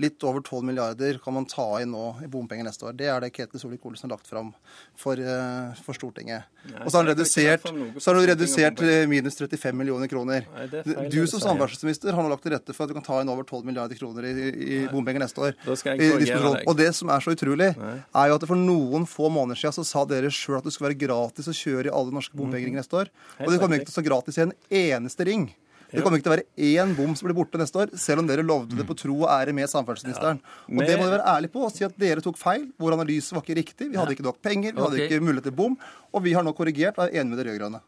Litt 0.00 0.24
over 0.24 0.40
12 0.40 0.64
milliarder 0.64 1.18
kan 1.22 1.34
man 1.36 1.44
ta 1.44 1.66
inn 1.82 1.90
nå 1.92 2.04
i 2.24 2.28
bompenger 2.30 2.64
neste 2.64 2.86
år. 2.88 2.94
Det 2.96 3.08
er 3.12 3.20
det 3.20 3.28
Ketil 3.36 3.60
Solvik-Olsen 3.60 4.08
har 4.08 4.14
lagt 4.14 4.30
fram 4.30 4.52
for, 4.98 5.20
uh, 5.20 5.74
for 5.84 5.96
Stortinget. 5.96 6.48
Nei, 6.70 6.78
og 6.80 6.88
så 6.88 6.98
har 6.98 7.04
han 7.04 7.10
redusert, 7.12 7.66
så 7.98 8.10
har 8.10 8.18
han 8.18 8.28
redusert 8.30 8.82
minus 9.10 9.36
35 9.36 9.76
millioner 9.76 10.08
kroner. 10.08 10.46
Nei, 10.48 10.64
er 10.64 10.86
feil 10.86 11.10
du 11.12 11.18
som 11.26 11.36
sier. 11.36 11.44
samferdselsminister 11.50 12.16
har 12.16 12.24
nå 12.24 12.32
lagt 12.32 12.46
til 12.46 12.54
rette 12.56 12.76
for 12.76 12.86
at 12.86 12.92
du 12.92 12.96
kan 12.96 13.06
ta 13.06 13.20
inn 13.20 13.32
over 13.32 13.44
12 13.44 13.68
milliarder 13.68 13.98
kroner 14.00 14.30
i, 14.30 14.34
i 14.48 14.80
bompenger 14.92 15.26
neste 15.26 15.44
år. 15.44 15.56
Og 15.68 16.76
det 16.78 16.90
som 16.96 17.12
er 17.12 17.24
så 17.24 17.36
utrolig, 17.36 17.72
Nei. 17.76 17.96
er 18.24 18.32
jo 18.32 18.38
at 18.40 18.48
for 18.48 18.58
noen 18.58 19.04
få 19.10 19.28
måneder 19.34 19.60
siden 19.60 19.76
så 19.80 19.86
sa 19.88 20.06
dere 20.08 20.32
sjøl 20.32 20.60
at 20.62 20.68
det 20.68 20.74
skulle 20.74 20.92
være 20.92 21.02
gratis 21.04 21.50
å 21.50 21.56
kjøre 21.56 21.90
i 21.90 21.94
alle 21.94 22.14
norske 22.14 22.38
bompengeringer 22.38 22.80
neste 22.80 23.02
år. 23.04 23.12
Og 23.42 23.52
det 23.52 23.60
kommer 23.60 23.76
ikke 23.76 23.90
til 23.90 23.96
å 23.96 24.00
stå 24.00 24.08
gratis 24.08 24.40
i 24.40 24.46
en 24.46 24.56
eneste 24.82 25.28
ring. 25.28 25.50
Det 25.92 26.02
kommer 26.02 26.18
ikke 26.18 26.26
til 26.26 26.32
å 26.32 26.36
være 26.36 26.68
én 26.72 26.94
bom 26.96 27.12
som 27.18 27.28
blir 27.28 27.36
borte 27.36 27.60
neste 27.60 27.78
år, 27.82 27.92
selv 28.00 28.22
om 28.22 28.28
dere 28.30 28.44
lovde 28.46 28.78
det 28.78 28.86
på 28.88 28.96
tro 28.96 29.18
og 29.20 29.28
ære 29.28 29.52
med 29.56 29.68
samferdselsministeren. 29.68 30.40
Og 30.70 30.80
det 30.80 30.96
må 30.96 31.04
dere 31.04 31.18
være 31.18 31.34
ærlige 31.36 31.52
på 31.52 31.66
og 31.66 31.74
si 31.74 31.84
at 31.84 31.98
dere 32.00 32.24
tok 32.24 32.40
feil. 32.40 32.70
Vår 32.80 32.96
analyse 32.96 33.36
var 33.36 33.44
ikke 33.44 33.58
riktig. 33.60 33.90
Vi 33.92 34.00
hadde 34.00 34.16
ikke 34.16 34.24
nok 34.24 34.40
penger, 34.44 34.72
vi 34.72 34.86
hadde 34.86 35.04
ikke 35.04 35.20
mulighet 35.20 35.50
til 35.50 35.58
bom. 35.58 35.76
Og 36.12 36.24
vi 36.24 36.32
har 36.36 36.46
nå 36.46 36.54
korrigert 36.56 36.96
og 36.96 37.06
er 37.06 37.20
enige 37.20 37.34
med 37.34 37.42
de 37.42 37.50
rød-grønne. 37.50 37.82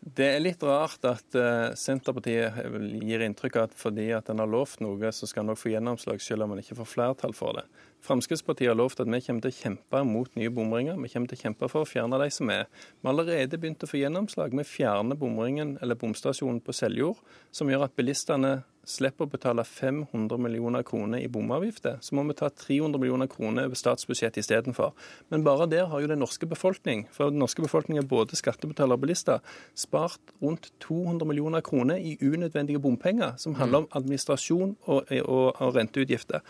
Det 0.00 0.24
er 0.24 0.40
litt 0.40 0.62
rart 0.64 1.02
at 1.04 1.36
eh, 1.36 1.74
Senterpartiet 1.76 2.56
gir 3.04 3.20
inntrykk 3.20 3.58
av 3.60 3.66
at 3.68 3.74
fordi 3.76 4.06
at 4.16 4.30
en 4.32 4.40
har 4.40 4.48
lovt 4.48 4.80
noe, 4.80 5.10
så 5.12 5.28
skal 5.28 5.44
en 5.44 5.52
òg 5.52 5.60
få 5.60 5.74
gjennomslag, 5.74 6.22
selv 6.24 6.46
om 6.46 6.54
en 6.54 6.62
ikke 6.62 6.78
får 6.78 6.88
flertall 6.88 7.34
for 7.36 7.58
det. 7.58 7.66
Fremskrittspartiet 8.06 8.70
har 8.70 8.78
lovt 8.80 9.02
at 9.04 9.10
vi 9.12 9.20
kommer 9.26 9.44
til 9.44 9.52
å 9.52 9.58
kjempe 9.58 10.02
mot 10.08 10.40
nye 10.40 10.52
bomringer. 10.56 10.96
Vi 11.04 11.12
kommer 11.12 11.28
til 11.28 11.36
å 11.36 11.42
kjempe 11.42 11.68
for 11.68 11.84
å 11.84 11.90
fjerne 11.90 12.20
de 12.22 12.30
som 12.32 12.48
er. 12.48 12.64
Vi 12.72 13.04
har 13.04 13.12
allerede 13.12 13.60
begynt 13.60 13.84
å 13.84 13.90
få 13.90 14.00
gjennomslag. 14.00 14.56
Vi 14.56 14.64
fjerner 14.64 15.20
bomringen, 15.20 15.76
eller 15.84 16.00
bomstasjonen 16.00 16.62
på 16.64 16.72
Seljord, 16.80 17.20
som 17.52 17.68
gjør 17.68 17.84
at 17.90 17.96
bilistene 18.00 18.62
slipper 18.90 19.26
å 19.26 19.30
betale 19.30 19.64
500 19.66 20.40
millioner 20.42 20.84
kroner 20.86 21.22
i 21.22 21.28
bomavgifter. 21.30 22.00
Så 22.04 22.16
må 22.18 22.24
vi 22.28 22.36
ta 22.38 22.50
300 22.50 23.00
millioner 23.00 23.30
kroner 23.30 23.68
over 23.68 23.78
statsbudsjettet 23.78 24.42
istedenfor. 24.42 24.92
Men 25.30 25.46
bare 25.46 25.68
der 25.70 25.88
har 25.92 26.02
jo 26.02 26.10
den 26.10 26.22
norske 26.22 26.48
befolkning, 26.50 27.06
for 27.14 27.30
den 27.32 27.40
norske 27.42 27.62
befolkning 27.64 28.00
er 28.00 28.08
både 28.10 28.38
skattebetalere 28.38 28.98
og 28.98 29.04
bilister, 29.04 29.42
spart 29.78 30.34
rundt 30.42 30.72
200 30.84 31.28
millioner 31.28 31.64
kroner 31.64 32.00
i 32.00 32.16
unødvendige 32.20 32.82
bompenger, 32.82 33.36
som 33.38 33.56
handler 33.60 33.84
om 33.84 33.90
administrasjon 34.02 34.76
og, 34.86 35.12
og, 35.22 35.46
og 35.60 35.76
renteutgifter. 35.76 36.42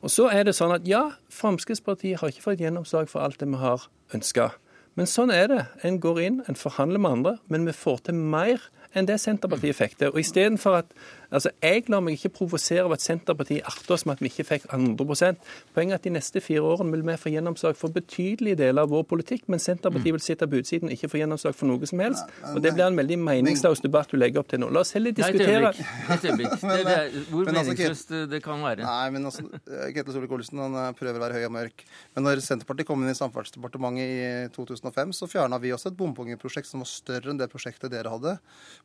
Og 0.00 0.10
så 0.10 0.30
er 0.32 0.46
det 0.48 0.56
sånn 0.56 0.72
at 0.72 0.86
ja, 0.88 1.10
Fremskrittspartiet 1.32 2.20
har 2.20 2.32
ikke 2.32 2.46
fått 2.46 2.62
gjennomslag 2.64 3.10
for 3.12 3.22
alt 3.24 3.40
det 3.42 3.50
vi 3.50 3.60
har 3.60 3.84
ønska. 4.16 4.50
Men 4.98 5.08
sånn 5.08 5.30
er 5.32 5.46
det. 5.50 5.62
En 5.86 6.00
går 6.02 6.20
inn, 6.24 6.38
en 6.48 6.58
forhandler 6.58 7.00
med 7.02 7.18
andre, 7.18 7.34
men 7.52 7.66
vi 7.68 7.76
får 7.76 8.06
til 8.08 8.16
mer 8.18 8.64
enn 8.96 9.06
det 9.06 9.20
Senterpartiet 9.22 9.78
fikk 9.78 9.98
til. 10.00 10.10
Og 10.10 10.22
istedenfor 10.22 10.80
at 10.80 10.94
Altså, 11.30 11.50
Jeg 11.62 11.84
lar 11.88 12.02
meg 12.02 12.16
ikke 12.18 12.32
provosere 12.40 12.84
av 12.88 12.94
at 12.96 13.04
Senterpartiet 13.04 13.66
arter 13.68 13.94
oss 13.94 14.04
med 14.06 14.18
at 14.18 14.22
vi 14.24 14.30
ikke 14.30 14.46
fikk 14.48 14.66
100 14.70 15.38
Poenget 15.74 15.94
er 15.94 15.98
at 16.00 16.06
de 16.06 16.12
neste 16.14 16.40
fire 16.42 16.62
årene 16.66 16.90
vil 16.96 17.04
vi 17.06 17.16
få 17.20 17.30
gjennomslag 17.30 17.76
for 17.78 17.94
betydelige 17.94 18.58
deler 18.58 18.82
av 18.82 18.90
vår 18.90 19.04
politikk, 19.10 19.46
men 19.52 19.62
Senterpartiet 19.62 20.16
vil 20.16 20.24
sitte 20.24 20.48
på 20.50 20.60
utsiden 20.60 20.90
og 20.90 20.96
ikke 20.96 21.10
få 21.12 21.20
gjennomslag 21.22 21.54
for 21.54 21.70
noe 21.70 21.86
som 21.86 22.02
helst. 22.02 22.34
Og 22.54 22.60
Det 22.64 22.74
blir 22.74 22.86
en 22.88 22.98
veldig 22.98 23.18
meningsløs 23.22 23.82
debatt 23.84 24.10
du 24.10 24.18
legger 24.18 24.42
opp 24.42 24.50
til 24.50 24.62
nå. 24.62 24.70
La 24.74 24.82
oss 24.82 24.92
heller 24.96 25.14
diskutere 25.14 25.70
Nei, 25.70 26.16
Et 26.16 26.26
øyeblikk. 26.26 26.56
Det, 26.60 26.80
det 26.88 26.98
hvor 27.30 27.46
Men 27.46 27.60
altså, 27.60 27.74
meningsløst 27.76 28.14
det 28.32 28.42
kan 28.42 28.64
være. 28.66 28.86
Nei, 28.86 29.10
men 29.14 29.30
altså, 29.30 29.46
eh, 29.60 29.92
Ketil 29.94 30.16
Solvik-Olsen 30.16 30.62
han 30.64 30.78
eh, 30.82 30.90
prøver 30.98 31.20
å 31.20 31.24
være 31.24 31.38
høy 31.38 31.46
og 31.46 31.54
mørk. 31.54 31.86
Men 32.16 32.26
når 32.26 32.42
Senterpartiet 32.44 32.90
kom 32.90 33.04
inn 33.04 33.12
i 33.12 33.18
Samferdselsdepartementet 33.18 34.02
i 34.02 34.52
2005, 34.56 35.14
så 35.20 35.30
fjerna 35.30 35.60
vi 35.62 35.72
også 35.76 35.92
et 35.92 35.98
bompengeprosjekt 35.98 36.70
som 36.70 36.82
var 36.82 36.90
større 36.90 37.30
enn 37.30 37.40
det 37.40 37.50
prosjektet 37.52 37.92
dere 37.92 38.12
hadde 38.12 38.36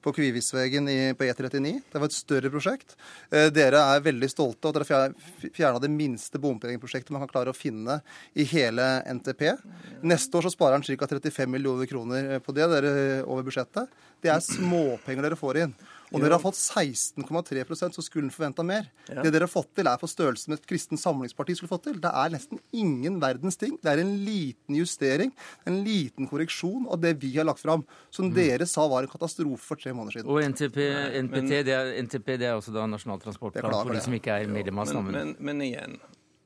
på 0.06 0.14
Kvivisvegen 0.16 0.90
på 1.18 1.28
E39. 1.28 1.76
Det 1.92 2.02
var 2.02 2.10
et 2.10 2.16
større 2.18 2.35
prosjekt. 2.54 2.96
Eh, 3.32 3.48
Dere 3.54 3.82
er 3.96 4.04
veldig 4.06 4.30
stolte 4.32 4.68
av 4.68 4.76
at 4.76 4.88
dere 4.90 5.52
fjerna 5.56 5.80
det 5.80 5.92
minste 5.92 6.40
bompengeprosjektet 6.42 7.12
man 7.16 7.24
kan 7.26 7.32
klare 7.32 7.54
å 7.54 7.58
finne 7.58 8.00
i 8.34 8.46
hele 8.50 9.04
NTP. 9.18 9.56
Neste 10.04 10.38
år 10.38 10.48
så 10.48 10.54
sparer 10.54 10.80
han 10.80 10.84
ca. 10.86 11.08
35 11.08 11.52
millioner 11.52 11.90
kroner 11.90 12.36
eh, 12.36 12.40
på 12.44 12.56
det 12.56 12.68
dere 12.72 12.96
over 13.24 13.46
budsjettet. 13.48 13.90
Det 14.22 14.32
er 14.34 14.44
småpenger 14.44 15.26
dere 15.26 15.40
får 15.40 15.62
inn. 15.66 15.76
Og 16.16 16.24
dere 16.24 16.38
har 16.38 16.44
fått 16.44 16.58
16,3% 16.58 17.98
så 17.98 18.04
skulle 18.06 18.30
en 18.30 18.34
forventa 18.34 18.64
mer. 18.66 18.88
Ja. 19.10 19.22
Det 19.26 19.34
dere 19.36 19.48
har 19.48 19.52
fått 19.52 19.72
til, 19.78 19.90
er 19.90 20.00
på 20.02 20.10
størrelse 20.10 20.52
med 20.52 20.62
et 20.62 20.68
kristent 20.70 21.02
samlingsparti 21.02 21.58
skulle 21.60 21.72
fått 21.72 21.86
til. 21.90 22.00
Det 22.04 22.12
er 22.12 22.34
nesten 22.34 22.62
ingen 22.76 23.20
verdens 23.24 23.60
ting. 23.62 23.78
Det 23.84 23.92
er 23.92 24.02
en 24.04 24.14
liten 24.26 24.80
justering, 24.80 25.34
en 25.68 25.82
liten 25.86 26.30
korreksjon 26.32 26.88
av 26.92 27.02
det 27.04 27.16
vi 27.22 27.34
har 27.38 27.48
lagt 27.48 27.64
fram, 27.64 27.86
som 28.14 28.32
dere 28.34 28.68
sa 28.70 28.88
var 28.92 29.06
en 29.06 29.12
katastrofe 29.12 29.64
for 29.66 29.82
tre 29.82 29.94
måneder 29.96 30.22
siden. 30.22 30.32
Og 30.32 30.42
NTP, 30.56 30.82
NPT, 31.28 31.54
det 31.68 31.76
er, 31.76 31.94
NTP 32.06 32.36
det 32.42 32.50
er 32.52 32.60
også 32.60 32.74
da 32.76 32.88
Nasjonal 32.90 33.22
transportplan 33.24 33.76
for 33.76 33.96
de 33.96 34.04
som 34.04 34.16
ikke 34.16 34.40
er 34.40 34.52
medlem 34.52 34.82
av 34.82 34.94
Men, 34.96 35.12
men, 35.12 35.36
men 35.44 35.66
igjen, 35.66 36.00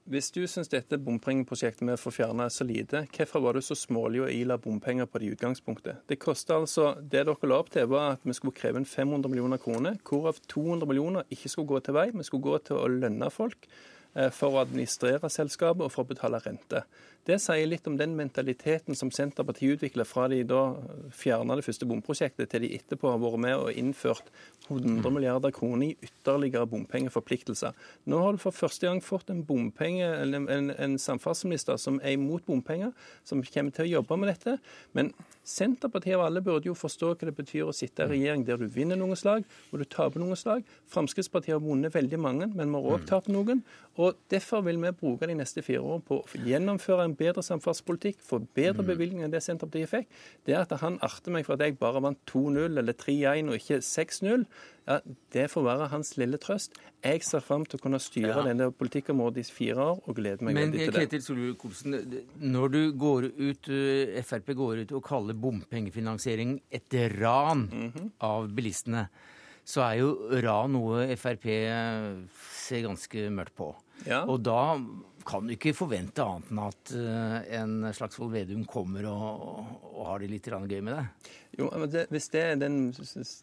hvis 0.09 0.31
du 0.33 0.41
syns 0.49 0.71
dette 0.71 0.97
bompengeprosjektet 1.05 1.85
med 1.85 1.93
å 1.93 2.01
få 2.01 2.11
fjerna 2.15 2.47
er 2.47 2.53
så 2.53 2.65
lite, 2.65 3.03
hvorfor 3.13 3.43
var 3.43 3.57
du 3.57 3.61
så 3.61 3.77
smålig 3.77 4.23
å 4.23 4.29
ila 4.33 4.57
bompenger 4.61 5.05
på 5.05 5.21
det 5.21 5.27
i 5.27 5.35
utgangspunktet? 5.35 6.01
Det 6.09 6.17
kosta 6.21 6.57
altså 6.57 6.95
Det 6.99 7.21
dere 7.27 7.49
la 7.51 7.59
opp 7.61 7.69
til, 7.73 7.85
var 7.91 8.15
at 8.15 8.25
vi 8.25 8.33
skulle 8.33 8.57
kreve 8.57 8.81
inn 8.81 8.89
500 8.89 9.29
millioner 9.29 9.61
kroner, 9.61 9.99
hvorav 10.09 10.41
200 10.49 10.89
millioner 10.89 11.29
ikke 11.29 11.53
skulle 11.53 11.73
gå 11.75 11.83
til 11.85 11.97
vei, 11.99 12.09
vi 12.09 12.25
skulle 12.25 12.47
gå 12.47 12.57
til 12.65 12.81
å 12.81 12.89
lønne 12.89 13.29
folk 13.33 13.69
for 14.33 14.55
å 14.55 14.63
administrere 14.63 15.29
selskapet 15.29 15.85
og 15.85 15.91
for 15.93 16.05
å 16.05 16.09
betale 16.09 16.39
rente. 16.41 16.81
Det 17.29 17.35
sier 17.43 17.67
litt 17.67 17.85
om 17.85 17.97
den 17.99 18.15
mentaliteten 18.17 18.97
som 18.97 19.11
Senterpartiet 19.13 19.75
utvikler 19.77 20.07
fra 20.07 20.25
de 20.31 20.39
da 20.47 20.61
fjerna 21.13 21.57
det 21.59 21.65
første 21.67 21.85
bomprosjektet, 21.89 22.49
til 22.49 22.63
de 22.63 22.71
etterpå 22.79 23.11
har 23.11 23.19
vært 23.21 23.43
med 23.43 23.55
og 23.57 23.77
innført 23.77 24.31
100 24.69 25.11
milliarder 25.13 25.53
kroner 25.53 25.91
i 25.91 26.07
ytterligere 26.07 26.69
bompengeforpliktelser. 26.71 27.75
Nå 28.09 28.21
har 28.23 28.33
du 28.33 28.41
for 28.41 28.55
første 28.55 28.87
gang 28.87 29.03
fått 29.03 29.29
en 29.33 29.43
bompenge, 29.45 30.07
eller 30.07 30.47
en, 30.55 30.71
en 30.73 30.97
samferdselsminister 30.97 31.77
som 31.81 31.99
er 32.01 32.17
imot 32.17 32.47
bompenger, 32.49 32.95
som 33.27 33.43
kommer 33.45 33.75
til 33.75 33.85
å 33.85 33.93
jobbe 33.99 34.17
med 34.17 34.33
dette. 34.33 34.57
Men 34.97 35.13
Senterpartiet 35.49 36.17
og 36.17 36.27
alle 36.27 36.43
burde 36.45 36.69
jo 36.69 36.75
forstå 36.77 37.11
hva 37.15 37.27
det 37.29 37.35
betyr 37.37 37.69
å 37.69 37.75
sitte 37.75 38.05
i 38.05 38.11
regjering 38.13 38.45
der 38.45 38.59
du 38.61 38.67
vinner 38.69 38.99
noen 38.99 39.17
slag 39.17 39.45
og 39.71 39.81
du 39.81 39.85
taper 39.89 40.21
noen 40.21 40.37
slag. 40.37 40.65
Fremskrittspartiet 40.93 41.55
har 41.55 41.63
vunnet 41.63 41.95
veldig 41.95 42.19
mange, 42.21 42.49
men 42.53 42.69
vi 42.69 42.81
har 42.81 42.97
òg 42.97 43.07
tapt 43.09 43.31
noen. 43.33 43.63
Og 43.99 44.17
Derfor 44.29 44.61
vil 44.67 44.77
vi 44.81 44.91
bruke 44.95 45.27
de 45.27 45.35
neste 45.39 45.63
fire 45.65 45.81
årene 45.81 46.05
på 46.05 46.19
å 46.21 46.41
gjennomføre 46.45 47.07
en 47.07 47.15
bedre 47.17 47.43
samferdselspolitikk, 47.45 48.21
få 48.23 48.43
bedre 48.57 48.85
bevilgninger 48.85 49.27
enn 49.27 49.33
det 49.33 49.41
Senterpartiet 49.45 49.91
fikk. 49.91 50.11
Det 50.45 50.57
at 50.59 50.75
han 50.83 50.99
arter 51.05 51.33
meg 51.33 51.47
for 51.47 51.57
at 51.57 51.65
jeg 51.65 51.79
bare 51.81 52.03
vant 52.05 52.21
2-0 52.29 52.77
eller 52.79 52.95
3-1 52.95 53.49
og 53.49 53.57
ikke 53.57 53.81
6-0, 53.85 54.45
ja, 54.89 54.99
det 55.31 55.45
får 55.51 55.63
være 55.63 55.87
hans 55.91 56.15
lille 56.17 56.39
trøst. 56.41 56.73
Jeg 57.05 57.21
ser 57.23 57.39
fram 57.45 57.63
til 57.69 57.77
å 57.79 57.81
kunne 57.83 57.99
styre 58.01 58.33
Ja. 58.35 58.41
denne 58.43 58.71
politikkområdet 58.73 59.37
i 59.37 59.51
fire 59.53 59.75
år 59.77 60.01
og 60.07 60.15
gleder 60.17 60.41
meg 60.41 60.55
Men 60.57 60.71
veldig 60.71 60.79
til 60.79 60.91
det. 60.91 60.97
Men 60.97 61.07
Ketil 61.07 61.21
Solvik-Olsen, 61.21 62.23
når 62.41 62.71
du 62.73 62.91
går 62.93 63.29
ut, 63.37 63.69
eh, 63.69 64.21
Frp 64.23 64.53
går 64.55 64.81
ut 64.81 64.91
og 64.97 65.03
kaller 65.03 65.33
bompengefinansiering 65.35 66.59
et 66.71 66.89
ran 67.21 67.67
Mhm. 67.69 68.11
av 68.19 68.47
bilistene, 68.49 69.07
så 69.65 69.83
er 69.93 69.99
jo 69.99 70.41
ran 70.41 70.71
noe 70.73 71.15
Frp 71.15 71.43
ser 72.41 72.81
ganske 72.81 73.29
mørkt 73.29 73.55
på. 73.55 73.75
Ja. 74.07 74.23
Og 74.25 74.41
da 74.43 74.77
kan 75.25 75.47
du 75.47 75.53
ikke 75.55 75.75
forvente 75.77 76.23
annet 76.23 76.49
enn 76.51 76.61
at 76.63 76.93
uh, 76.95 77.35
en 77.59 77.93
Slagsvold 77.95 78.33
Vedum 78.33 78.65
kommer 78.69 79.07
og, 79.09 79.59
og, 79.91 80.01
har 80.07 80.23
det 80.23 80.31
litt 80.31 80.49
gøy 80.49 80.81
med 80.81 80.93
det? 80.95 81.05
Jo, 81.57 81.67
det, 81.91 82.05
Hvis 82.13 82.29
det 82.31 82.41
er 82.41 82.59
den 82.61 82.77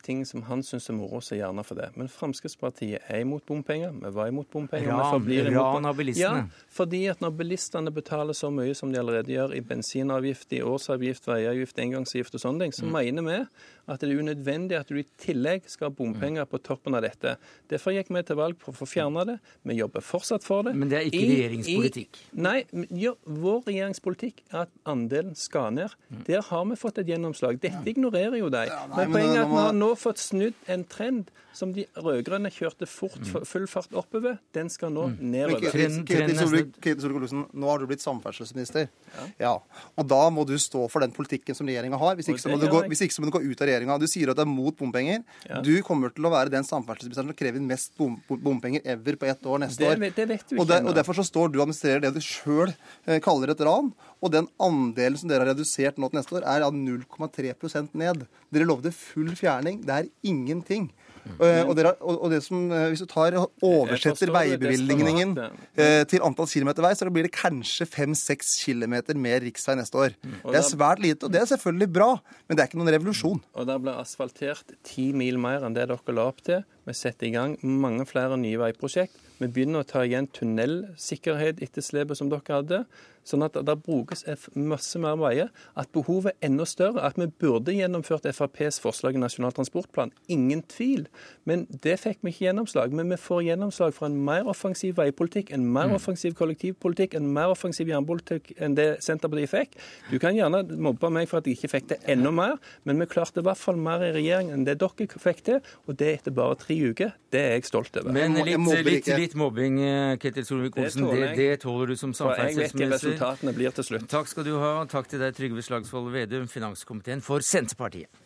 ting 0.07 0.23
som 0.29 0.45
han 0.47 0.63
syns 0.65 0.87
er 0.89 0.97
moro, 0.97 1.19
så 1.21 1.37
gjerne 1.37 1.65
for 1.67 1.79
det. 1.79 1.91
Men 1.99 2.09
Fremskrittspartiet 2.09 3.05
er 3.11 3.25
imot 3.25 3.45
bompenger. 3.49 3.93
Vi 3.93 4.13
var 4.15 4.31
imot 4.31 4.49
bompenger. 4.53 4.93
Ran, 4.95 5.27
ran 5.53 5.89
av 5.91 5.99
bilistene. 5.99 6.47
Ja, 6.47 6.67
fordi 6.73 7.03
at 7.13 7.21
når 7.25 7.35
bilistene 7.37 7.93
betaler 7.93 8.37
så 8.37 8.49
mye 8.55 8.77
som 8.79 8.93
de 8.95 9.01
allerede 9.03 9.35
gjør 9.35 9.57
i 9.59 9.61
bensinavgift, 9.67 10.55
i 10.57 10.63
årsavgift, 10.65 11.27
veiavgift, 11.29 11.83
engangsavgift 11.83 12.39
og 12.39 12.45
sånne 12.47 12.67
ting, 12.67 12.77
så 12.79 12.87
mm. 12.87 12.95
mener 12.95 13.27
vi 13.27 13.41
at 13.87 14.03
det 14.03 14.09
er 14.09 14.23
unødvendig 14.23 14.79
at 14.79 14.89
du 14.91 14.99
i 14.99 15.07
tillegg 15.21 15.69
skal 15.71 15.91
ha 15.91 15.97
bompenger 15.99 16.47
mm. 16.47 16.51
på 16.55 16.63
toppen 16.65 16.97
av 16.97 17.05
dette. 17.05 17.37
Derfor 17.71 17.95
gikk 17.95 18.15
vi 18.15 18.25
til 18.27 18.39
valg 18.39 18.59
på 18.63 18.73
å 18.73 18.77
få 18.77 18.89
fjerna 18.89 19.27
det. 19.29 19.37
Vi 19.67 19.77
jobber 19.81 20.05
fortsatt 20.05 20.47
for 20.47 20.67
det. 20.67 20.77
Men 20.79 20.91
det 20.91 21.03
er 21.03 21.11
ikke 21.11 21.66
regjeringspolitikk? 21.67 22.21
I, 22.33 22.41
nei, 22.47 22.57
jo, 23.03 23.15
vår 23.27 23.65
regjeringspolitikk 23.71 24.43
er 24.53 24.63
at 24.65 24.75
andelen 24.89 25.35
skal 25.39 25.73
ned. 25.77 25.97
Mm. 26.11 26.23
Der 26.29 26.45
har 26.49 26.69
vi 26.71 26.79
fått 26.81 27.01
et 27.03 27.11
gjennomslag. 27.11 27.61
Dette 27.63 27.83
ignorerer 27.91 28.39
jo 28.41 28.51
de. 28.53 28.67
Ja, 28.71 28.85
men 28.93 29.13
poenget 29.15 29.41
er 29.41 29.45
at 29.45 29.53
vi 29.53 29.65
har 29.65 29.77
nå 29.77 29.91
fått 30.01 30.23
snudd 30.23 30.71
en 30.73 30.87
trend 30.91 31.33
som 31.57 31.73
de 31.73 31.87
rød-grønne 31.97 32.51
kjørte 32.53 32.87
fort, 32.89 33.17
mm. 33.17 33.45
full 33.49 33.67
fart 33.71 33.95
oppover. 33.97 34.37
Den 34.57 34.69
skal 34.73 34.93
nå 34.93 35.07
mm. 35.13 35.17
nedover. 35.33 35.77
Ketil 36.13 36.37
Solvik-Olsen, 36.37 37.47
nå 37.57 37.71
har 37.71 37.81
du 37.81 37.89
blitt 37.89 38.05
samferdselsminister. 38.05 38.91
Ja. 39.15 39.27
ja. 39.41 39.53
Og 39.97 40.09
da 40.11 40.21
må 40.35 40.45
du 40.49 40.55
stå 40.61 40.85
for 40.93 41.05
den 41.05 41.15
politikken 41.17 41.57
som 41.57 41.69
regjeringa 41.69 41.99
har. 42.01 42.19
Hvis 42.19 42.29
ikke, 42.33 42.43
så 42.45 42.53
må 42.53 42.61
du 42.61 42.69
gå, 42.73 42.83
hvis 42.93 43.07
ikke 43.07 43.17
så 43.17 43.25
må 43.25 43.31
du 43.31 43.37
gå 43.39 43.43
ut 43.47 43.65
av 43.65 43.71
regjeringa. 43.71 43.99
Du 44.03 44.09
sier 44.11 44.33
at 44.33 44.39
du 44.39 44.45
er 44.45 44.51
mot 44.51 44.77
bompenger. 44.77 45.25
Ja. 45.49 45.63
Du 45.65 45.73
kommer 45.87 46.13
til 46.15 46.29
å 46.29 46.33
være 46.35 46.53
den 46.53 46.67
samferdselsministeren 46.69 47.33
som 47.33 47.39
krever 47.39 47.65
mest 47.65 47.97
bompenger 47.97 48.85
ever 48.97 49.19
på 49.21 49.31
ett 49.31 49.49
år 49.49 49.65
neste 49.65 49.85
det, 49.85 49.93
år. 49.95 50.05
Det 50.21 50.29
vet 50.29 50.47
du 50.47 50.57
ikke 50.57 50.63
og, 50.63 50.71
der, 50.71 50.85
og 50.85 50.97
Derfor 50.97 51.19
så 51.19 51.27
står 51.27 51.55
du 51.55 51.56
og 51.59 51.67
administrerer 51.67 52.05
det 52.05 52.13
du 52.17 52.23
sjøl 52.25 52.73
eh, 52.73 53.19
kaller 53.25 53.53
et 53.53 53.65
ran. 53.67 53.93
Og 54.25 54.33
den 54.33 54.49
andelen 54.63 55.19
som 55.21 55.31
dere 55.31 55.45
har 55.45 55.53
redusert 55.55 55.99
nå 56.01 56.11
til 56.11 56.21
neste 56.21 56.39
år, 56.39 56.47
er 56.49 56.67
av 56.67 56.77
0,3% 56.77 57.97
ned. 57.99 58.25
Dere 58.55 58.69
lovde 58.69 58.95
full 58.95 59.35
fjerning. 59.39 59.83
Det 59.87 59.97
er 59.97 60.11
ingenting. 60.27 60.91
Mm. 61.27 61.41
Og, 61.67 61.73
dere, 61.75 61.93
og, 62.07 62.29
det 62.31 62.39
som, 62.45 62.61
eh, 62.71 62.89
Hvis 62.93 63.03
du 63.03 63.09
tar 63.11 63.35
oversetter 63.37 64.31
veibevilgningen 64.31 65.35
eh, 65.75 66.05
til 66.07 66.23
antall 66.23 66.49
kilometer 66.51 66.85
vei, 66.85 66.93
så 66.95 67.11
blir 67.11 67.27
det 67.27 67.35
kanskje 67.35 67.87
5-6 67.91 68.55
kilometer 68.63 69.19
mer 69.19 69.43
riksvei 69.43 69.77
neste 69.81 69.99
år. 69.99 70.17
Mm. 70.23 70.39
Det 70.45 70.61
er 70.61 70.69
svært 70.69 71.03
lite, 71.03 71.27
og 71.27 71.35
det 71.35 71.43
er 71.43 71.51
selvfølgelig 71.51 71.91
bra, 71.93 72.11
men 72.47 72.57
det 72.57 72.63
er 72.63 72.71
ikke 72.71 72.81
noen 72.81 72.95
revolusjon. 72.95 73.43
Og 73.59 73.69
det 73.69 73.79
ble 73.83 73.97
asfaltert 73.99 74.77
ti 74.87 75.11
mil 75.17 75.41
mer 75.43 75.67
enn 75.67 75.77
det 75.77 75.89
dere 75.91 76.17
la 76.17 76.29
opp 76.31 76.43
til. 76.47 76.63
Vi 76.87 76.95
setter 76.95 77.29
i 77.29 77.35
gang 77.35 77.59
mange 77.63 78.07
flere 78.07 78.39
nye 78.39 78.61
veiprosjekt. 78.63 79.26
Vi 79.37 79.49
begynner 79.53 79.85
å 79.85 79.89
ta 79.89 80.01
igjen 80.07 80.31
tunnelsikkerhet 80.33 81.61
etter 81.65 81.85
slepet 81.85 82.17
som 82.17 82.31
dere 82.33 82.55
hadde. 82.55 82.85
Sånn 83.27 83.45
at 83.47 83.57
det 83.67 83.77
brukes 83.83 84.25
masse 84.55 85.01
mer 85.03 85.19
veier. 85.21 85.51
At 85.79 85.91
behovet 85.95 86.37
er 86.37 86.51
enda 86.51 86.67
større. 86.69 87.03
At 87.03 87.19
vi 87.19 87.27
burde 87.27 87.75
gjennomført 87.75 88.29
FrPs 88.31 88.79
forslag 88.85 89.17
i 89.17 89.23
Nasjonal 89.23 89.55
transportplan. 89.57 90.15
Ingen 90.33 90.63
tvil. 90.71 91.07
Men 91.49 91.67
det 91.83 91.99
fikk 92.03 92.23
vi 92.23 92.33
ikke 92.33 92.47
gjennomslag. 92.49 92.95
Men 92.97 93.11
vi 93.11 93.19
får 93.21 93.45
gjennomslag 93.49 93.97
for 93.97 94.09
en 94.09 94.19
mer 94.27 94.47
offensiv 94.51 94.97
veipolitikk, 95.01 95.53
en 95.55 95.67
mer 95.67 95.91
mm. 95.91 95.97
offensiv 95.99 96.37
kollektivpolitikk, 96.39 97.17
en 97.19 97.29
mer 97.35 97.53
offensiv 97.55 97.91
jernpolitikk 97.91 98.53
enn 98.63 98.77
det 98.79 98.89
Senterpartiet 99.05 99.53
fikk. 99.53 99.77
Du 100.11 100.19
kan 100.23 100.37
gjerne 100.37 100.63
mobbe 100.83 101.11
meg 101.13 101.29
for 101.31 101.41
at 101.41 101.49
jeg 101.49 101.59
ikke 101.59 101.73
fikk 101.75 101.91
det 101.93 102.01
enda 102.13 102.33
mer, 102.35 102.57
men 102.87 103.03
vi 103.03 103.09
klarte 103.11 103.43
i 103.43 103.47
hvert 103.47 103.61
fall 103.61 103.79
mer 103.81 104.05
i 104.07 104.13
regjering 104.15 104.53
enn 104.55 104.67
det 104.67 104.79
dere 104.81 105.09
fikk 105.23 105.43
til, 105.47 105.61
og 105.87 105.99
det 106.01 106.13
etter 106.21 106.35
bare 106.37 106.59
tre 106.61 106.77
uker. 106.79 107.15
Det 107.33 107.43
er 107.43 107.57
jeg 107.57 107.67
stolt 107.69 107.97
over. 108.01 108.15
Men 108.15 108.39
litt, 108.47 108.87
litt, 108.87 109.11
litt 109.19 109.37
mobbing, 109.39 109.81
eh, 109.83 110.15
Ketil 110.23 110.47
Solvik-Olsen, 110.47 111.09
det, 111.11 111.33
det, 111.39 111.51
tåler 111.65 111.93
du 111.93 111.97
som 111.99 112.15
samferdselsminister? 112.17 113.16
Resultatene 113.17 113.55
blir 113.57 113.73
til 113.75 113.87
slutt. 113.87 114.09
Takk 114.11 114.29
skal 114.29 114.45
du 114.47 114.55
ha. 114.61 114.83
og 114.83 114.93
Takk 114.93 115.09
til 115.09 115.23
deg, 115.23 115.35
Trygve 115.37 115.65
Slagsvold 115.65 116.13
Vedum, 116.13 116.49
finanskomiteen 116.49 117.25
for 117.25 117.41
Senterpartiet. 117.45 118.26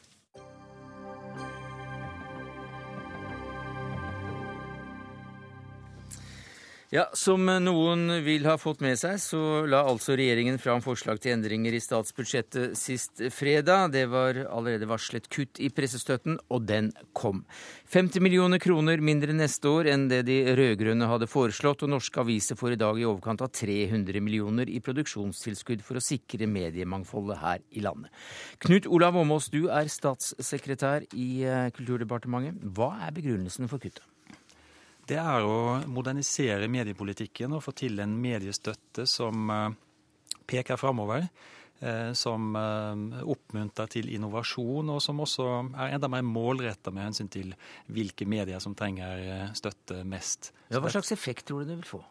Ja, 6.90 7.04
Som 7.14 7.44
noen 7.46 8.10
vil 8.26 8.48
ha 8.50 8.56
fått 8.58 8.80
med 8.82 8.96
seg, 8.98 9.20
så 9.22 9.62
la 9.70 9.84
altså 9.86 10.16
regjeringen 10.18 10.56
fram 10.58 10.80
forslag 10.82 11.20
til 11.22 11.36
endringer 11.36 11.76
i 11.76 11.78
statsbudsjettet 11.78 12.74
sist 12.74 13.22
fredag. 13.30 13.92
Det 13.94 14.08
var 14.10 14.40
allerede 14.48 14.88
varslet 14.90 15.28
kutt 15.30 15.60
i 15.62 15.68
pressestøtten, 15.70 16.40
og 16.50 16.66
den 16.66 16.90
kom. 17.14 17.44
50 17.94 18.26
millioner 18.26 18.58
kroner 18.58 18.98
mindre 19.06 19.38
neste 19.38 19.70
år 19.70 19.92
enn 19.94 20.08
det 20.10 20.24
de 20.26 20.40
rød-grønne 20.58 21.06
hadde 21.06 21.30
foreslått, 21.30 21.86
og 21.86 21.94
norske 21.94 22.24
aviser 22.26 22.58
får 22.58 22.74
i 22.74 22.82
dag 22.82 22.98
i 22.98 23.06
overkant 23.06 23.46
av 23.46 23.54
300 23.54 24.18
millioner 24.18 24.66
i 24.66 24.82
produksjonstilskudd 24.82 25.86
for 25.86 26.02
å 26.02 26.02
sikre 26.02 26.50
mediemangfoldet 26.50 27.38
her 27.38 27.62
i 27.70 27.86
landet. 27.86 28.10
Knut 28.66 28.90
Olav 28.90 29.14
Åmås, 29.14 29.52
du 29.54 29.68
er 29.70 29.86
statssekretær 29.86 31.06
i 31.14 31.32
eh, 31.46 31.68
Kulturdepartementet. 31.70 32.66
Hva 32.74 32.96
er 33.06 33.14
begrunnelsen 33.14 33.70
for 33.70 33.78
kuttet? 33.78 34.02
Det 35.08 35.18
er 35.20 35.46
å 35.46 35.80
modernisere 35.90 36.68
mediepolitikken 36.70 37.56
og 37.56 37.64
få 37.64 37.74
til 37.76 38.00
en 38.02 38.12
mediestøtte 38.20 39.06
som 39.08 39.50
eh, 39.54 39.72
peker 40.50 40.80
framover. 40.80 41.26
Eh, 41.80 42.10
som 42.12 42.50
eh, 42.60 43.22
oppmuntrer 43.32 43.88
til 43.88 44.10
innovasjon, 44.12 44.90
og 44.92 45.00
som 45.00 45.22
også 45.24 45.46
er 45.72 45.94
enda 45.96 46.10
mer 46.12 46.26
målretta 46.26 46.92
med 46.92 47.08
hensyn 47.08 47.30
til 47.32 47.54
hvilke 47.88 48.28
medier 48.28 48.60
som 48.60 48.76
trenger 48.76 49.54
støtte 49.56 50.02
mest. 50.04 50.52
Ja, 50.68 50.82
hva 50.82 50.92
slags 50.92 51.14
effekt 51.16 51.48
tror 51.48 51.64
du 51.64 51.72
det 51.72 51.80
vil 51.80 51.90
få? 51.96 52.04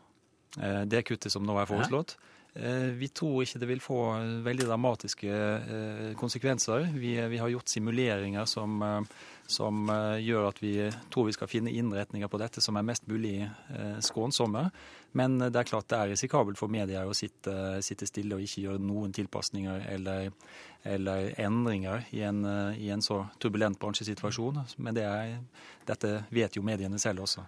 Det 0.90 1.04
kuttet 1.06 1.30
som 1.30 1.46
nå 1.46 1.54
er 1.62 1.70
foreslått? 1.70 2.16
Vi 2.98 3.08
tror 3.14 3.44
ikke 3.44 3.60
det 3.62 3.68
vil 3.70 3.84
få 3.86 4.00
veldig 4.42 4.66
dramatiske 4.66 6.16
konsekvenser. 6.18 6.88
Vi, 6.98 7.12
vi 7.30 7.38
har 7.38 7.52
gjort 7.54 7.70
simuleringer 7.70 8.50
som 8.50 8.82
som 9.50 9.90
eh, 9.90 10.22
gjør 10.24 10.50
at 10.52 10.62
vi 10.62 10.74
tror 11.12 11.28
vi 11.28 11.36
skal 11.36 11.50
finne 11.52 11.74
innretninger 11.74 12.30
på 12.30 12.40
dette 12.42 12.62
som 12.62 12.78
er 12.78 12.86
mest 12.86 13.08
mulig 13.10 13.42
eh, 13.44 13.98
skånsomme. 14.06 14.68
Men 15.18 15.40
det 15.42 15.58
er 15.58 15.66
klart 15.66 15.90
det 15.90 15.98
er 15.98 16.12
risikabelt 16.14 16.60
for 16.60 16.70
medier 16.70 17.10
å 17.10 17.16
sitte, 17.18 17.80
sitte, 17.86 18.06
stille 18.06 18.38
og 18.38 18.46
ikke 18.46 18.68
gjøre 18.68 18.84
noen 18.84 19.16
tilpasninger 19.16 19.88
eller, 19.90 20.30
eller 20.86 21.32
endringer 21.42 22.06
i 22.14 22.22
en, 22.28 22.44
i 22.78 22.92
en, 22.94 23.02
så 23.02 23.24
turbulent 23.42 23.80
bransjesituasjon. 23.82 24.62
Men 24.78 25.00
det 25.00 25.08
er, 25.10 25.34
dette 25.90 26.14
vet 26.30 26.60
jo 26.60 26.66
mediene 26.66 27.02
selv 27.02 27.26
også. 27.26 27.48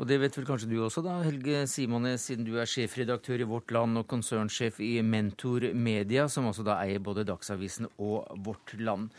Og 0.00 0.06
det 0.08 0.16
vet 0.22 0.36
vel 0.38 0.46
kanskje 0.48 0.70
du 0.70 0.78
også, 0.80 1.02
da, 1.04 1.18
Helge 1.26 1.66
Simones, 1.68 2.22
siden 2.24 2.46
du 2.46 2.54
er 2.56 2.68
sjefredaktør 2.70 3.42
i 3.42 3.48
Vårt 3.48 3.74
Land 3.74 4.00
og 4.00 4.06
konsernsjef 4.08 4.78
i 4.80 4.94
Mentor 5.04 5.66
Media, 5.76 6.24
som 6.32 6.46
også 6.48 6.64
da 6.64 6.78
eier 6.86 7.02
både 7.04 7.26
Dagsavisen 7.28 7.90
og 7.98 8.30
Vårt 8.46 8.72
Land. 8.80 9.10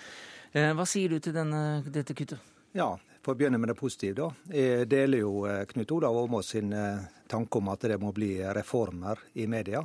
Eh, 0.51 0.73
hva 0.75 0.83
sier 0.87 1.13
du 1.13 1.21
til 1.23 1.35
denne, 1.35 1.81
dette 1.87 2.15
kuttet? 2.17 2.39
Ja, 2.75 2.97
For 3.21 3.35
å 3.35 3.37
begynne 3.37 3.59
med 3.61 3.69
det 3.69 3.77
positive. 3.77 4.15
da. 4.15 4.29
Jeg 4.49 4.87
deler 4.89 5.21
jo 5.21 5.45
eh, 5.45 5.65
Knut 5.69 5.91
Olav 5.91 6.15
Åmås 6.23 6.47
sin 6.55 6.73
eh, 6.73 7.03
tanke 7.29 7.59
om 7.59 7.69
at 7.69 7.85
det 7.85 7.99
må 8.01 8.11
bli 8.11 8.41
reformer 8.41 9.19
i 9.33 9.45
media. 9.47 9.83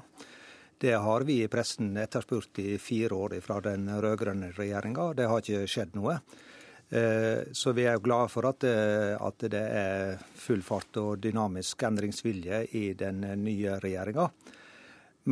Det 0.78 0.94
har 0.96 1.20
vi 1.20 1.42
i 1.42 1.48
pressen 1.48 1.94
etterspurt 1.96 2.58
i 2.58 2.78
fire 2.78 3.14
år 3.14 3.40
fra 3.40 3.60
den 3.60 3.88
rød-grønne 3.88 4.50
regjeringa. 4.56 5.12
Det 5.14 5.28
har 5.28 5.40
ikke 5.40 5.68
skjedd 5.68 5.94
noe. 5.96 6.18
Så 7.56 7.72
vi 7.74 7.82
er 7.82 7.96
jo 7.96 8.02
glade 8.04 8.28
for 8.30 8.46
at 8.46 8.60
det, 8.62 9.16
at 9.18 9.46
det 9.50 9.62
er 9.62 10.20
full 10.38 10.60
fart 10.62 11.00
og 11.00 11.16
dynamisk 11.18 11.80
endringsvilje 11.82 12.60
i 12.78 12.92
den 12.94 13.24
nye 13.40 13.78
regjeringa. 13.82 14.28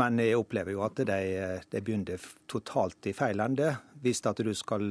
Men 0.01 0.19
jeg 0.19 0.41
opplever 0.41 0.75
jo 0.75 0.83
at 0.83 1.05
de, 1.07 1.21
de 1.71 1.83
begynner 1.85 2.25
totalt 2.51 3.07
i 3.07 3.13
feil 3.15 3.45
ende. 3.45 3.69
Hvis, 4.03 4.21
du 4.21 4.55
skal, 4.55 4.91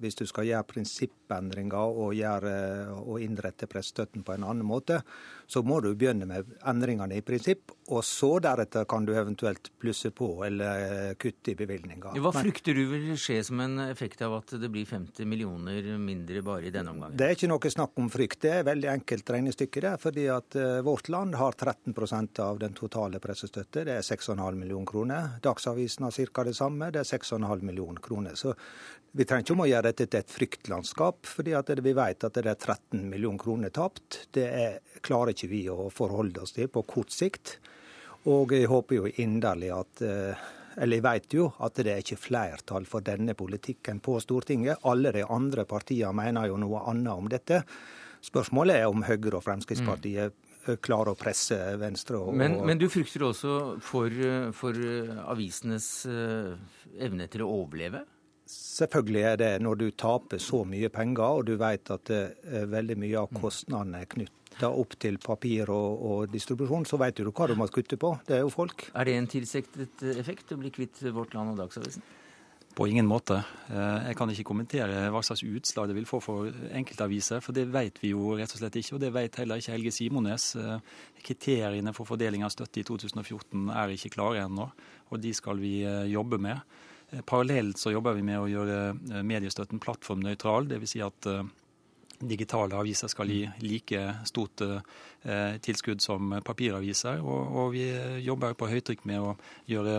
hvis 0.00 0.16
du 0.18 0.24
skal 0.26 0.48
gjøre 0.48 0.66
prinsippendringer 0.68 1.78
og, 2.02 2.14
gjøre, 2.16 2.54
og 2.98 3.22
innrette 3.22 3.68
pressestøtten 3.70 4.24
på 4.26 4.34
en 4.34 4.46
annen 4.48 4.66
måte, 4.66 5.00
så 5.46 5.62
må 5.66 5.80
du 5.84 5.92
begynne 5.94 6.26
med 6.28 6.50
endringene 6.68 7.18
i 7.18 7.24
prinsipp, 7.24 7.72
og 7.92 8.04
så 8.06 8.38
deretter 8.42 8.86
kan 8.88 9.06
du 9.06 9.12
eventuelt 9.14 9.70
plusse 9.80 10.12
på 10.16 10.28
eller 10.46 11.14
kutte 11.20 11.52
i 11.52 11.56
bevilgninger. 11.58 12.18
Hva 12.22 12.32
frykter 12.34 12.76
du 12.76 12.84
vil 12.90 13.08
skje 13.20 13.40
som 13.46 13.60
en 13.64 13.78
effekt 13.88 14.22
av 14.24 14.38
at 14.38 14.54
det 14.60 14.70
blir 14.72 14.88
50 14.88 15.28
millioner 15.28 15.92
mindre 16.00 16.42
bare 16.46 16.68
i 16.68 16.74
denne 16.74 16.94
omgangen? 16.94 17.16
Det 17.18 17.28
er 17.28 17.36
ikke 17.36 17.50
noe 17.52 17.72
snakk 17.72 18.00
om 18.00 18.10
frykt. 18.12 18.40
Det 18.46 18.54
er 18.58 18.68
veldig 18.68 18.90
enkelt 18.96 19.34
regnestykke. 19.36 19.84
det, 19.84 19.94
fordi 20.02 20.26
at 20.32 20.56
Vårt 20.84 21.08
Land 21.12 21.34
har 21.34 21.52
13% 21.52 22.40
av 22.40 22.58
den 22.58 22.72
totale 22.74 23.20
pressestøtte. 23.22 23.84
Det 23.84 23.96
er 23.98 24.06
6,5 24.06 24.56
millioner 24.56 24.86
kroner. 24.86 25.28
Dagsavisen 25.42 26.04
har 26.04 26.12
ca. 26.12 26.44
det 26.44 26.56
samme. 26.56 26.90
Det 26.92 27.02
er 27.02 27.18
6,5 27.18 27.62
millioner 27.62 28.00
kroner. 28.00 28.31
Så 28.38 28.54
vi 29.12 29.26
trenger 29.28 29.44
ikke 29.44 29.56
om 29.56 29.64
å 29.66 29.68
gjøre 29.68 29.90
dette 29.90 30.06
til 30.08 30.22
et 30.22 30.32
fryktlandskap, 30.32 31.28
fordi 31.28 31.52
vi 31.84 31.92
vet 31.96 32.24
at 32.24 32.38
det 32.38 32.48
er 32.48 32.56
13 32.56 33.02
millioner 33.10 33.42
kroner 33.42 33.72
tapt. 33.74 34.22
Det 34.32 34.46
er, 34.48 34.78
klarer 35.04 35.34
ikke 35.34 35.50
vi 35.50 35.66
å 35.68 35.90
forholde 35.92 36.46
oss 36.46 36.56
til 36.56 36.70
på 36.72 36.84
kort 36.88 37.12
sikt. 37.12 37.58
Og 38.32 38.54
jeg 38.54 38.70
håper 38.70 39.00
jo 39.00 39.10
inderlig 39.20 39.72
at 39.74 40.02
eh, 40.06 40.44
eller 40.80 40.96
jeg 40.96 41.04
vet 41.04 41.34
jo 41.36 41.48
at 41.60 41.76
det 41.76 41.92
er 41.92 42.00
ikke 42.00 42.20
flertall 42.22 42.86
for 42.88 43.04
denne 43.04 43.34
politikken 43.36 44.00
på 44.00 44.16
Stortinget. 44.24 44.80
Alle 44.88 45.12
de 45.12 45.26
andre 45.28 45.66
partiene 45.68 46.14
mener 46.16 46.48
jo 46.48 46.56
noe 46.62 46.80
annet 46.88 47.12
om 47.12 47.28
dette. 47.28 47.60
Spørsmålet 48.24 48.80
er 48.80 48.88
om 48.88 49.04
Høyre 49.04 49.36
og 49.36 49.44
Fremskrittspartiet 49.44 50.78
klare 50.80 51.12
å 51.12 51.18
presse 51.18 51.58
Venstre. 51.76 52.22
Og, 52.22 52.32
men, 52.38 52.60
men, 52.64 52.78
du 52.80 52.86
frykter 52.88 53.26
også 53.26 53.58
for, 53.82 54.14
for 54.56 54.78
avisenes 55.26 56.06
evne 56.08 57.28
til 57.28 57.44
å 57.44 57.52
overleve? 57.64 58.06
Selvfølgelig 58.52 59.24
er 59.28 59.36
det 59.40 59.50
når 59.64 59.80
du 59.80 59.88
taper 59.96 60.40
så 60.40 60.62
mye 60.68 60.88
penger, 60.92 61.40
og 61.40 61.46
du 61.48 61.56
vet 61.60 61.90
at 61.92 62.12
veldig 62.72 62.96
mye 63.00 63.20
av 63.20 63.34
kostnadene 63.36 64.00
er 64.00 64.08
knytta 64.12 64.70
opp 64.72 64.96
til 65.00 65.18
papir 65.22 65.70
og, 65.72 66.00
og, 66.08 66.24
distribusjon, 66.32 66.86
så 66.88 66.98
vet 67.00 67.20
du 67.20 67.30
hva 67.30 67.50
du 67.50 67.54
må 67.58 67.68
kutte 67.72 67.98
på. 68.00 68.14
Det 68.28 68.38
er 68.38 68.42
jo 68.46 68.52
folk. 68.52 68.88
Er 68.96 69.08
det 69.08 69.18
en 69.18 69.30
tilsiktet 69.30 70.04
effekt 70.16 70.52
å 70.52 70.60
bli 70.60 70.72
kvitt 70.74 71.04
Vårt 71.12 71.36
Land 71.36 71.54
og 71.54 71.62
Dagsavisen? 71.64 72.04
På 72.74 72.86
ingen 72.88 73.04
måte. 73.06 73.42
Eh, 73.68 74.06
jeg 74.08 74.16
kan 74.16 74.30
ikke 74.32 74.46
kommentere 74.48 75.10
hva 75.12 75.20
slags 75.24 75.42
utslag 75.44 75.90
det 75.90 75.96
vil 75.98 76.08
få 76.08 76.22
for 76.24 76.48
enkeltaviser, 76.72 77.42
for 77.44 77.52
det 77.52 77.66
vet 77.68 77.98
vi 78.00 78.14
jo 78.14 78.32
rett 78.38 78.54
og 78.54 78.62
slett 78.62 78.78
ikke. 78.80 78.94
Og 78.96 79.02
det 79.02 79.10
vet 79.12 79.36
heller 79.42 79.60
ikke 79.60 79.74
Helge 79.74 79.92
Simones. 79.92 80.46
Eh, 80.56 80.78
kriteriene 81.20 81.92
for 81.92 82.08
fordeling 82.08 82.46
av 82.46 82.54
støtte 82.54 82.80
i 82.80 82.86
2014 82.88 83.68
er 83.76 83.92
ikke 83.92 84.14
klare 84.16 84.46
ennå, 84.46 84.70
og 85.12 85.20
de 85.20 85.34
skal 85.36 85.60
vi 85.60 85.82
eh, 85.84 86.08
jobbe 86.14 86.40
med. 86.40 86.64
Parallelt 87.28 87.80
så 87.80 87.92
jobber 87.92 88.16
vi 88.16 88.24
med 88.24 88.40
å 88.40 88.48
gjøre 88.48 89.22
mediestøtten 89.26 89.82
plattformnøytral, 89.82 90.68
dvs. 90.70 90.94
Si 90.94 91.02
at 91.04 91.28
digitale 92.22 92.78
aviser 92.78 93.10
skal 93.10 93.28
gi 93.28 93.42
like 93.60 94.00
stort 94.28 94.62
tilskudd 95.66 96.00
som 96.00 96.36
papiraviser. 96.46 97.20
Og, 97.20 97.56
og 97.58 97.72
vi 97.74 97.88
jobber 98.24 98.54
på 98.56 98.70
høytrykk 98.70 99.04
med 99.10 99.26
å 99.26 99.34
gjøre 99.68 99.98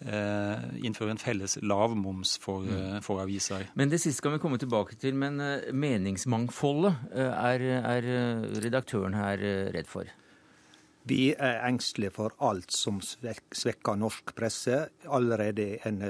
Eh, 0.00 0.60
innføre 0.80 1.12
en 1.12 1.18
felles 1.20 1.58
lavmoms 1.60 2.38
for, 2.40 2.64
mm. 2.64 2.76
Eh, 2.96 3.00
for, 3.04 3.20
aviser. 3.20 3.66
Men 3.76 3.90
Det 3.90 4.00
siste 4.00 4.16
skal 4.16 4.32
vi 4.32 4.38
komme 4.40 4.56
tilbake 4.58 4.96
til. 4.96 5.14
Men 5.14 5.40
eh, 5.40 5.72
meningsmangfoldet 5.72 7.12
er, 7.12 7.60
er 7.84 8.08
redaktøren 8.64 9.14
her 9.14 9.44
redd 9.74 9.86
for? 9.86 10.08
Vi 11.02 11.30
er 11.32 11.62
engstelige 11.64 12.12
for 12.12 12.34
alt 12.44 12.74
som 12.76 12.98
svekker 13.00 13.96
norsk 13.96 14.34
presse. 14.36 14.76
Allerede 15.08 15.64
i 15.64 15.78
en 15.88 16.02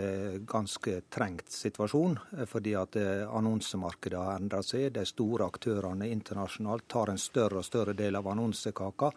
ganske 0.47 0.97
trengt 1.15 1.53
situasjon, 1.55 2.19
fordi 2.51 2.75
at 2.75 2.99
annonsemarkedet 2.99 4.19
har 4.19 4.41
endret 4.41 4.67
seg. 4.67 4.89
De 4.97 5.05
store 5.07 5.47
aktørene 5.47 6.11
internasjonalt 6.11 6.89
tar 6.91 7.13
en 7.13 7.23
større 7.23 7.63
og 7.63 7.69
større 7.69 7.95
del 7.95 8.19
av 8.19 8.33
annonsekaka. 8.33 9.13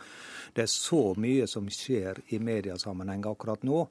Det 0.54 0.68
er 0.68 0.72
så 0.72 1.02
mye 1.18 1.50
som 1.50 1.66
skjer 1.74 2.22
i 2.38 2.40
mediasammenheng 2.40 3.26
akkurat 3.34 3.66
nå 3.66 3.88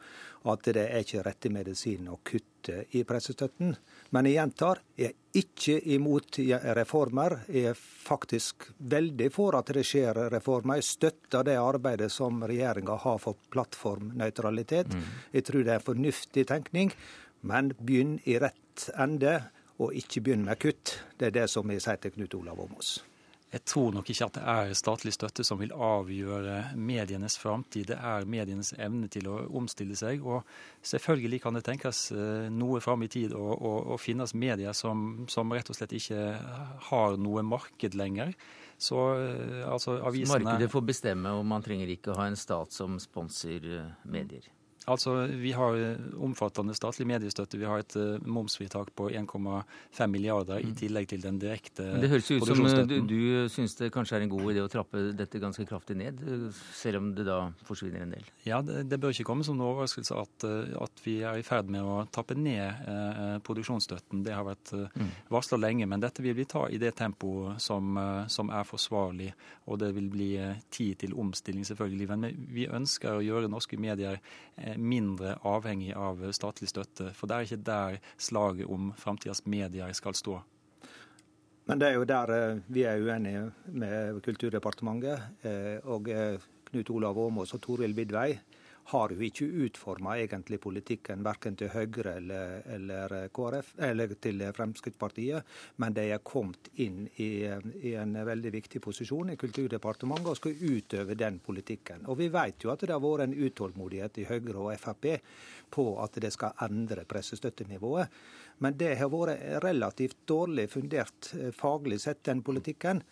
at 0.52 0.70
det 0.70 0.86
er 0.86 1.02
ikke 1.02 1.26
rette 1.26 1.50
medisin 1.50 2.08
å 2.10 2.20
kutte 2.22 2.84
i 2.94 3.02
pressestøtten. 3.06 3.74
Men 4.12 4.28
jeg 4.28 4.36
gjentar, 4.36 4.80
jeg 5.00 5.08
er 5.08 5.40
ikke 5.40 5.78
imot 5.94 6.38
reformer. 6.76 7.38
Jeg 7.48 7.70
er 7.70 7.78
faktisk 7.80 8.66
veldig 8.92 9.28
for 9.32 9.56
at 9.56 9.72
det 9.72 9.84
skjer 9.88 10.20
reformer. 10.34 10.80
Jeg 10.82 10.88
støtter 10.90 11.46
det 11.48 11.56
arbeidet 11.56 12.10
som 12.12 12.42
regjeringa 12.44 12.98
har 13.06 13.22
for 13.22 13.40
plattformnøytralitet. 13.54 14.92
Mm. 14.92 15.06
Jeg 15.32 15.46
tror 15.48 15.64
det 15.64 15.76
er 15.76 15.86
fornuftig 15.86 16.44
tenkning, 16.50 16.92
men 17.48 17.72
begynn 17.78 18.18
i 18.28 18.36
rett 18.42 18.90
ende, 19.00 19.38
og 19.80 19.96
ikke 19.96 20.20
begynn 20.26 20.44
med 20.44 20.60
kutt. 20.60 20.98
Det 21.16 21.30
er 21.30 21.38
det 21.40 21.48
som 21.50 21.72
jeg 21.72 21.80
sier 21.82 22.02
til 22.02 22.12
Knut 22.18 22.36
Olav 22.36 22.60
Åmås. 22.66 22.98
Jeg 23.52 23.66
tror 23.68 23.90
nok 23.92 24.08
ikke 24.08 24.26
at 24.30 24.36
det 24.38 24.42
er 24.48 24.70
statlig 24.76 25.12
støtte 25.12 25.44
som 25.44 25.58
vil 25.60 25.74
avgjøre 25.76 26.72
medienes 26.80 27.36
framtid. 27.36 27.90
Det 27.90 27.98
er 28.00 28.24
medienes 28.24 28.72
evne 28.80 29.10
til 29.12 29.28
å 29.28 29.42
omstille 29.60 29.96
seg. 29.98 30.24
Og 30.24 30.40
selvfølgelig 30.88 31.42
kan 31.44 31.58
det 31.58 31.64
tenkes 31.66 32.06
eh, 32.16 32.48
noe 32.48 32.80
fram 32.80 33.04
i 33.04 33.10
tid 33.12 33.34
og, 33.36 33.52
og, 33.58 33.92
og 33.92 34.00
finnes 34.00 34.32
medier 34.32 34.72
som, 34.76 35.26
som, 35.28 35.52
rett 35.52 35.68
og 35.68 35.76
slett 35.76 35.92
ikke 35.98 36.22
har 36.88 37.20
noe 37.20 37.44
marked 37.44 37.98
lenger. 37.98 38.32
Så 38.80 39.04
eh, 39.20 39.60
altså 39.68 39.98
avisene 40.00 40.40
Markedet 40.46 40.72
får 40.72 40.88
bestemme, 40.88 41.36
og 41.36 41.44
man 41.46 41.64
trenger 41.64 41.92
ikke 41.92 42.16
ha 42.16 42.30
en 42.30 42.40
stat 42.40 42.72
som 42.72 42.96
sponser 43.04 43.68
eh, 43.68 43.94
medier? 44.08 44.48
Altså, 44.86 45.26
Vi 45.26 45.52
har 45.52 45.76
eh, 45.76 45.98
omfattende 46.18 46.74
statlig 46.74 47.06
mediestøtte. 47.06 47.58
Vi 47.60 47.68
har 47.68 47.82
et 47.82 47.94
uh, 47.96 48.18
momsfritak 48.26 48.90
på 48.98 49.08
1,5 49.10 50.06
milliarder 50.10 50.62
i 50.62 50.70
mm. 50.72 50.76
tillegg 50.78 51.08
til 51.12 51.22
den 51.22 51.38
direkte 51.38 51.86
Men 51.86 52.02
Det 52.02 52.10
høres 52.10 52.30
ut 52.30 52.46
som 52.48 52.66
eh, 52.66 52.82
du, 52.88 52.96
du 53.06 53.48
syns 53.52 53.76
det 53.78 53.92
kanskje 53.94 54.18
er 54.18 54.26
en 54.26 54.32
god 54.32 54.52
idé 54.52 54.64
å 54.64 54.70
trappe 54.72 55.04
dette 55.16 55.40
ganske 55.42 55.66
kraftig 55.68 55.96
ned, 56.00 56.20
selv 56.74 57.02
om 57.02 57.12
det 57.14 57.26
da 57.28 57.38
forsvinner 57.68 58.06
en 58.06 58.14
del? 58.16 58.26
Ja, 58.46 58.62
det, 58.66 58.86
det 58.90 58.98
bør 59.02 59.14
ikke 59.14 59.28
komme 59.28 59.46
som 59.46 59.58
noen 59.58 59.76
overraskelse 59.76 60.18
at, 60.18 60.46
at, 60.82 61.02
vi 61.02 61.18
er 61.26 61.38
i 61.38 61.46
ferd 61.46 61.70
med 61.72 61.86
å 61.86 62.02
tappe 62.14 62.36
ned 62.38 62.82
uh, 62.86 63.38
produksjonsstøtten. 63.46 64.22
Det 64.26 64.34
har 64.34 64.46
vært 64.46 64.74
uh, 64.74 64.86
mm. 64.98 65.12
varsla 65.32 65.58
lenge, 65.60 65.86
men 65.90 66.02
dette 66.02 66.24
vil 66.24 66.36
vi 66.38 66.46
ta 66.48 66.66
i 66.70 66.80
det 66.82 66.94
tempoet 66.98 67.62
som, 67.62 67.96
som 68.30 68.50
er 68.54 68.66
forsvarlig. 68.66 69.30
Og 69.70 69.78
det 69.82 69.92
vil 69.96 70.08
bli 70.10 70.30
tid 70.74 70.98
til 71.04 71.14
omstilling, 71.18 71.64
selvfølgelig. 71.66 72.08
Men 72.10 72.44
vi 72.54 72.66
ønsker 72.70 73.18
å 73.18 73.24
gjøre 73.24 73.50
norske 73.50 73.78
medier 73.80 74.18
mindre 74.78 75.36
avhengig 75.48 75.92
av 75.96 76.22
statlig 76.32 76.70
støtte. 76.70 77.10
For 77.16 77.28
det 77.28 77.36
er 77.36 77.48
ikke 77.48 77.66
der 77.66 77.98
slaget 78.16 78.70
om 78.70 78.92
framtidas 78.98 79.44
medier 79.46 79.92
skal 79.96 80.16
stå. 80.18 80.40
Men 81.70 81.78
det 81.78 81.88
er 81.88 81.98
jo 81.98 82.08
der 82.08 82.32
eh, 82.34 82.62
vi 82.74 82.82
er 82.88 83.02
uenige 83.02 83.44
med 83.66 84.18
Kulturdepartementet. 84.24 85.28
Eh, 85.46 85.78
og 85.84 86.08
eh, 86.10 86.40
Knut 86.70 86.90
Olav 86.90 87.18
Åmås 87.18 87.54
og 87.54 87.62
Toril 87.62 87.94
Vidvei 87.94 88.32
har 88.90 89.12
jo 89.14 89.22
ikke 89.22 89.46
utforma 89.64 90.16
egentlig 90.18 90.58
politikken 90.60 91.22
verken 91.24 91.56
til 91.58 91.70
Høyre 91.72 92.16
eller, 92.18 92.62
eller, 92.74 93.14
KrF, 93.34 93.74
eller 93.78 94.14
til 94.20 94.42
Fremskrittspartiet, 94.56 95.48
men 95.82 95.96
de 95.96 96.08
er 96.12 96.22
kommet 96.26 96.70
inn 96.82 97.06
i, 97.22 97.30
i, 97.46 97.94
en 97.98 98.16
veldig 98.26 98.52
viktig 98.52 98.82
posisjon 98.82 99.32
i 99.32 99.38
Kulturdepartementet 99.40 100.32
og 100.32 100.38
skal 100.40 100.58
utøve 100.58 101.16
den 101.18 101.38
politikken. 101.44 102.06
Og 102.10 102.18
Vi 102.18 102.28
vet 102.32 102.64
jo 102.64 102.72
at 102.74 102.82
det 102.82 102.94
har 102.94 103.02
vært 103.02 103.28
en 103.28 103.36
utålmodighet 103.38 104.22
i 104.22 104.28
Høyre 104.28 104.58
og 104.66 104.72
Frp 104.82 105.08
på 105.72 105.86
at 106.02 106.18
det 106.20 106.32
skal 106.34 106.56
endre 106.66 107.06
pressestøttenivået. 107.08 108.10
Men 108.62 108.76
det 108.78 108.96
har 109.00 109.10
vært 109.10 109.62
relativt 109.64 110.24
dårlig 110.28 110.68
fundert 110.70 111.32
eh, 111.38 111.50
faglig 111.56 112.00
sett, 112.02 112.22
den 112.28 112.42
politikken. 112.46 113.02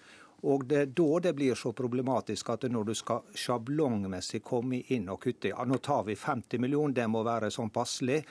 Og 0.43 0.65
det 0.69 0.79
er 0.79 0.93
da 0.97 1.21
det 1.27 1.35
blir 1.37 1.59
så 1.59 1.73
problematisk 1.77 2.51
at 2.55 2.65
når 2.73 2.91
du 2.91 2.95
skal 2.97 3.27
sjablongmessig 3.37 4.41
komme 4.45 4.83
inn 4.95 5.11
og 5.13 5.21
kutte 5.25 5.53
ja, 5.53 5.65
Nå 5.69 5.81
tar 5.85 6.07
vi 6.09 6.17
50 6.17 6.63
millioner, 6.63 6.95
det 7.03 7.09
må 7.13 7.25
være 7.27 7.51
sånn 7.53 7.73
passelig. 7.75 8.23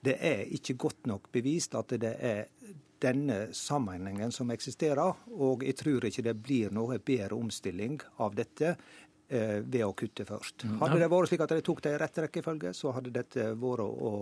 Det 0.00 0.16
er 0.24 0.46
ikke 0.54 0.78
godt 0.78 1.08
nok 1.10 1.28
bevist 1.34 1.74
at 1.76 1.92
det 2.00 2.14
er 2.14 2.46
denne 3.02 3.48
sammenhengen 3.54 4.32
som 4.34 4.50
eksisterer. 4.50 5.20
Og 5.38 5.64
jeg 5.66 5.76
tror 5.78 6.08
ikke 6.08 6.24
det 6.26 6.36
blir 6.42 6.74
noe 6.74 6.98
bedre 6.98 7.36
omstilling 7.38 8.00
av 8.24 8.34
dette 8.38 8.76
ved 9.28 9.82
å 9.84 9.92
kutte 9.92 10.24
først. 10.24 10.64
Mm. 10.64 10.78
Hadde 10.80 10.98
det 11.02 11.08
vært 11.12 11.28
slik 11.28 11.42
at 11.44 11.52
de 11.52 11.64
tok 11.64 11.82
det 11.84 11.90
i 11.92 11.98
rett 12.00 12.20
rekkefølge, 12.24 12.72
så 12.76 12.94
hadde 12.96 13.12
dette 13.12 13.50
vært 13.60 13.82
å, 13.84 14.12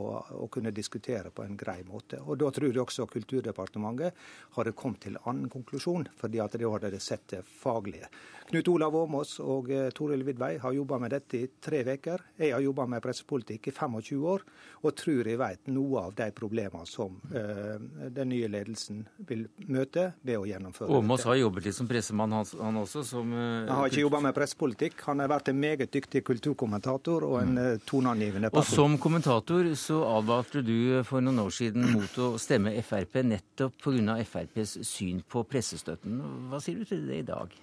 å, 0.42 0.48
kunne 0.50 0.72
diskutere 0.74 1.30
på 1.30 1.44
en 1.44 1.54
grei 1.58 1.78
måte. 1.86 2.18
Og 2.24 2.40
Da 2.40 2.50
tror 2.50 2.72
jeg 2.72 2.82
også 2.82 3.06
Kulturdepartementet 3.10 4.18
hadde 4.56 4.74
kommet 4.74 5.04
til 5.06 5.18
annen 5.22 5.50
konklusjon, 5.52 6.08
fordi 6.18 6.42
at 6.42 6.58
de 6.58 6.66
hadde 6.66 7.00
sett 7.02 7.28
det 7.36 7.44
faglige. 7.46 8.10
Knut 8.46 8.68
Olav 8.68 8.94
Åmås 8.94 9.40
og 9.42 9.72
eh, 9.74 9.88
Toril 9.90 10.22
Vidvei 10.22 10.52
har 10.62 10.74
jobba 10.74 11.00
med 11.02 11.10
dette 11.10 11.38
i 11.40 11.46
tre 11.62 11.80
uker. 11.82 12.22
Jeg 12.38 12.52
har 12.54 12.62
jobba 12.62 12.84
med 12.86 13.02
pressepolitikk 13.02 13.72
i 13.72 13.72
25 13.74 14.22
år, 14.22 14.44
og 14.86 14.94
tror 14.94 15.26
jeg 15.26 15.40
vet 15.40 15.70
noe 15.74 16.04
av 16.06 16.14
de 16.14 16.28
problemene 16.36 16.86
som 16.86 17.16
uh, 17.32 17.74
den 18.14 18.30
nye 18.30 18.46
ledelsen 18.50 19.02
vil 19.26 19.46
møte 19.66 20.12
ved 20.22 20.38
å 20.38 20.44
gjennomføre 20.46 20.94
Åmås 20.94 21.26
har 21.26 21.40
jobbet 21.40 21.66
litt 21.66 21.78
som 21.78 21.90
pressemann, 21.90 22.36
han, 22.36 22.78
også? 22.84 23.02
Som, 23.06 23.34
uh, 23.34 23.66
han 23.66 23.80
har 23.80 23.90
ikke 23.90 24.04
jobba 24.04 24.22
med 24.28 24.36
pressepolitikk. 24.36 24.95
Han 25.06 25.20
har 25.22 25.30
vært 25.30 25.50
en 25.52 25.58
meget 25.60 25.92
dyktig 25.92 26.22
kulturkommentator 26.26 27.26
og 27.26 27.36
en 27.42 27.54
mm. 27.56 27.84
toneangivende 27.88 28.50
person. 28.54 28.72
Og 28.72 28.80
som 28.80 28.96
kommentator 29.02 29.68
så 29.78 30.00
advarte 30.08 30.62
du 30.66 31.02
for 31.08 31.24
noen 31.24 31.42
år 31.44 31.54
siden 31.54 31.86
mot 31.92 32.18
å 32.22 32.32
stemme 32.40 32.74
Frp 32.86 33.20
nettopp 33.26 33.78
pga. 33.84 34.18
FrPs 34.26 34.78
syn 34.86 35.22
på 35.28 35.44
pressestøtten. 35.48 36.20
Hva 36.50 36.60
sier 36.62 36.80
du 36.80 36.88
til 36.88 37.06
det 37.08 37.22
i 37.22 37.26
dag? 37.26 37.54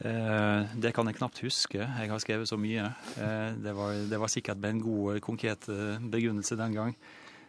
Eh, 0.00 0.76
det 0.80 0.94
kan 0.96 1.10
jeg 1.10 1.18
knapt 1.18 1.42
huske. 1.44 1.80
Jeg 1.82 2.12
har 2.12 2.22
skrevet 2.22 2.48
så 2.48 2.56
mye. 2.60 2.92
Eh, 3.20 3.48
det 3.60 3.74
var, 3.76 3.98
det 4.10 4.20
var 4.20 4.32
sikkert 4.32 4.62
med 4.62 4.76
en 4.76 4.84
god, 4.84 5.20
konkret 5.24 5.68
begrunnelse 6.12 6.58
den 6.60 6.78
gang. 6.78 6.94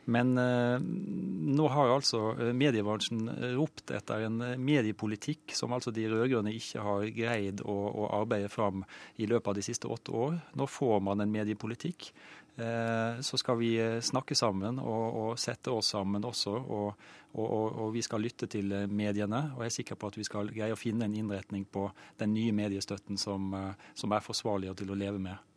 Men 0.05 0.37
eh, 0.37 0.79
nå 0.81 1.67
har 1.67 1.93
altså 1.93 2.31
eh, 2.33 2.51
mediebransjen 2.57 3.27
ropt 3.57 3.93
etter 3.93 4.25
en 4.25 4.41
eh, 4.41 4.57
mediepolitikk 4.57 5.53
som 5.57 5.75
altså 5.75 5.93
de 5.93 6.07
rød-grønne 6.09 6.53
ikke 6.57 6.81
har 6.85 7.05
greid 7.13 7.61
å, 7.61 7.75
å, 7.91 8.07
arbeide 8.21 8.49
fram 8.49 8.81
i 9.21 9.29
løpet 9.29 9.51
av 9.51 9.59
de 9.59 9.65
siste 9.65 9.91
åtte 9.91 10.15
år. 10.15 10.39
Nå 10.57 10.67
får 10.69 11.03
man 11.05 11.21
en 11.21 11.33
mediepolitikk. 11.33 12.09
Eh, 12.57 13.21
så 13.21 13.37
skal 13.37 13.59
vi 13.61 13.75
eh, 13.77 13.99
snakke 14.01 14.35
sammen 14.35 14.81
og, 14.81 15.05
og 15.21 15.39
sette 15.39 15.69
oss 15.71 15.93
sammen 15.93 16.25
også. 16.25 16.55
Og, 16.57 17.05
og, 17.37 17.53
og, 17.69 17.85
vi 17.93 18.01
skal 18.01 18.25
lytte 18.25 18.49
til 18.51 18.73
mediene. 18.89 19.51
Og 19.53 19.63
jeg 19.63 19.71
er 19.71 19.77
sikker 19.77 20.01
på 20.01 20.09
at 20.09 20.17
vi 20.17 20.25
skal 20.27 20.49
greie 20.49 20.73
å 20.73 20.81
finne 20.81 21.05
en 21.05 21.15
innretning 21.21 21.69
på 21.69 21.85
den 22.19 22.33
nye 22.33 22.57
mediestøtten 22.57 23.21
som, 23.21 23.53
som 23.93 24.17
er 24.17 24.25
forsvarlig 24.25 24.73
og 24.73 24.81
til 24.81 24.91
å 24.91 24.97
leve 24.97 25.21
med. 25.21 25.50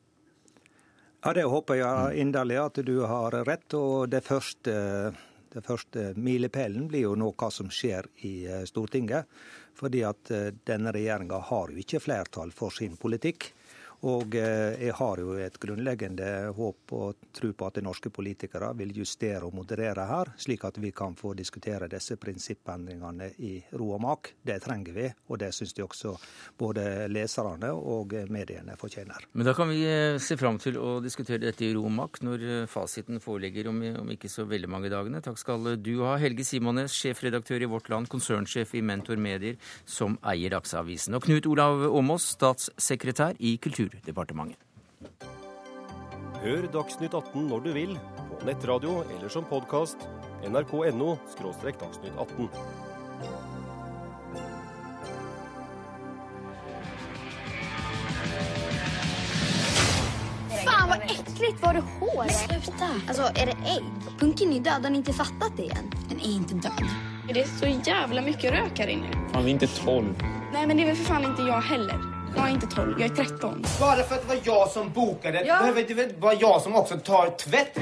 Ja, 1.24 1.32
Det 1.32 1.44
håper 1.48 1.78
jeg 1.78 2.18
inderlig 2.20 2.56
at 2.60 2.78
du 2.84 2.98
har 3.08 3.32
rett. 3.48 3.74
og 3.74 4.10
Det 4.12 4.20
første 4.24 5.14
Den 5.54 5.62
første 5.62 6.12
milepælen 6.18 6.88
blir 6.90 7.06
jo 7.06 7.14
nå 7.14 7.30
hva 7.38 7.48
som 7.50 7.68
skjer 7.70 8.08
i 8.26 8.44
Stortinget. 8.66 9.24
Fordi 9.74 10.02
at 10.04 10.32
denne 10.66 10.92
regjeringa 10.92 11.38
har 11.38 11.70
jo 11.70 11.78
ikke 11.78 12.00
flertall 12.02 12.50
for 12.50 12.74
sin 12.74 12.96
politikk. 12.96 13.54
Og 14.04 14.34
eh, 14.36 14.74
jeg 14.84 14.92
har 14.98 15.20
jo 15.22 15.34
et 15.40 15.54
grunnleggende 15.60 16.50
håp 16.56 16.92
og 16.92 17.28
tro 17.32 17.52
på 17.56 17.68
at 17.70 17.78
norske 17.84 18.10
politikere 18.12 18.68
vil 18.76 18.92
justere 18.98 19.46
og 19.46 19.54
moderere 19.56 20.04
her, 20.10 20.32
slik 20.40 20.66
at 20.68 20.76
vi 20.82 20.90
kan 20.96 21.16
få 21.16 21.32
diskutere 21.38 21.88
disse 21.88 22.18
prinsippendringene 22.20 23.30
i 23.46 23.54
ro 23.80 23.94
og 23.96 24.02
mak. 24.04 24.34
Det 24.44 24.58
trenger 24.64 24.96
vi, 24.96 25.06
og 25.32 25.40
det 25.40 25.50
syns 25.56 25.72
de 25.76 25.86
også 25.86 26.12
både 26.60 27.06
leserne 27.08 27.70
og 27.72 28.12
mediene 28.28 28.76
fortjener. 28.80 29.24
Men 29.32 29.48
da 29.48 29.56
kan 29.56 29.72
vi 29.72 29.80
eh, 29.88 30.18
se 30.20 30.36
fram 30.40 30.60
til 30.60 30.76
å 30.76 30.98
diskutere 31.04 31.46
dette 31.46 31.64
i 31.64 31.72
ro 31.72 31.86
og 31.88 31.96
mak 31.96 32.20
når 32.26 32.44
eh, 32.44 32.68
fasiten 32.68 33.24
foreligger 33.24 33.72
om 33.72 34.12
ikke 34.12 34.28
så 34.28 34.44
veldig 34.50 34.68
mange 34.68 34.92
dagene. 34.92 35.24
Takk 35.24 35.40
skal 35.40 35.74
du 35.80 35.94
ha, 36.04 36.18
Helge 36.20 36.44
Simones, 36.44 36.92
sjefredaktør 36.92 37.64
i 37.64 37.72
Vårt 37.72 37.88
Land, 37.88 38.12
konsernsjef 38.12 38.76
i 38.76 38.84
Mentor 38.84 39.16
Medier, 39.16 39.56
som 39.88 40.20
eier 40.28 40.52
Dagsavisen. 40.52 41.16
Og 41.16 41.24
Knut 41.24 41.48
Olav 41.48 41.88
Åmås, 41.88 42.34
statssekretær 42.36 43.40
i 43.40 43.56
Kultur 43.64 43.93
Kulturdepartementet. 43.94 44.58
Hør 46.42 46.66
Dagsnytt 46.72 47.14
18 47.14 47.46
når 47.48 47.60
du 47.64 47.70
vil, 47.72 47.92
på 48.40 48.46
nettradio 48.48 49.02
eller 49.14 49.28
som 49.30 49.44
podkast. 49.46 50.08
nrk.no– 50.44 51.16
dagsnytt 51.80 52.16
18. 52.18 52.48
Fan 60.64 60.88
vad 60.88 60.98
äckligt! 61.02 61.62
Var 61.62 61.74
det 61.74 61.80
hår? 62.00 62.28
Sluta! 62.28 62.90
Alltså 63.08 63.22
är 63.22 63.46
det 63.46 63.56
ägg? 63.76 63.84
Punken 64.18 64.52
är 64.52 64.60
död, 64.60 64.80
han 64.82 64.92
ni 64.92 64.98
inte 64.98 65.12
fattat 65.12 65.52
det 65.56 65.70
än? 65.70 65.92
Den 66.08 66.20
är 66.20 66.36
inte 66.36 66.54
död. 66.54 66.84
Det 67.28 67.40
är 67.40 67.46
så 67.46 67.90
jävla 67.90 68.22
mycket 68.22 68.52
rök 68.52 68.78
här 68.78 68.88
inne. 68.88 69.28
Fan, 69.32 69.44
vi 69.44 69.50
är 69.50 69.54
inte 69.54 69.66
12. 69.66 70.14
Nej, 70.52 70.66
men 70.66 70.76
det 70.76 70.82
är 70.82 70.86
väl 70.86 70.96
för 70.96 71.04
fan 71.04 71.24
inte 71.24 71.42
jag 71.42 71.60
heller. 71.60 72.13
Jag 72.36 72.48
är 72.48 72.52
inte 72.52 72.66
12, 72.66 73.00
jag 73.00 73.10
är 73.10 73.14
13. 73.14 73.64
Bara 73.80 74.02
för 74.02 74.14
att 74.14 74.22
det 74.22 74.28
var 74.28 74.40
jag 74.44 74.68
som 74.68 74.90
bokade 74.90 75.44
ja. 75.46 75.58
behöver 75.58 75.84
det 75.88 75.94
väl 75.94 76.12
vara 76.18 76.34
jag 76.34 76.62
som 76.62 76.76
också 76.76 76.96
tar 76.96 77.30
tvätt? 77.30 77.78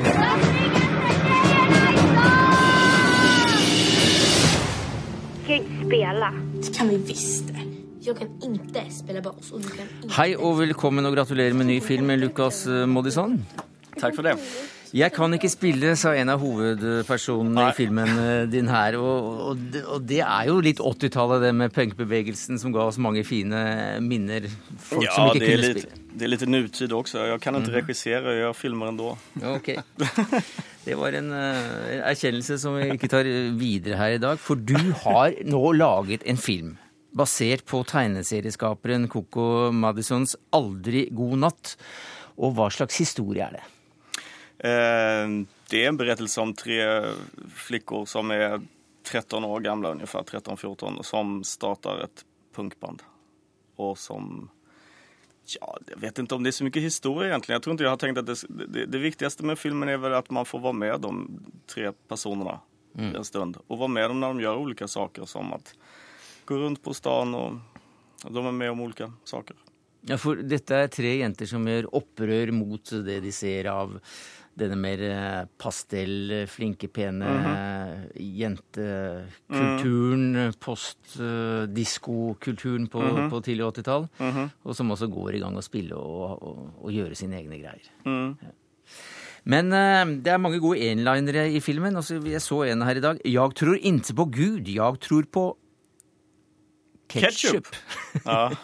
Ska 5.44 5.58
spela? 5.86 6.32
Det 6.54 6.78
kan 6.78 6.88
vi 6.88 6.96
visst 6.96 7.48
det. 7.48 7.62
Jeg 8.06 8.16
kan 8.18 8.28
ikke 8.42 8.82
spille 8.90 9.22
bas. 9.22 9.52
Og 9.52 9.62
du 9.62 9.68
kan 9.68 9.86
ikke 9.86 10.14
Hei 10.16 10.34
og 10.34 10.58
velkommen 10.58 11.06
og 11.06 11.14
gratulerer 11.14 11.54
med 11.54 11.66
ny 11.66 11.80
film, 11.80 12.06
med 12.06 12.18
Lukas 12.18 12.66
Moddison. 12.66 13.46
Takk 14.00 14.16
for 14.16 14.22
det. 14.26 14.34
Jeg 14.92 15.08
kan 15.14 15.32
ikke 15.32 15.48
spille, 15.48 15.94
sa 15.96 16.10
en 16.20 16.28
av 16.28 16.42
hovedpersonene 16.42 17.70
i 17.70 17.76
filmen 17.76 18.10
eh, 18.20 18.42
din 18.52 18.68
her. 18.68 18.98
Og, 19.00 19.38
og, 19.52 19.78
og 19.96 20.04
det 20.04 20.20
er 20.20 20.50
jo 20.50 20.58
litt 20.64 20.82
80-tallet, 20.84 21.40
det 21.46 21.52
med 21.56 21.72
punkbevegelsen 21.72 22.60
som 22.60 22.74
ga 22.74 22.84
oss 22.90 23.00
mange 23.00 23.24
fine 23.24 23.62
minner. 24.04 24.50
Folk 24.76 25.06
ja, 25.08 25.14
som 25.16 25.30
ikke 25.30 25.46
kunne 25.46 25.62
litt, 25.62 25.80
spille. 25.80 26.04
Det 26.12 26.28
er 26.28 26.32
litt 26.34 26.44
nutid 26.44 26.92
også. 26.92 27.24
Jeg 27.30 27.40
kan 27.40 27.56
ikke 27.56 27.72
mm. 27.72 27.78
regissere, 27.78 28.36
jeg 28.36 28.58
filmer 28.58 28.92
ennå. 28.92 29.16
Ok. 29.54 29.72
Det 30.82 30.96
var 30.98 31.14
en 31.14 31.28
uh, 31.30 32.08
erkjennelse 32.10 32.56
som 32.58 32.74
vi 32.74 32.88
ikke 32.90 33.08
tar 33.08 33.28
videre 33.54 34.00
her 34.00 34.16
i 34.16 34.22
dag. 34.22 34.40
For 34.42 34.58
du 34.58 34.76
har 35.04 35.36
nå 35.46 35.60
laget 35.78 36.26
en 36.26 36.40
film 36.40 36.74
basert 37.16 37.62
på 37.68 37.84
tegneserieskaperen 37.86 39.06
Coco 39.12 39.70
Madisons 39.70 40.34
'Aldri 40.50 41.06
god 41.14 41.38
natt'. 41.46 41.76
Og 42.42 42.56
hva 42.56 42.66
slags 42.72 42.98
historie 42.98 43.44
er 43.46 43.60
det? 43.60 43.64
Eh, 44.62 45.28
det 45.70 45.84
är 45.84 45.88
en 45.88 45.96
berättelse 45.96 46.40
om 46.40 46.54
tre 46.54 47.02
flickor 47.54 48.04
som 48.04 48.30
är 48.30 48.60
13 49.02 49.44
år 49.44 49.60
gamla 49.60 49.90
ungefär, 49.90 50.22
13-14, 50.22 51.02
som 51.02 51.44
startar 51.44 52.04
ett 52.04 52.24
punkband. 52.54 53.02
Och 53.76 53.98
som, 53.98 54.48
ja, 55.60 55.78
jag 55.86 55.96
vet 55.96 56.18
inte 56.18 56.34
om 56.34 56.42
det 56.42 56.50
är 56.50 56.52
så 56.52 56.64
mycket 56.64 56.82
historia 56.82 57.28
egentligen. 57.28 57.56
Jag 57.56 57.62
tror 57.62 57.72
inte 57.72 57.84
jag 57.84 57.90
har 57.90 57.96
tänkt 57.96 58.18
att 58.18 58.26
det, 58.26 58.36
det, 58.48 58.86
det 58.86 58.98
viktigaste 58.98 59.44
med 59.44 59.58
filmen 59.58 59.88
är 59.88 59.96
väl 59.96 60.14
att 60.14 60.30
man 60.30 60.44
får 60.44 60.58
vara 60.58 60.72
med 60.72 61.00
de 61.00 61.40
tre 61.66 61.92
personerna 62.08 62.60
mm. 62.98 63.16
en 63.16 63.24
stund. 63.24 63.56
Och 63.66 63.78
vara 63.78 63.88
med 63.88 64.10
dem 64.10 64.20
när 64.20 64.28
de 64.28 64.40
gör 64.40 64.56
olika 64.56 64.88
saker 64.88 65.24
som 65.24 65.52
att 65.52 65.74
gå 66.44 66.56
runt 66.56 66.82
på 66.82 66.94
stan 66.94 67.34
og 67.34 67.58
de 68.28 68.46
er 68.46 68.52
med 68.52 68.70
om 68.70 68.80
olika 68.80 69.12
saker. 69.24 69.56
Ja, 70.06 70.18
for 70.18 70.38
dette 70.42 70.74
er 70.74 70.88
tre 70.90 71.12
jenter 71.20 71.46
som 71.46 71.66
gjør 71.66 71.88
opprør 71.94 72.50
mot 72.54 72.90
det 73.06 73.20
de 73.22 73.32
ser 73.34 73.68
av 73.70 73.98
denne 74.58 74.76
mer 74.76 75.02
eh, 75.06 75.44
pastell, 75.58 76.46
flinke, 76.50 76.88
pene 76.92 77.24
mm 77.24 77.44
-hmm. 77.44 78.08
jentekulturen, 78.38 80.36
mm. 80.36 80.52
postdiskokulturen 80.60 82.88
på, 82.88 83.00
mm 83.00 83.16
-hmm. 83.16 83.30
på 83.30 83.40
tidlig 83.40 83.64
80-tall, 83.64 84.08
-hmm. 84.18 84.48
og 84.64 84.76
som 84.76 84.90
også 84.90 85.06
går 85.06 85.34
i 85.34 85.38
gang 85.38 85.56
å 85.56 85.62
spille 85.62 85.94
og, 85.94 86.42
og, 86.42 86.70
og 86.84 86.92
gjøre 86.92 87.14
sine 87.14 87.36
egne 87.36 87.58
greier. 87.58 87.90
Mm. 88.04 88.36
Ja. 88.42 88.48
Men 89.44 89.70
det 90.22 90.32
er 90.32 90.38
mange 90.38 90.60
gode 90.60 90.78
enlinere 90.78 91.50
i 91.50 91.60
filmen. 91.60 91.96
Også, 91.96 92.22
jeg 92.24 92.42
så 92.42 92.62
en 92.62 92.82
her 92.82 92.96
i 92.96 93.00
dag. 93.00 93.18
'Jeg 93.24 93.54
tror 93.54 93.74
ikke 93.74 94.14
på 94.14 94.24
Gud, 94.24 94.68
jeg 94.68 95.00
tror 95.00 95.22
på 95.32 95.56
ketsjup'. 97.08 97.76
Ja. 98.26 98.48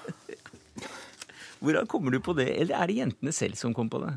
Hvordan 1.60 1.86
kommer 1.86 2.14
du 2.14 2.20
på 2.20 2.32
det, 2.38 2.48
eller 2.60 2.78
er 2.78 2.86
det 2.86 2.96
jentene 2.96 3.32
selv 3.34 3.58
som 3.58 3.74
kom 3.74 3.90
på 3.90 4.00
det? 4.04 4.12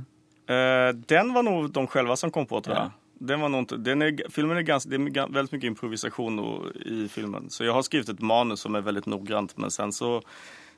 Uh, 0.52 0.96
den 1.08 1.34
var 1.34 1.44
nog 1.44 1.72
de 1.72 1.88
själva 1.88 2.16
som 2.16 2.32
kom 2.32 2.46
på 2.46 2.62
tror 2.62 2.76
jag. 2.76 2.86
Ja. 2.86 2.92
Den 3.14 3.40
var 3.40 3.50
nog 3.50 3.80
den 3.80 4.02
är, 4.02 4.30
filmen 4.30 4.58
är 4.58 4.62
ganska, 4.62 4.90
det 4.90 4.96
är 4.96 5.34
väldigt 5.34 5.52
mycket 5.52 5.68
improvisation 5.68 6.40
i 6.86 7.08
filmen. 7.08 7.50
Så 7.50 7.64
jag 7.64 7.74
har 7.74 7.82
skrivit 7.82 8.10
ett 8.10 8.22
manus 8.22 8.60
som 8.60 8.76
är 8.76 8.82
väldigt 8.82 9.06
noggrant 9.06 9.58
men 9.58 9.72
sen 9.72 9.94
så 9.94 10.22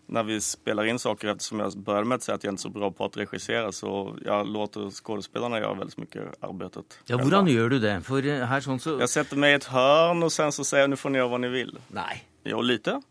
när 0.05 0.23
vi 0.23 0.41
spelar 0.41 0.85
in 0.85 0.99
saker, 0.99 1.27
eftersom 1.27 1.59
jag 1.59 1.77
började 1.77 2.07
med 2.07 2.15
att 2.15 2.23
säga 2.23 2.35
att 2.35 2.43
jag 2.43 2.51
inte 2.51 2.59
är 2.59 2.61
så 2.61 2.69
bra 2.69 2.91
på 2.91 3.05
att 3.05 3.17
regissera, 3.17 3.71
så 3.71 4.17
jag 4.25 4.47
låter 4.47 4.89
skådespelarna 4.89 5.59
gjøre 5.59 5.77
väldigt 5.77 5.97
mycket 5.97 6.43
arbetet. 6.43 6.99
Ja, 7.05 7.17
hvordan 7.17 7.47
gjør 7.47 7.69
du 7.69 7.79
det? 7.79 8.01
For 8.03 8.25
eh, 8.25 8.43
her 8.47 8.61
sånn 8.61 8.79
så... 8.79 8.97
Jeg 8.99 9.09
setter 9.09 9.39
meg 9.39 9.55
i 9.55 9.57
et 9.61 9.69
hörn 9.71 10.23
och 10.23 10.31
sen 10.31 10.51
så 10.51 10.63
säger 10.63 10.83
jag 10.83 10.89
nu 10.89 10.99
får 10.99 11.09
ni 11.09 11.17
göra 11.17 11.31
vad 11.31 11.41
ni 11.41 11.47
vill. 11.47 11.77
Nej. 11.87 12.23
Jo, 12.43 12.61
lite. 12.61 13.01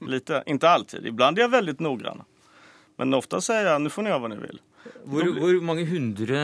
lite. 0.00 0.42
Inte 0.46 0.70
alltid. 0.70 1.06
Ibland 1.06 1.38
är 1.38 1.42
jag 1.42 1.48
väldigt 1.48 1.80
noggrann. 1.80 2.22
Men 2.96 3.14
ofta 3.14 3.40
säger 3.40 3.70
jeg, 3.72 3.82
nu 3.82 3.90
får 3.90 4.02
ni 4.02 4.10
gjøre 4.10 4.22
hva 4.22 4.28
ni 4.28 4.40
vil. 4.42 4.60
Hvor, 5.08 5.30
hvor 5.38 5.60
mange 5.64 5.86
hundre 5.88 6.42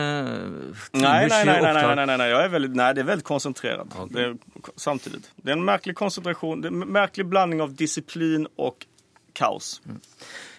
nei, 0.93 1.27
nei, 1.27 1.43
nei, 1.45 1.59
nei, 1.61 1.73
nei, 1.73 2.05
nei, 2.05 2.17
nei, 2.17 2.29
er 2.33 2.49
veldig, 2.53 2.71
nei, 2.77 2.89
det 2.97 3.03
er 3.03 3.11
veldig 3.11 3.27
konsentrert. 3.27 3.85
Okay. 3.85 4.09
Det 4.15 4.73
samtidig. 4.81 5.21
Det 5.37 5.53
er 5.53 5.59
en 5.59 5.67
merkelig 5.67 5.95
konsentrasjon, 5.99 6.63
det 6.63 6.71
er 6.71 6.75
en 6.75 6.89
merkelig 6.97 7.27
blanding 7.29 7.63
av 7.65 7.75
disiplin 7.77 8.49
og 8.57 8.87
kaos. 9.37 9.79
Mm. 9.85 10.01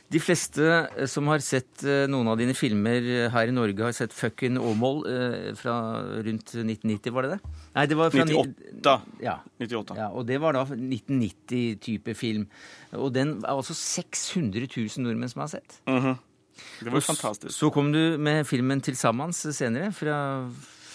De 0.07 0.20
fleste 0.22 0.62
eh, 0.62 1.07
som 1.11 1.26
har 1.32 1.43
sett 1.43 1.82
eh, 1.82 2.05
noen 2.11 2.28
av 2.30 2.39
dine 2.39 2.55
filmer 2.55 3.09
her 3.32 3.51
i 3.51 3.55
Norge, 3.55 3.82
har 3.82 3.95
sett 3.97 4.14
'Fucking 4.14 4.59
Åmål' 4.61 5.03
eh, 5.11 5.49
fra 5.59 5.74
rundt 6.22 6.55
1990, 6.55 7.14
var 7.14 7.26
det 7.26 7.32
det? 7.34 7.55
Nei, 7.74 7.87
det 7.91 7.99
var 7.99 8.14
fra 8.14 8.26
98. 8.28 8.95
Ja. 9.24 9.41
98. 9.59 9.99
Ja, 9.99 10.09
og 10.12 10.28
det 10.28 10.39
var 10.43 10.55
da 10.55 10.62
1990-type 10.70 12.14
film. 12.14 12.47
Og 12.95 13.11
den 13.14 13.41
er 13.43 13.57
altså 13.57 13.74
600 13.74 14.70
000 14.70 15.03
nordmenn 15.03 15.32
som 15.32 15.43
har 15.43 15.51
sett. 15.59 15.80
Mm 15.91 16.01
-hmm. 16.03 16.16
Det 16.81 16.93
var 16.93 17.05
fantastisk. 17.05 17.55
Så 17.57 17.71
kom 17.71 17.93
du 17.93 18.17
med 18.19 18.47
filmen 18.47 18.81
'Tilsammans' 18.81 19.53
senere, 19.53 19.93
fra, 19.93 20.19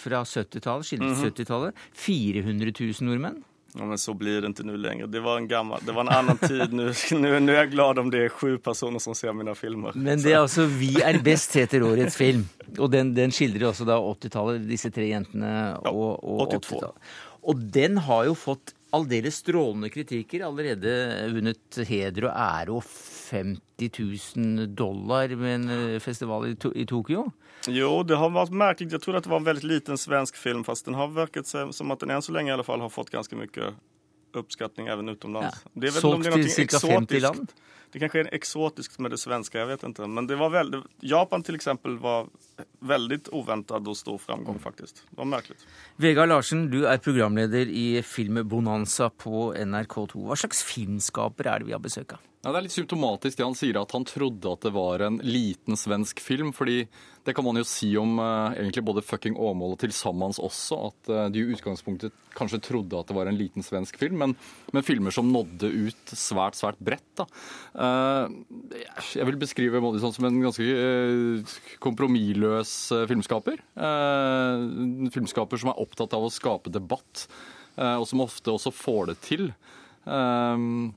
fra 0.02 0.24
70-tallet, 0.24 0.86
skildret 0.86 1.16
mm 1.16 1.24
-hmm. 1.24 1.32
70-tallet. 1.32 1.74
400 1.94 2.72
000 2.80 2.94
nordmenn. 3.08 3.42
Ja, 3.74 3.86
men 3.88 3.98
så 3.98 4.12
blir 4.14 4.42
det 4.42 4.50
ikke 4.52 4.66
nå 4.68 4.74
lenger. 4.76 5.06
Det 5.08 5.20
var 5.24 5.38
en, 5.40 5.46
gammel, 5.48 5.80
det 5.80 5.94
var 5.96 6.04
en 6.04 6.12
annen 6.12 6.38
tid. 6.38 6.74
Nå, 6.76 6.90
nå, 7.22 7.52
er 7.52 7.62
jeg 7.62 7.70
glad 7.72 7.98
om 8.02 8.10
det 8.12 8.26
er 8.26 8.34
sju 8.36 8.58
personer 8.60 9.00
som 9.00 9.16
ser 9.16 9.32
mine 9.32 9.54
filmer. 9.56 9.96
Men 9.96 10.20
det 10.20 10.34
er 10.34 10.42
altså 10.42 10.66
'Vi 10.68 11.00
er 11.00 11.22
best' 11.24 11.56
heter 11.56 11.80
årets 11.80 12.16
film. 12.16 12.44
Og 12.78 12.90
den, 12.92 13.14
den 13.14 13.32
skildrer 13.32 13.70
også 13.70 13.88
da 13.88 13.96
80-tallet, 13.96 14.68
disse 14.68 14.90
tre 14.92 15.08
jentene 15.08 15.78
og, 15.88 16.20
og 16.20 16.52
80-tallet. 16.52 17.00
Og 17.42 17.64
den 17.74 17.96
har 17.96 18.28
jo 18.28 18.34
fått 18.34 18.74
aldeles 18.92 19.40
strålende 19.40 19.88
kritikker. 19.88 20.44
Allerede 20.44 20.92
vunnet 21.32 21.80
heder 21.88 22.28
og 22.28 22.36
ære 22.36 22.76
og 22.76 22.84
50 23.32 23.90
000 24.36 24.74
dollar 24.76 25.32
med 25.40 25.54
en 25.54 25.70
eh, 25.70 26.00
festival 26.04 26.50
i, 26.50 26.54
to 26.56 26.72
i 26.76 26.86
Tokyo. 26.86 27.30
Jo, 27.68 28.02
det 28.04 28.18
har 28.20 28.32
vært 28.34 28.52
merkelig. 28.52 28.92
Jeg 28.92 29.04
tror 29.04 29.18
det 29.18 29.30
var 29.30 29.40
en 29.40 29.48
veldig 29.48 29.68
liten 29.68 30.00
svensk 30.00 30.36
film, 30.36 30.64
fast 30.68 30.88
den 30.88 30.98
har 30.98 31.10
virket 31.16 31.48
som 31.48 31.94
at 31.94 32.04
den 32.04 32.12
enn 32.12 32.24
så 32.24 32.34
lenge 32.36 32.52
i 32.52 32.56
alle 32.56 32.66
fall 32.66 32.84
har 32.84 32.92
fått 32.92 33.12
ganske 33.14 33.38
mye 33.38 33.72
oppskatning 34.36 34.88
også 34.92 35.16
utenlands. 35.16 35.64
Ja. 35.74 35.92
Solgt 36.00 36.32
til 36.32 36.68
ca. 36.68 36.80
50 36.86 37.24
land? 37.24 37.52
det 37.92 37.98
kanske 37.98 38.20
är 38.20 38.34
exotiskt 38.34 38.98
med 38.98 39.10
det 39.10 39.18
svenska, 39.18 39.58
jag 39.58 39.66
vet 39.66 39.82
inte. 39.82 40.06
Men 40.06 40.26
det 40.26 40.36
var 40.36 40.50
väldigt, 40.50 40.84
Japan 41.00 41.42
till 41.42 41.54
exempel 41.54 41.98
var 41.98 42.26
väldigt 42.80 43.28
oväntad 43.28 43.88
och 43.88 43.96
stor 43.96 44.18
framgång 44.18 44.58
faktiskt. 44.58 45.04
Det 45.10 45.16
var 45.16 45.24
märkligt. 45.24 45.66
Vegard 45.96 46.28
Larsen, 46.28 46.70
du 46.70 46.86
er 46.86 46.98
programleder 46.98 47.68
i 47.68 48.02
Filmbonanza 48.02 49.10
på 49.10 49.54
NRK2. 49.54 50.24
Hva 50.24 50.36
slags 50.36 50.64
filmskaper 50.64 51.46
er 51.46 51.60
det 51.60 51.68
vi 51.68 51.76
har 51.76 51.84
besøk 51.84 52.16
av? 52.16 52.31
Ja, 52.42 52.50
det 52.50 52.58
er 52.58 52.64
litt 52.64 52.74
symptomatisk 52.74 53.38
det 53.38 53.44
han 53.46 53.54
sier, 53.54 53.76
at 53.78 53.92
han 53.94 54.02
trodde 54.02 54.50
at 54.50 54.64
det 54.66 54.72
var 54.74 55.02
en 55.06 55.20
liten 55.22 55.76
svensk 55.78 56.18
film. 56.18 56.50
fordi 56.50 56.88
det 57.22 57.36
kan 57.38 57.44
man 57.46 57.54
jo 57.54 57.62
si 57.62 57.92
om 57.94 58.16
uh, 58.18 58.50
egentlig 58.56 58.82
både 58.82 59.04
fucking 59.06 59.36
Åmål 59.38 59.76
og 59.76 59.78
'Tilsammans' 59.78 60.40
også. 60.42 60.78
At 60.88 61.10
uh, 61.12 61.28
de 61.30 61.38
i 61.38 61.52
utgangspunktet 61.54 62.10
kanskje 62.34 62.58
trodde 62.66 62.98
at 62.98 63.06
det 63.06 63.14
var 63.14 63.30
en 63.30 63.38
liten 63.38 63.62
svensk 63.62 63.94
film, 63.94 64.18
men, 64.18 64.34
men 64.74 64.82
filmer 64.82 65.14
som 65.14 65.30
nådde 65.30 65.70
ut 65.70 66.14
svært, 66.18 66.58
svært 66.58 66.80
bredt. 66.82 67.22
Uh, 67.78 68.26
jeg 69.14 69.28
vil 69.28 69.38
beskrive 69.38 69.78
Moddison 69.78 70.10
som 70.10 70.26
en 70.26 70.40
ganske 70.42 70.66
kompromissløs 71.78 72.72
filmskaper. 73.06 73.62
En 73.78 75.12
filmskaper 75.14 75.62
som 75.62 75.70
er 75.70 75.78
opptatt 75.84 76.18
av 76.18 76.26
å 76.26 76.32
skape 76.32 76.74
debatt, 76.74 77.28
og 77.78 78.02
som 78.10 78.24
ofte 78.26 78.50
også 78.50 78.74
får 78.74 79.12
det 79.12 79.16
til. 79.30 79.46
Uh, 80.02 80.90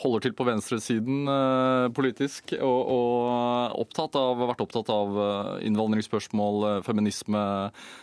holder 0.00 0.24
til 0.24 0.34
på 0.36 0.46
venstresiden 0.46 1.28
eh, 1.28 1.86
politisk 1.92 2.54
og, 2.56 2.92
og 2.94 3.80
opptatt 3.82 4.16
av, 4.16 4.40
har 4.40 4.50
vært 4.52 4.62
opptatt 4.64 4.90
av 4.92 5.18
eh, 5.24 5.50
innvandringsspørsmål, 5.68 6.58
eh, 6.68 6.78
feminisme, 6.86 7.42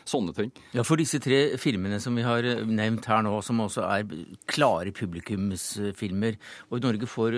sånne 0.10 0.36
ting. 0.38 0.52
Ja, 0.76 0.86
For 0.88 1.02
disse 1.02 1.22
tre 1.24 1.42
filmene 1.62 1.98
som 2.04 2.18
vi 2.18 2.26
har 2.28 2.46
nevnt 2.70 3.10
her 3.10 3.24
nå, 3.26 3.34
som 3.46 3.64
også 3.66 3.88
er 3.88 4.06
klare 4.50 4.94
publikumsfilmer 4.96 6.38
Og 6.70 6.78
i 6.78 6.84
Norge 6.84 7.10
får 7.10 7.38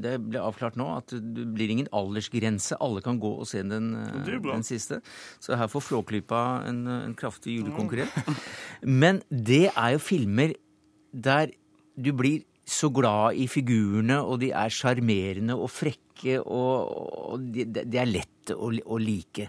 det 0.00 0.16
ble 0.24 0.40
avklart 0.40 0.78
nå 0.80 0.88
at 0.96 1.12
det 1.12 1.46
blir 1.54 1.72
ingen 1.72 1.90
aldersgrense. 1.96 2.78
Alle 2.80 3.04
kan 3.04 3.20
gå 3.20 3.34
og 3.42 3.48
se 3.48 3.62
den, 3.66 3.92
den 4.24 4.66
siste. 4.66 5.00
Så 5.42 5.58
her 5.58 5.70
får 5.70 5.84
Flåklypa 5.90 6.42
en, 6.68 6.84
en 6.86 7.16
kraftig 7.18 7.58
julekonkurrent. 7.58 8.14
Men 9.02 9.20
det 9.30 9.68
er 9.70 9.96
jo 9.96 10.02
filmer 10.02 10.54
der 11.10 11.52
du 12.00 12.12
blir 12.16 12.44
så 12.70 12.90
glad 12.94 13.38
i 13.38 13.48
figurene, 13.50 14.20
og 14.22 14.40
de 14.42 14.52
er 14.54 14.72
sjarmerende 14.72 15.56
og 15.58 15.70
frekke, 15.70 16.09
og, 16.40 16.90
og 17.34 17.48
det 17.54 17.70
de, 17.72 17.98
er 18.00 18.10
lett 18.10 18.52
å, 18.54 18.70
å, 18.70 18.98
like. 19.00 19.48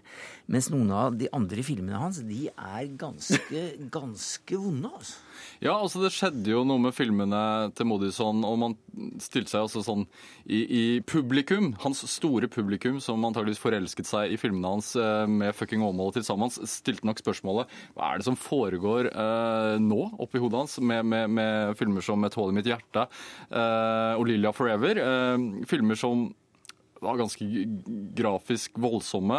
Mens 0.52 0.70
noen 0.72 0.92
av 0.94 1.16
de 1.18 1.30
andre 1.34 1.64
filmene 1.66 2.00
hans, 2.00 2.22
de 2.28 2.50
er 2.52 2.90
ganske, 3.00 3.64
ganske 3.98 4.60
vonde, 4.60 4.92
altså. 4.92 5.20
Ja, 5.62 5.76
altså 5.76 6.02
det 6.02 6.12
skjedde 6.14 6.54
jo 6.54 6.64
noe 6.66 6.82
med 6.82 6.96
filmene 6.98 7.70
til 7.78 7.88
Modison, 7.90 8.42
og 8.46 8.58
man 8.62 8.76
stilte 9.22 9.54
seg 9.54 9.66
altså 9.66 9.84
sånn 9.86 10.08
i, 10.46 10.60
i, 10.62 10.84
publikum, 11.06 11.72
hans 11.84 12.02
store 12.10 12.50
publikum, 12.52 13.00
som 13.04 13.22
antageligvis 13.28 13.62
forelsket 13.62 14.10
seg 14.10 14.34
i 14.34 14.40
filmene 14.42 14.74
hans 14.76 14.94
eh, 14.98 15.26
med 15.30 15.56
fucking 15.58 15.86
Åmål 15.86 16.16
til 16.16 16.26
sammen, 16.26 16.50
stilte 16.50 17.08
nok 17.08 17.22
spørsmålet 17.22 17.72
hva 17.96 18.10
er 18.10 18.22
det 18.22 18.28
som 18.28 18.38
foregår 18.40 19.12
eh, 19.12 19.78
nå 19.82 20.02
oppi 20.22 20.42
hodet 20.42 20.64
hans 20.64 20.78
med, 20.82 21.06
med, 21.06 21.30
med, 21.38 21.78
filmer 21.80 22.06
som 22.06 22.26
Et 22.26 22.38
hull 22.38 22.54
i 22.54 22.58
mitt 22.58 22.70
hjerte 22.70 23.06
eh, 23.06 24.14
og 24.18 24.28
Lilja 24.30 24.54
Forever? 24.56 25.02
Eh, 25.06 25.66
filmer 25.70 26.00
som 26.00 26.30
var 27.02 27.18
ganske 27.18 27.46
grafisk 28.18 28.78
voldsomme, 28.82 29.38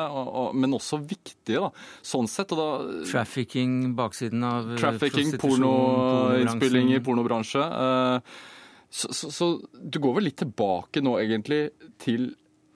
men 0.59 0.75
også 0.75 0.99
viktige, 0.99 1.63
da. 1.63 1.71
Sånn 2.03 2.29
sett. 2.31 2.55
Da, 2.59 2.67
trafficking, 3.09 3.95
baksiden 3.99 4.43
av 4.45 4.73
eh, 4.73 4.81
Trafficking, 4.81 5.31
pornoinnspilling 5.41 6.91
i 6.97 7.01
pornobransje. 7.05 7.63
Eh, 7.63 8.37
så, 8.93 9.13
så, 9.15 9.31
så, 9.33 9.51
du 9.79 10.01
går 10.03 10.19
vel 10.19 10.29
litt 10.29 10.41
tilbake 10.43 11.01
nå, 11.05 11.17
egentlig, 11.23 11.65
til 12.03 12.33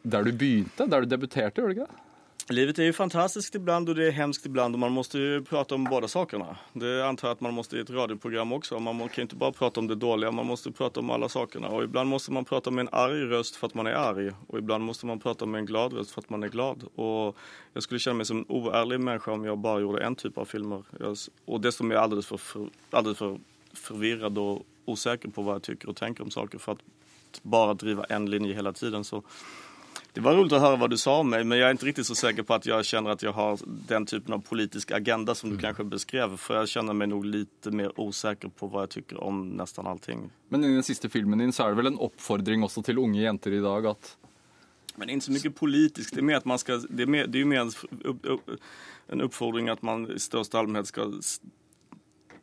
der 0.06 0.24
du 0.24 0.32
begynte? 0.38 0.86
Der 0.88 1.02
du 1.02 1.10
debuterte, 1.10 1.60
gjør 1.60 1.72
du 1.72 1.76
ikke 1.76 1.88
det? 1.90 2.05
Livet 2.48 2.78
är 2.78 2.82
ju 2.82 2.92
fantastiskt 2.92 3.54
ibland 3.54 3.88
och 3.88 3.94
det 3.94 4.06
är 4.06 4.10
hemskt 4.10 4.46
ibland 4.46 4.74
och 4.74 4.78
man 4.78 4.92
måste 4.92 5.18
ju 5.18 5.44
prata 5.44 5.74
om 5.74 5.84
båda 5.84 6.08
sakerna. 6.08 6.56
Det 6.72 7.06
antar 7.06 7.28
jag 7.28 7.32
att 7.34 7.40
man 7.40 7.54
måste 7.54 7.76
i 7.76 7.80
ett 7.80 7.90
radioprogram 7.90 8.52
också. 8.52 8.78
Man 8.78 8.98
kan 8.98 9.08
ju 9.16 9.22
inte 9.22 9.36
bara 9.36 9.52
prata 9.52 9.80
om 9.80 9.86
det 9.86 9.94
dåliga, 9.94 10.30
man 10.30 10.46
måste 10.46 10.72
prata 10.72 11.00
om 11.00 11.10
alla 11.10 11.28
sakerna. 11.28 11.68
Och 11.68 11.84
ibland 11.84 12.10
måste 12.10 12.32
man 12.32 12.44
prata 12.44 12.70
med 12.70 12.82
en 12.82 12.88
arg 12.92 13.24
röst 13.24 13.56
för 13.56 13.66
att 13.66 13.74
man 13.74 13.86
är 13.86 13.92
arg. 13.92 14.32
Och 14.46 14.58
ibland 14.58 14.84
måste 14.84 15.06
man 15.06 15.18
prata 15.20 15.46
med 15.46 15.58
en 15.58 15.66
glad 15.66 15.92
röst 15.92 16.10
för 16.10 16.20
att 16.20 16.30
man 16.30 16.42
är 16.42 16.48
glad. 16.48 16.84
Och 16.94 17.36
jag 17.72 17.82
skulle 17.82 18.00
känna 18.00 18.14
mig 18.14 18.26
som 18.26 18.38
en 18.38 18.46
oärlig 18.48 19.00
människa 19.00 19.32
om 19.32 19.44
jag 19.44 19.58
bara 19.58 19.80
gjorde 19.80 20.04
en 20.04 20.14
typ 20.14 20.38
av 20.38 20.44
filmer. 20.44 20.82
Och 21.44 21.60
dessutom 21.60 21.90
är 21.90 21.94
jag 21.94 22.02
alldeles 22.02 22.26
för, 22.26 22.36
för, 22.36 22.68
alldeles 22.90 23.18
för 23.18 23.38
förvirrad 23.72 24.38
och 24.38 24.62
osäker 24.84 25.28
på 25.28 25.42
vad 25.42 25.54
jag 25.54 25.62
tycker 25.62 25.88
och 25.88 25.96
tänker 25.96 26.24
om 26.24 26.30
saker 26.30 26.58
för 26.58 26.72
att 26.72 26.80
bara 27.42 27.74
driva 27.74 28.04
en 28.04 28.30
linje 28.30 28.54
hela 28.54 28.72
tiden. 28.72 29.04
Så 29.04 29.22
det 30.16 30.22
var 30.22 30.34
roligt 30.34 30.52
att 30.52 30.60
höra 30.60 30.76
vad 30.76 30.90
du 30.90 30.98
sa 30.98 31.18
om 31.18 31.30
mig, 31.30 31.44
men 31.44 31.58
jag 31.58 31.66
är 31.66 31.70
inte 31.70 31.86
riktigt 31.86 32.06
så 32.06 32.14
säker 32.14 32.42
på 32.42 32.54
att 32.54 32.66
jag 32.66 32.84
känner 32.84 33.10
att 33.10 33.22
jag 33.22 33.32
har 33.32 33.58
den 33.64 34.06
typen 34.06 34.34
av 34.34 34.38
politisk 34.38 34.90
agenda 34.90 35.34
som 35.34 35.50
du 35.50 35.56
kanskje 35.56 35.66
kanske 35.66 35.84
beskrev. 35.84 36.36
För 36.36 36.56
jag 36.56 36.68
känner 36.68 36.92
mig 36.92 37.06
nog 37.06 37.24
lite 37.24 37.70
mer 37.70 38.00
osäker 38.00 38.48
på 38.48 38.66
vad 38.66 38.82
jag 38.82 38.90
tycker 38.90 39.20
om 39.20 39.48
nästan 39.48 39.86
allting. 39.86 40.30
Men 40.48 40.64
i 40.64 40.74
den 40.74 40.82
sista 40.82 41.08
filmen 41.08 41.38
din 41.38 41.52
så 41.52 41.62
är 41.62 41.68
det 41.68 41.74
väl 41.74 41.86
en 41.86 41.98
uppfordring 41.98 42.62
också 42.62 42.82
till 42.82 42.98
unga 42.98 43.22
jenter 43.22 43.52
idag 43.52 43.86
att 43.86 44.16
men 44.94 45.10
inte 45.10 45.26
så 45.26 45.32
mycket 45.32 45.54
politiskt. 45.54 46.14
Det 46.14 46.20
är 46.20 46.22
mer 46.22 46.36
att 46.36 46.44
man 46.44 46.58
ska, 46.58 46.80
det 46.90 47.02
är, 47.02 47.06
mer, 47.06 47.26
det 47.26 47.40
är 47.40 47.44
mer 47.44 47.60
en, 47.60 47.70
oppfordring 48.04 48.38
at 48.48 48.60
en 49.06 49.20
uppfordring 49.20 49.68
att 49.68 49.82
man 49.82 50.10
i 50.10 50.18
största 50.18 50.58
allmänhet 50.58 50.86
ska 50.86 51.12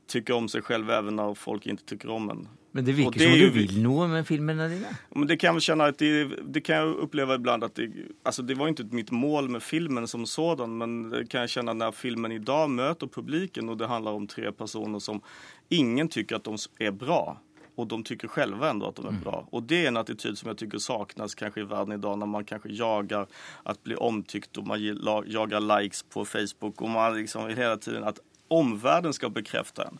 tycka 0.07 0.36
om 0.36 0.49
sig 0.49 0.61
själv 0.61 0.89
även 0.89 1.15
när 1.15 1.34
folk 1.34 1.65
inte 1.65 1.84
tycker 1.84 2.09
om 2.09 2.30
en. 2.30 2.47
Men 2.74 2.86
det 2.86 2.95
virker 2.97 3.21
det 3.21 3.30
som 3.30 3.39
du 3.39 3.53
vil 3.53 3.76
noe 3.84 4.07
med 4.09 4.26
filmene 4.26 4.65
dine? 4.71 4.91
Men 5.13 5.30
det 5.30 5.38
kan 5.41 5.59
jeg 5.59 5.67
kjenne 5.67 5.91
at 5.93 5.99
det, 6.01 6.39
det 6.55 6.63
kan 6.65 6.82
jeg 6.82 6.95
oppleve 7.05 7.38
iblant 7.38 7.67
at 7.67 7.78
det, 7.78 8.09
altså 8.26 8.41
det 8.41 8.57
var 8.57 8.71
ikke 8.74 8.88
mitt 8.97 9.13
mål 9.13 9.51
med 9.53 9.61
filmen 9.61 10.09
som 10.09 10.26
sådan, 10.26 10.74
men 10.82 10.95
det 11.11 11.28
kan 11.30 11.45
jeg 11.45 11.59
kjenne 11.59 11.78
når 11.78 11.93
filmen 11.93 12.34
i 12.34 12.41
dag 12.41 12.71
møter 12.74 13.11
publiken 13.13 13.69
og 13.69 13.78
det 13.78 13.91
handler 13.91 14.17
om 14.17 14.26
tre 14.28 14.49
personer 14.57 15.03
som 15.03 15.21
ingen 15.69 16.09
syns 16.09 16.34
at 16.34 16.49
de 16.49 16.88
er 16.89 16.97
bra 16.97 17.38
Og 17.76 17.88
de 17.89 18.03
syns 18.05 18.34
selv 18.34 18.63
ändå 18.63 18.88
at 18.88 18.95
de 18.95 19.05
er 19.07 19.11
mm. 19.11 19.21
bra. 19.24 19.47
Og 19.51 19.63
det 19.63 19.84
er 19.84 19.88
en 19.88 19.97
attityd 19.97 20.38
som 20.38 20.47
jag 20.47 20.57
tycker 20.57 21.59
i 21.59 21.63
verden 21.63 21.93
i 21.93 21.97
dag, 21.97 22.17
når 22.17 22.26
när 22.26 22.26
man 22.26 22.45
kanskje 22.45 22.69
jager 22.69 23.26
å 23.65 23.74
bli 23.84 23.95
omtykt, 23.95 24.57
og 24.57 24.67
man 24.67 24.80
jager 25.26 25.59
likes 25.59 26.03
på 26.03 26.26
Facebook 26.26 26.82
og 26.82 26.89
man 26.89 27.15
liksom 27.15 27.49
hele 27.49 27.78
tiden 27.78 28.03
at 28.03 28.19
omverdenen 28.47 29.13
skal 29.13 29.32
bekrefte 29.32 29.82
en. 29.82 29.99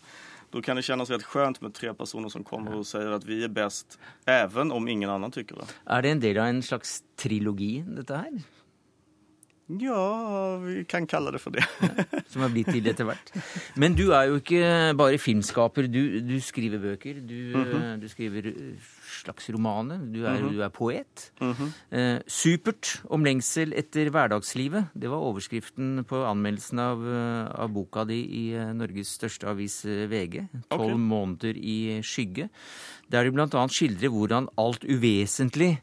Då 0.54 0.62
kan 0.62 0.76
det 0.76 0.82
kännas 0.82 1.10
rätt 1.10 1.24
skönt 1.24 1.62
med 1.62 1.74
tre 1.74 1.94
personer 1.94 2.30
som 2.30 2.44
kommer 2.44 2.76
och 2.76 2.88
säger 2.88 3.12
att 3.12 3.26
vi 3.26 3.44
är 3.44 3.48
bäst, 3.48 4.00
även 4.26 4.72
om 4.72 4.88
ingen 4.88 5.10
annan 5.10 5.32
tycker 5.32 5.56
det. 5.56 5.66
Er 5.86 6.02
det 6.02 6.10
en 6.10 6.20
del 6.20 6.38
av 6.38 6.46
en 6.46 6.62
slags 6.64 7.04
trilogi, 7.18 7.84
dette 7.88 8.16
her? 8.16 8.42
Ja, 9.66 10.58
vi 10.58 10.86
kan 10.86 11.08
kalle 11.08 11.32
det 11.32 11.40
for 11.40 11.52
det. 11.52 11.66
ja, 11.82 12.20
som 12.28 12.42
har 12.46 12.52
blitt 12.54 12.70
til 12.70 12.86
etter 12.88 13.08
hvert. 13.08 13.32
Men 13.80 13.96
du 13.98 14.12
er 14.12 14.30
jo 14.30 14.38
ikke 14.42 14.94
bare 15.00 15.18
filmskaper. 15.18 15.88
Du, 15.90 16.20
du 16.22 16.36
skriver 16.44 16.84
bøker. 16.84 17.14
Du, 17.14 17.58
mm 17.58 17.64
-hmm. 17.64 18.02
du, 18.02 18.08
skriver 18.10 18.52
slags 19.24 19.50
romaner. 19.54 19.98
Du 19.98 20.24
er, 20.26 20.38
mm 20.38 20.44
-hmm. 20.44 20.54
du 20.54 20.62
er 20.62 20.70
poet. 20.70 21.32
Mm 21.42 21.54
-hmm. 21.54 21.98
eh, 21.98 22.20
supert 22.28 23.02
om 23.10 23.24
lengsel 23.24 23.74
etter 23.74 24.10
hverdagslivet. 24.10 24.86
Det 24.94 25.10
var 25.10 25.18
overskriften 25.18 26.04
på 26.04 26.24
anmeldelsen 26.26 26.80
av, 26.80 27.08
eh, 27.08 27.62
av 27.62 27.70
boka 27.70 28.06
di 28.06 28.20
i 28.24 28.54
eh, 28.54 28.74
Norges 28.74 29.08
største 29.08 29.48
avis 29.48 29.86
eh, 29.86 30.08
VG. 30.10 30.48
'Tolv 30.70 30.94
okay. 30.94 30.98
måneder 30.98 31.54
i 31.58 32.02
skygge'. 32.02 32.50
Der 33.12 33.24
du 33.24 33.32
bl.a. 33.32 33.68
skildrer 33.68 34.10
hvordan 34.10 34.48
alt 34.58 34.84
uvesentlig 34.84 35.82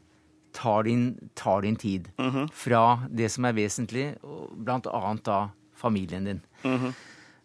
tar 0.53 0.83
din, 0.83 1.29
tar 1.35 1.61
din 1.61 1.75
tid 1.75 2.09
mm 2.17 2.29
-hmm. 2.29 2.49
fra 2.53 3.07
det 3.09 3.31
som 3.31 3.45
er 3.45 3.53
vesentlig, 3.53 4.15
bl.a. 4.57 5.15
da 5.25 5.47
familien 5.73 6.25
din. 6.25 6.41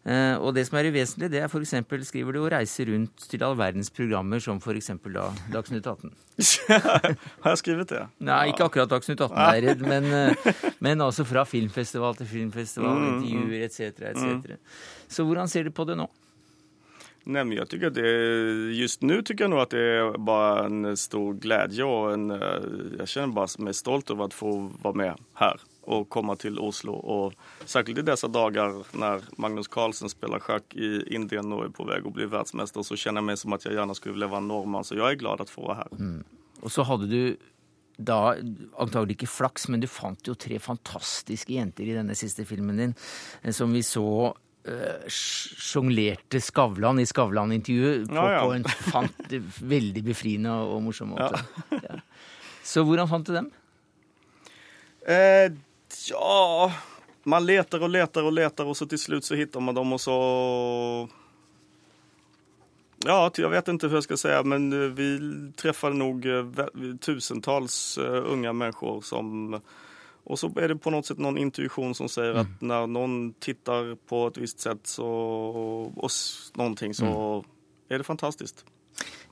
Mm. 0.07 0.13
Uh, 0.13 0.35
og 0.39 0.53
det 0.55 0.63
som 0.67 0.77
er 0.79 0.87
uvesentlig, 0.87 1.27
det 1.33 1.41
er 1.43 1.49
f.eks. 1.51 1.73
skriver 2.07 2.37
du 2.37 2.39
å 2.39 2.51
reise 2.51 2.85
rundt 2.87 3.25
til 3.27 3.43
all 3.43 3.57
verdens 3.59 3.89
programmer, 3.91 4.39
som 4.39 4.61
f.eks. 4.63 4.91
da 5.03 5.25
Dagsnytt 5.51 5.87
18. 5.87 6.13
Har 7.43 7.51
jeg 7.51 7.61
skrevet 7.63 7.91
det? 7.91 8.03
Nei, 8.23 8.45
ikke 8.53 8.69
akkurat 8.69 8.91
Dagsnytt 8.91 9.25
18, 9.25 9.35
er 9.41 9.65
redd, 9.67 9.83
men, 9.83 10.07
uh, 10.13 10.53
men 10.85 11.03
altså 11.03 11.27
fra 11.27 11.43
filmfestival 11.49 12.15
til 12.21 12.31
filmfestival, 12.31 13.03
mm, 13.03 13.27
intervjuer 13.27 13.67
etc. 13.67 13.91
etc. 14.13 14.23
Mm. 14.23 15.03
Så 15.11 15.27
hvordan 15.27 15.51
ser 15.51 15.67
du 15.67 15.75
på 15.75 15.87
det 15.89 15.99
nå? 15.99 16.07
Nej, 17.27 17.43
men 17.43 17.57
jag 17.57 17.69
tycker 17.69 17.87
att 17.87 17.93
det 17.93 18.11
just 18.71 19.01
nu 19.01 19.21
tycker 19.21 19.43
jag 19.43 19.51
nog 19.51 19.59
att 19.59 19.69
det 19.69 19.79
är 19.79 20.17
bara 20.17 20.65
en 20.65 20.97
stor 20.97 21.33
glädje 21.33 21.83
och 21.83 22.13
en, 22.13 22.31
eh, 22.31 22.37
jag 22.99 23.07
känner 23.07 23.27
bara 23.27 23.47
mig 23.57 23.73
stolt 23.73 24.09
över 24.09 24.25
att 24.25 24.33
få 24.33 24.71
vara 24.81 24.93
med 24.93 25.15
här 25.33 25.59
och 25.87 26.09
komma 26.09 26.35
till 26.35 26.59
Oslo. 26.59 26.93
Och 26.93 27.33
särskilt 27.65 27.99
i 27.99 28.01
dessa 28.01 28.27
dagar 28.27 28.83
när 28.97 29.21
Magnus 29.37 29.67
Carlsen 29.67 30.09
spelar 30.09 30.39
schack 30.39 30.75
i 30.75 31.15
Indien 31.15 31.53
och 31.53 31.65
är 31.65 31.69
på 31.69 31.83
väg 31.83 32.07
att 32.07 32.13
bli 32.13 32.25
världsmästare 32.25 32.83
så 32.83 32.95
känner 32.95 33.17
jag 33.17 33.25
mig 33.25 33.37
som 33.37 33.53
att 33.53 33.65
jag 33.65 33.73
gärna 33.73 33.93
skulle 33.93 34.13
vilja 34.13 34.27
vara 34.27 34.39
norrman. 34.39 34.83
Så 34.83 34.95
jag 34.95 35.11
är 35.11 35.15
glad 35.15 35.41
att 35.41 35.49
få 35.49 35.61
vara 35.61 35.75
här. 35.75 35.87
Mm. 35.91 36.23
Och 36.59 36.71
så 36.71 36.83
hade 36.83 37.07
du 37.07 37.37
da 37.97 38.35
antagelig 38.77 39.15
ikke 39.17 39.27
flaks, 39.27 39.67
men 39.67 39.81
du 39.81 39.87
fant 39.87 40.27
jo 40.27 40.35
tre 40.35 40.59
fantastiske 40.61 41.53
jenter 41.53 41.87
i 41.87 41.95
denne 41.95 42.15
siste 42.15 42.45
filmen 42.45 42.77
din, 42.77 42.93
eh, 43.41 43.53
som 43.55 43.73
vi 43.73 43.81
så 43.83 44.35
uh, 44.69 45.07
sjonglerte 45.09 46.41
Skavlan 46.43 46.99
i 46.99 47.07
Skavlan-intervjuet 47.09 48.09
på, 48.09 48.19
ja, 48.19 48.31
ja. 48.35 48.43
på, 48.43 48.53
en 48.53 48.67
fant, 48.91 49.37
veldig 49.75 50.03
befriende 50.05 50.53
og 50.67 50.83
morsom 50.85 51.15
måte. 51.15 51.41
Ja. 51.71 52.01
Så 52.67 52.83
hvordan 52.83 53.09
fant 53.09 53.25
du 53.25 53.33
dem? 53.33 53.49
Eh, 55.07 55.55
ja, 56.09 56.71
man 57.23 57.45
leter 57.45 57.83
og 57.83 57.91
leter 57.91 58.27
og 58.27 58.35
leter, 58.37 58.67
og 58.67 58.77
så 58.77 58.87
til 58.89 59.01
slutt 59.01 59.27
så 59.27 59.37
finner 59.37 59.63
man 59.63 59.77
dem, 59.77 59.95
og 59.97 60.03
så 60.03 60.17
Ja, 63.05 63.17
jeg 63.29 63.49
vet 63.53 63.67
ikke 63.69 63.89
hva 63.91 63.99
jeg 63.99 64.07
skal 64.07 64.19
si, 64.19 64.31
men 64.49 64.71
eh, 64.73 64.87
vi 64.97 65.09
treffer 65.59 65.93
nok 65.93 66.23
tusentalls 66.25 67.03
tusentals 67.05 67.75
uh, 68.01 68.23
unge 68.33 68.53
mennesker 68.57 69.03
som 69.05 69.59
og 70.27 70.35
så 70.35 70.49
er 70.59 70.73
det 70.73 70.81
på 70.83 70.91
noe 70.91 71.05
sett 71.07 71.21
noen 71.23 71.37
intuisjon 71.39 71.93
som 71.95 72.09
sier 72.11 72.41
at 72.41 72.49
mm. 72.59 72.65
når 72.67 72.89
noen 72.91 73.13
titter 73.39 73.93
på 74.09 74.25
et 74.27 74.39
visst 74.41 74.65
sett, 74.65 74.83
så, 74.91 75.05
og 75.07 76.09
noen 76.59 76.75
ting, 76.75 76.95
så 76.97 77.07
mm. 77.07 77.45
er 77.87 78.01
det 78.01 78.07
fantastisk. 78.07 78.65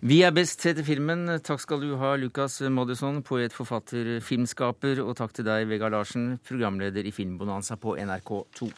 Vi 0.05 0.19
er 0.21 0.33
best, 0.35 0.61
heter 0.67 0.85
filmen. 0.85 1.23
Takk 1.41 1.61
skal 1.63 1.79
du 1.81 1.95
ha, 1.97 2.11
Lukas 2.19 2.59
Moddison, 2.69 3.21
poet, 3.25 3.53
forfatter, 3.55 4.19
filmskaper. 4.21 4.99
Og 5.01 5.15
takk 5.17 5.33
til 5.33 5.47
deg, 5.47 5.65
Vegard 5.71 5.95
Larsen, 5.95 6.35
programleder 6.45 7.07
i 7.07 7.13
Filmbonanza 7.15 7.79
på 7.81 7.95
NRK2. 7.97 8.69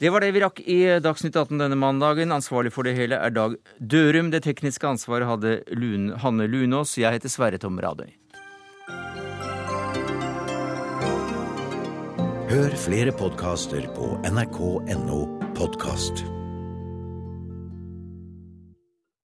Det 0.00 0.14
var 0.14 0.24
det 0.24 0.32
vi 0.32 0.44
rakk 0.44 0.62
i 0.64 0.78
Dagsnytt 1.04 1.36
18 1.36 1.60
denne 1.60 1.76
mandagen. 1.76 2.32
Ansvarlig 2.32 2.72
for 2.72 2.88
det 2.88 2.96
hele 2.96 3.20
er 3.20 3.34
Dag 3.34 3.58
Dørum. 3.76 4.32
Det 4.32 4.44
tekniske 4.46 4.88
ansvaret 4.88 5.28
hadde 5.28 5.58
Lune, 5.76 6.16
Hanne 6.22 6.48
Lunås. 6.48 6.96
Jeg 6.96 7.18
heter 7.18 7.28
Sverre 7.34 7.60
Tom 7.60 7.76
Radøy. 7.82 8.08
Hør 12.50 12.72
flere 12.88 13.12
podkaster 13.14 13.84
på 13.94 14.16
nrk.no 14.26 15.22
podkast. 15.54 16.39